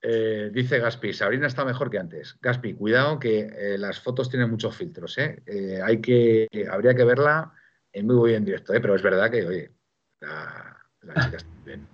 [0.00, 2.38] Eh, dice Gaspi, Sabrina está mejor que antes.
[2.40, 5.42] Gaspi, cuidado que eh, las fotos tienen muchos filtros, ¿eh?
[5.84, 7.52] hay que, habría que verla
[7.92, 8.80] es muy bien directo, ¿eh?
[8.80, 9.70] pero es verdad que, oye,
[10.20, 10.76] la,
[11.24, 11.88] chica está muy bien.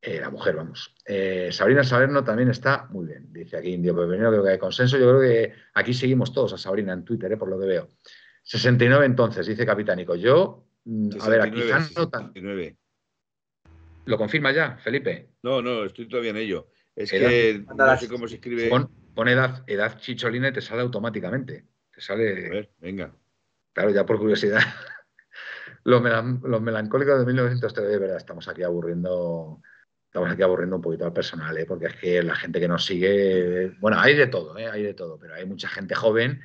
[0.00, 0.94] Eh, la mujer, vamos.
[1.04, 3.32] Eh, Sabrina Salerno también está muy bien.
[3.32, 4.98] dice aquí Indio Pepinero, creo que hay consenso.
[4.98, 7.36] Yo creo que aquí seguimos todos a Sabrina en Twitter, ¿eh?
[7.36, 7.90] por lo que veo.
[8.44, 10.14] 69 entonces, dice Capitánico.
[10.14, 11.60] Yo, mm, a ver, aquí
[12.40, 12.54] no
[14.04, 15.30] ¿Lo confirma ya, Felipe?
[15.42, 16.68] No, no, estoy todavía en ello.
[16.94, 18.68] Es que no sé cómo se escribe.
[18.68, 21.66] Pon, edad, edad chicholina y te sale automáticamente.
[21.92, 22.46] Te sale.
[22.46, 23.12] A ver, venga.
[23.72, 24.60] Claro, ya por curiosidad.
[25.86, 29.62] Los, melancólicos de 1903, de verdad, estamos aquí aburriendo.
[30.06, 31.66] Estamos aquí aburriendo un poquito al personal, ¿eh?
[31.66, 34.66] porque es que la gente que nos sigue, bueno, hay de todo, ¿eh?
[34.66, 36.40] hay de todo, pero hay mucha gente joven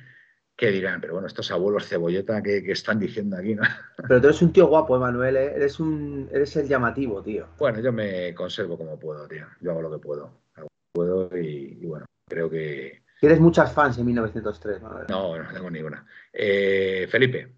[0.54, 3.62] que dirán, pero bueno, estos abuelos cebolleta que, están diciendo aquí, ¿no?
[4.08, 5.52] Pero tú eres un tío guapo, Emanuel, ¿eh?
[5.56, 7.48] eres un eres el llamativo, tío.
[7.58, 9.46] Bueno, yo me conservo como puedo, tío.
[9.60, 10.42] Yo hago lo que puedo.
[10.54, 13.02] Hago lo que puedo y, bueno, creo que.
[13.18, 15.06] Tienes muchas fans en 1903, Manuel.
[15.08, 16.04] No, no tengo ninguna.
[16.32, 17.54] Eh, Felipe,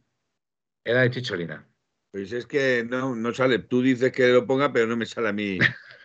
[0.84, 1.66] era de Chicholina.
[2.14, 3.58] Pues es que no, no sale.
[3.58, 5.58] Tú dices que lo ponga, pero no me sale a mí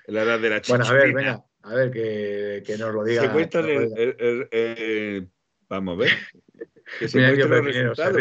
[0.08, 0.90] la edad de la Chicholina.
[0.90, 3.22] bueno, a ver, venga, a ver que, que nos lo diga.
[3.22, 3.28] Se
[5.70, 6.12] vamos a ver.
[6.98, 8.18] Que se muestren los resultados.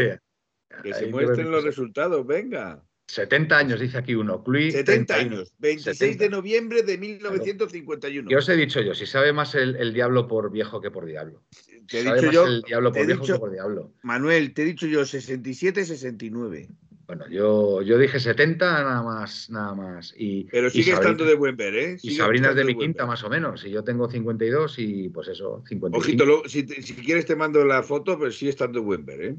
[0.83, 2.85] Que se muestren los resultados, venga.
[3.07, 4.45] 70 años, dice aquí uno.
[4.47, 8.29] 70 años, 26 de noviembre de 1951.
[8.29, 8.95] ¿Qué os he dicho yo?
[8.95, 11.43] Si sabe más el, diablo por viejo que por diablo.
[11.89, 12.45] Te he dicho yo.
[12.45, 13.95] El diablo por viejo que por diablo.
[14.03, 16.69] Manuel, te he dicho yo 67, 69.
[17.09, 20.15] Bueno, yo, yo dije 70 nada más, nada más.
[20.15, 21.97] Y, Pero sigue estando de buen ver, ¿eh?
[22.03, 23.65] y Sabrina es de mi quinta más o menos.
[23.65, 25.97] Y yo tengo 52 y pues eso, 55.
[25.97, 29.37] Ojito, si, si, quieres te mando la foto, pero sigue estando de buen ver, ¿eh?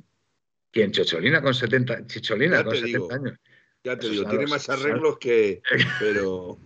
[0.72, 0.92] ¿Quién?
[0.92, 3.40] Chicholina con 70, Chicholina con 70 años.
[3.84, 5.62] Ya te digo, tiene más arreglos que...
[6.00, 6.58] Pero...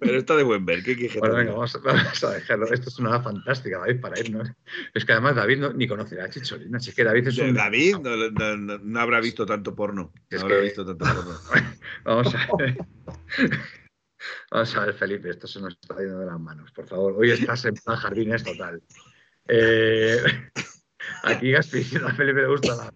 [0.00, 2.66] Pero está de buen ver, ¿qué quieres Bueno, venga, vamos, a dejarlo.
[2.72, 4.42] Esto es una fantástica, David, para ¿no?
[4.94, 7.54] Es que además David no, ni conocerá a Chicholina, así que David es un...
[7.54, 10.12] David no, habrá visto tanto porno.
[10.30, 11.38] No habrá visto tanto porno.
[12.04, 12.76] vamos a ver.
[14.50, 17.14] Vamos a ver, Felipe, esto se nos está yendo de las manos, por favor.
[17.16, 18.82] Hoy estás en plan jardines total.
[19.48, 20.18] Eh,
[21.24, 22.94] aquí Gaspi, a Felipe le gusta la...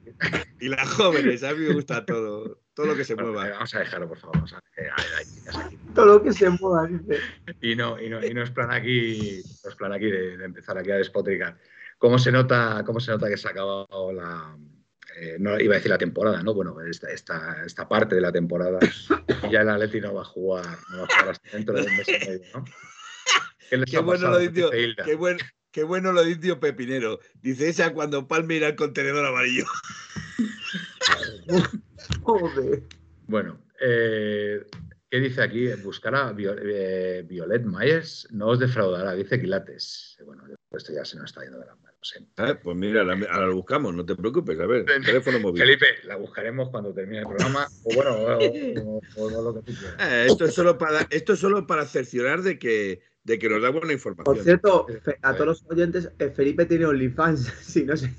[0.61, 2.61] Y las jóvenes, a mí me gusta todo.
[2.77, 3.49] Todo lo que se mueva.
[3.49, 4.45] Vamos a dejarlo, por favor.
[5.95, 7.21] Todo lo que se mueva, dice.
[7.63, 10.77] Y no, y no, y no es plan aquí, no es plan aquí de, empezar
[10.77, 11.57] aquí a despotricar.
[11.97, 14.59] ¿Cómo se nota, cómo se nota que se ha acabado la.
[15.19, 16.53] Eh, no iba a decir la temporada, ¿no?
[16.53, 18.79] Bueno, esta, esta, esta parte de la temporada
[19.51, 21.97] ya el Atleti no va a jugar, no va a jugar hasta dentro de un
[21.97, 22.65] mes y medio, ¿no?
[23.87, 25.39] ¿Qué, bueno lo dicho, qué, buen,
[25.73, 27.21] qué bueno lo dicho Pepinero.
[27.41, 29.65] Dice esa cuando Palme irá al contenedor amarillo.
[33.29, 34.65] Bueno, eh,
[35.11, 35.69] ¿qué dice aquí?
[35.83, 40.17] Buscará eh, Violet Myers, no os defraudará, dice Quilates.
[40.25, 42.15] Bueno, esto ya se nos está yendo de las manos.
[42.17, 42.25] ¿eh?
[42.37, 44.59] Ah, pues mira, ahora la buscamos, no te preocupes.
[44.61, 45.61] A ver, teléfono móvil.
[45.61, 47.67] Felipe, la buscaremos cuando termine el programa.
[47.83, 48.17] O bueno,
[49.17, 50.27] o, lo que tú quieras.
[50.27, 53.71] esto, es solo para, esto es solo para cerciorar de que, de que nos da
[53.71, 54.25] buena información.
[54.25, 54.87] Por cierto,
[55.23, 58.13] a todos los oyentes, Felipe tiene OnlyFans, si no sé.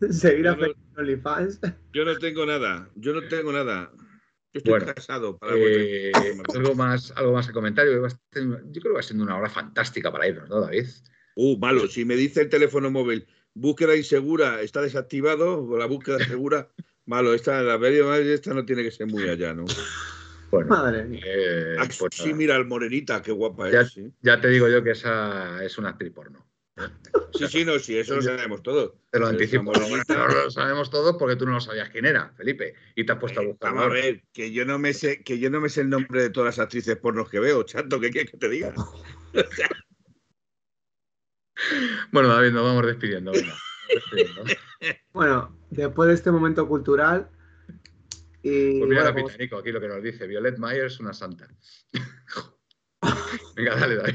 [0.10, 0.56] Seguir a
[0.96, 1.60] OnlyFans.
[1.92, 3.92] Yo no tengo nada, yo no tengo nada.
[4.52, 5.38] Yo estoy bueno, casado.
[5.38, 6.10] Para eh,
[6.54, 7.92] algo, más, algo más de comentario.
[7.92, 10.86] Yo creo que va siendo una hora fantástica para irnos, ¿no, David?
[11.36, 11.86] Uh, malo.
[11.86, 16.68] Si me dice el teléfono móvil, búsqueda insegura, está desactivado, o la búsqueda segura,
[17.06, 17.32] malo.
[17.32, 19.66] Esta, la esta no tiene que ser muy allá, ¿no?
[20.50, 21.22] Bueno, Madre mía.
[21.24, 24.00] Eh, pues sí, mira, el morenita, qué guapa ya, es.
[24.20, 26.49] Ya te digo yo que esa es una actriz porno.
[27.32, 28.92] Sí, sí, no, sí, eso lo sabemos todos.
[29.10, 29.72] Te lo anticipo.
[29.72, 33.40] Lo, sabemos todos porque tú no lo sabías quién era, Felipe, y te has puesto
[33.40, 33.74] a buscar.
[33.74, 36.22] Vamos a ver, que yo no me sé, que yo no me sé el nombre
[36.22, 38.74] de todas las actrices pornos que veo, chato, ¿qué quieres que te diga?
[42.12, 43.32] bueno, David, nos vamos despidiendo.
[45.12, 47.28] bueno, después de este momento cultural.
[48.42, 49.28] Y, pues mira, bueno,
[49.58, 51.46] aquí lo que nos dice: Violet Myers, una santa.
[53.54, 54.14] Venga, dale, David.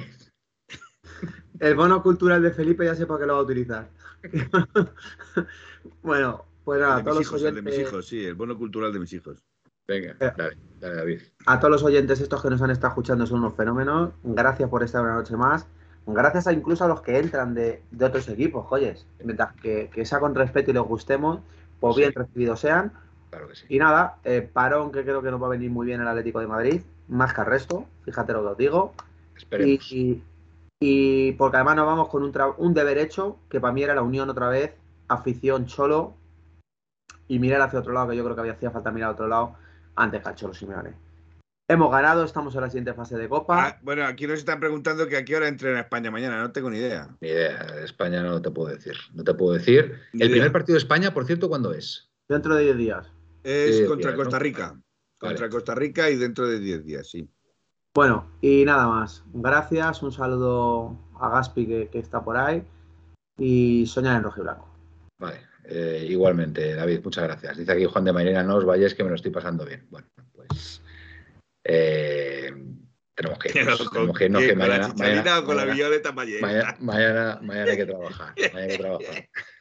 [1.59, 3.87] El bono cultural de Felipe ya sé para qué lo va a utilizar.
[6.01, 7.57] bueno, pues nada, a todos los oyentes.
[7.57, 9.43] El de mis hijos, sí, el bono cultural de mis hijos.
[9.87, 11.21] Venga, eh, dale, dale, David.
[11.45, 14.11] A todos los oyentes estos que nos han estado escuchando son unos fenómenos.
[14.23, 15.67] Gracias por estar una noche más.
[16.07, 19.05] Gracias a incluso a los que entran de, otros equipos, joyes.
[19.23, 21.39] Mientras que, sea con respeto y les gustemos,
[21.79, 22.93] pues bien recibidos sean.
[23.29, 23.65] Claro que sí.
[23.69, 26.39] Y nada, eh, parón que creo que nos va a venir muy bien el Atlético
[26.39, 28.93] de Madrid, más que al resto, fíjate lo que os digo.
[29.35, 29.91] Esperemos.
[29.91, 30.23] y, y
[31.37, 34.29] porque además nos vamos con un, un deber hecho, que para mí era la unión
[34.29, 34.73] otra vez,
[35.07, 36.15] afición cholo,
[37.27, 39.27] y mirar hacia otro lado, que yo creo que había hacía falta mirar a otro
[39.27, 39.55] lado,
[39.95, 40.93] antes que al cholo Simeone.
[41.67, 43.67] Hemos ganado, estamos en la siguiente fase de Copa.
[43.67, 46.69] Ah, bueno, aquí nos están preguntando que a qué hora entrena España mañana, no tengo
[46.69, 47.09] ni idea.
[47.21, 49.99] Ni idea, España no te puedo decir, no te puedo decir.
[50.13, 52.11] el primer partido de España, por cierto, ¿cuándo es?
[52.29, 53.11] Dentro de 10 días.
[53.43, 54.79] Es contra Costa Rica.
[55.19, 57.27] Contra Costa Rica y dentro de 10 días, sí.
[57.95, 59.23] Bueno, y nada más.
[59.33, 62.61] Gracias, un saludo a Gaspi que, está por ahí
[63.37, 64.67] y soñar en rojo y blanco.
[65.17, 67.57] Vale, eh, igualmente, David, muchas gracias.
[67.57, 69.87] Dice aquí Juan de Mairena, no os vayáis que me lo estoy pasando bien.
[69.89, 70.81] Bueno, pues
[71.63, 72.53] eh,
[73.15, 77.77] tenemos que, tenemos que, no, que mañana, mañana, con la violeta mañana, mañana, mañana, hay
[77.77, 78.33] que trabajar.
[78.35, 79.29] Mañana hay que trabajar.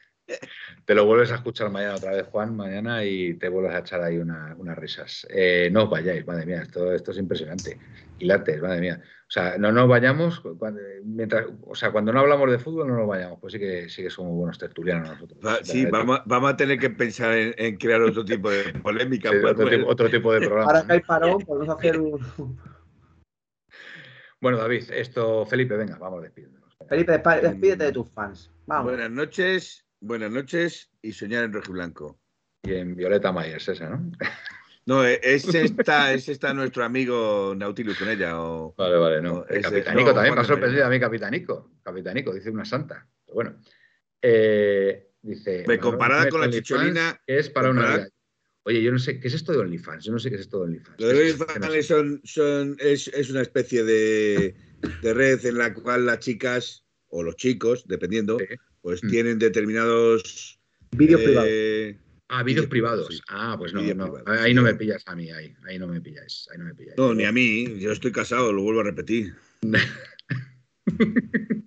[0.85, 4.01] Te lo vuelves a escuchar mañana otra vez, Juan, mañana y te vuelves a echar
[4.01, 5.25] ahí unas risas.
[5.29, 7.79] Eh, no os vayáis, madre mía, esto, esto es impresionante.
[8.17, 9.01] Quilates, madre mía.
[9.27, 12.95] O sea, no nos vayamos, cuando, mientras, o sea, cuando no hablamos de fútbol no
[12.95, 15.39] nos vayamos, pues sí que, sí que somos buenos tertulianos nosotros.
[15.63, 19.31] sí, vamos, vamos, a tener que pensar en, crear otro tipo de polémica.
[19.87, 20.71] otro, tipo, de programa.
[20.71, 22.59] Ahora que hay parón, podemos hacer un...
[24.39, 26.77] Bueno, David, esto, Felipe, venga, vamos despidiéndonos.
[26.87, 28.51] Felipe, despídete de tus fans.
[28.67, 28.91] Vamos.
[28.91, 32.19] Buenas noches, buenas noches y soñar en rojo y blanco.
[32.63, 34.11] Y en Violeta Myers, esa, ¿no?
[34.87, 38.35] No, e, ese está, ese está nuestro amigo Nautilus con ella.
[38.35, 39.43] vale, vale, no.
[39.49, 41.71] el Capitanico también me ha sorprendido a mí, Capitanico.
[41.81, 43.07] Capitanico, dice una santa.
[43.25, 43.59] Pero bueno.
[44.21, 45.63] Eh, dice.
[45.67, 47.19] Me comparada con la chicholina.
[47.25, 48.07] Es para una
[48.67, 50.05] Oye, yo no sé, ¿qué es esto de OnlyFans?
[50.05, 50.99] Yo no sé qué es esto de OnlyFans.
[50.99, 54.55] Los OnlyFans son, son, es, es, una especie de,
[55.01, 58.37] de, red en la cual las chicas, o los chicos, dependiendo,
[58.85, 59.09] pues mm.
[59.09, 60.59] tienen determinados...
[60.91, 61.49] Vídeos eh, privados.
[62.29, 63.23] Ah, vídeos privados.
[63.29, 64.13] Ah, pues no, no.
[64.27, 66.47] ahí no me pillas a mí, ahí, ahí no me pilláis.
[66.51, 66.95] Ahí no, me pilláis.
[66.95, 69.33] no, ni a mí, yo estoy casado, lo vuelvo a repetir.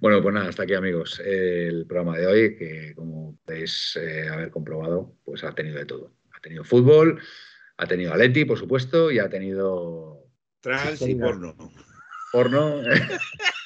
[0.00, 4.50] Bueno, pues nada, hasta aquí amigos el programa de hoy, que como podéis eh, haber
[4.50, 6.12] comprobado, pues ha tenido de todo.
[6.32, 7.20] Ha tenido fútbol,
[7.76, 10.26] ha tenido Aleti, por supuesto, y ha tenido...
[10.60, 11.54] Trans y porno.
[12.32, 12.82] Porno.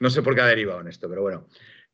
[0.00, 1.46] no, sé, por qué ha derivado en esto, pero bueno.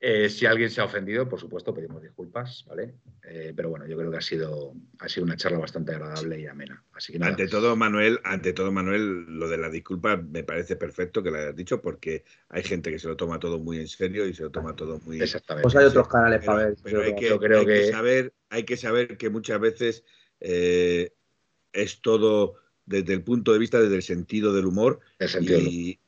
[0.04, 2.94] Eh, si alguien se ha ofendido, por supuesto, pedimos disculpas, ¿vale?
[3.22, 6.46] Eh, pero bueno, yo creo que ha sido, ha sido una charla bastante agradable y
[6.48, 6.82] amena.
[6.92, 11.22] Así que Ante todo, Manuel, ante todo, Manuel, lo de la disculpa me parece perfecto
[11.22, 14.26] que lo hayas dicho, porque hay gente que se lo toma todo muy en serio
[14.26, 15.22] y se lo toma todo muy.
[15.22, 15.62] Exactamente.
[15.62, 16.76] Pues hay otros canales para ver.
[16.82, 17.92] Pero hay, que, creo que...
[17.92, 20.04] saber, hay que saber que muchas veces
[20.40, 21.12] eh,
[21.72, 22.56] es todo
[22.86, 25.00] desde el punto de vista, desde el sentido del humor
[25.40, 25.98] y,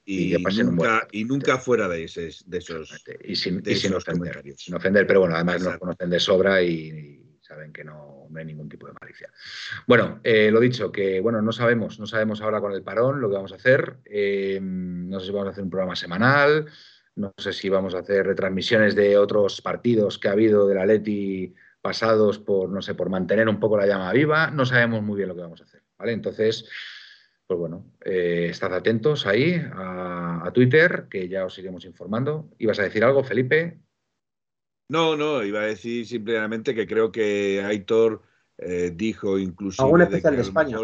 [0.65, 3.59] nunca, y, nunca, fuera de, de esos y sin,
[3.95, 8.45] ofender, sin ofender, pero bueno, además nos conocen de sobra y, saben que no, hay
[8.45, 9.31] ningún tipo de malicia.
[9.87, 13.29] Bueno, eh, lo dicho, que bueno, no sabemos, no sabemos ahora con el parón lo
[13.29, 13.99] que vamos a hacer.
[14.07, 16.67] Eh, no sé si vamos a hacer un programa semanal,
[17.17, 20.87] no sé si vamos a hacer retransmisiones de otros partidos que ha habido de la
[20.87, 24.51] Leti pasados por, no sé, por mantener un poco la llama viva.
[24.51, 25.84] No sabemos muy bien lo que vamos a hacer.
[26.05, 26.13] ¿Vale?
[26.13, 26.69] Entonces,
[27.47, 32.51] pues bueno, eh, estad atentos ahí a, Twitter, que ya os iremos informando.
[32.59, 33.81] ¿Ibas a decir algo, Felipe?
[34.91, 38.21] No, no, iba a decir simplemente que creo que Aitor
[38.59, 39.83] eh, dijo incluso...
[39.83, 40.77] ¿Algún especial de, España?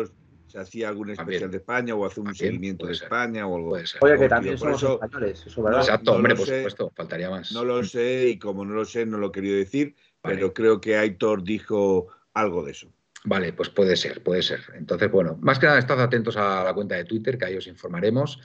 [0.46, 3.76] Se hacía algún especial de España o hace un seguimiento de España o algo.
[4.00, 5.80] Oye, que también somos españoles, eso verdad.
[5.80, 7.52] Exacto, hombre, por supuesto, faltaría más.
[7.52, 10.80] No lo sé y como no lo sé, no lo he querido decir, pero creo
[10.80, 12.90] que Aitor dijo algo de eso.
[13.24, 14.60] Vale, pues puede ser, puede ser.
[14.74, 17.66] Entonces, bueno, más que nada estad atentos a la cuenta de Twitter, que ahí os
[17.66, 18.40] informaremos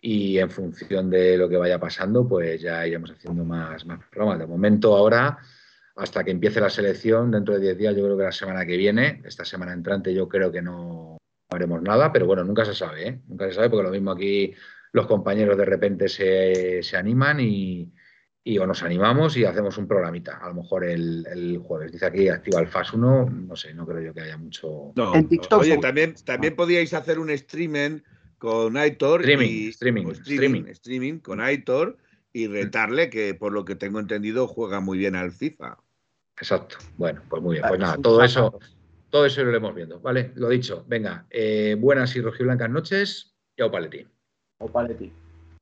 [0.00, 4.38] y en función de lo que vaya pasando, pues ya iremos haciendo más, más programas.
[4.38, 5.38] De momento, ahora,
[5.96, 8.76] hasta que empiece la selección, dentro de 10 días, yo creo que la semana que
[8.76, 11.18] viene, esta semana entrante, yo creo que no
[11.50, 13.20] haremos nada, pero bueno, nunca se sabe, ¿eh?
[13.26, 14.54] Nunca se sabe, porque lo mismo aquí
[14.92, 17.92] los compañeros de repente se, se animan y,
[18.42, 21.92] y o nos animamos y hacemos un programita, a lo mejor el, jueves.
[21.92, 24.92] Dice aquí activa el FAS 1, no sé, no creo yo que haya mucho.
[24.96, 25.60] No, en TikTok.
[25.60, 28.00] Oye, también, también podíais hacer un streaming
[28.38, 29.20] con Aitor.
[29.20, 31.98] Streaming, y, streaming, streaming, streaming, con Aitor
[32.32, 35.76] y retarle, que por lo que tengo entendido juega muy bien al FIFA.
[36.38, 36.76] Exacto.
[36.96, 37.68] Bueno, pues muy bien.
[37.68, 38.58] Pues nada, todo eso,
[39.10, 40.00] todo eso lo iremos viendo.
[40.00, 40.84] Vale, lo dicho.
[40.88, 43.34] Venga, eh, buenas y rojiblancas noches.
[43.56, 44.08] Y au paletín.
[44.58, 45.12] Au paletín.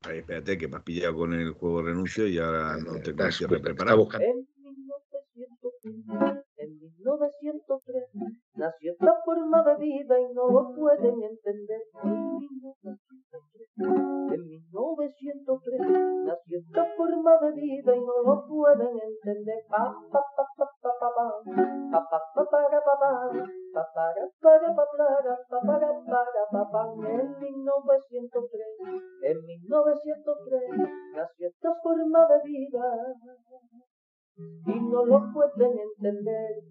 [0.02, 3.32] Ay, espérate, que me has pillado con el juego renuncio y ahora no tengo el
[3.32, 4.08] cierre preparado.
[4.20, 8.04] En 1903, en 1903
[8.54, 11.80] nació esta forma de vida y no lo pueden entender.
[12.04, 13.07] En 1903,
[13.78, 15.80] en 1903
[16.24, 19.64] nació esta forma de vida y no lo pueden entender.
[19.68, 19.94] Pa,
[27.06, 28.66] en 1903,
[29.22, 30.62] en 1903
[31.14, 33.14] nació esta forma de vida
[34.66, 36.62] y no lo pueden entender.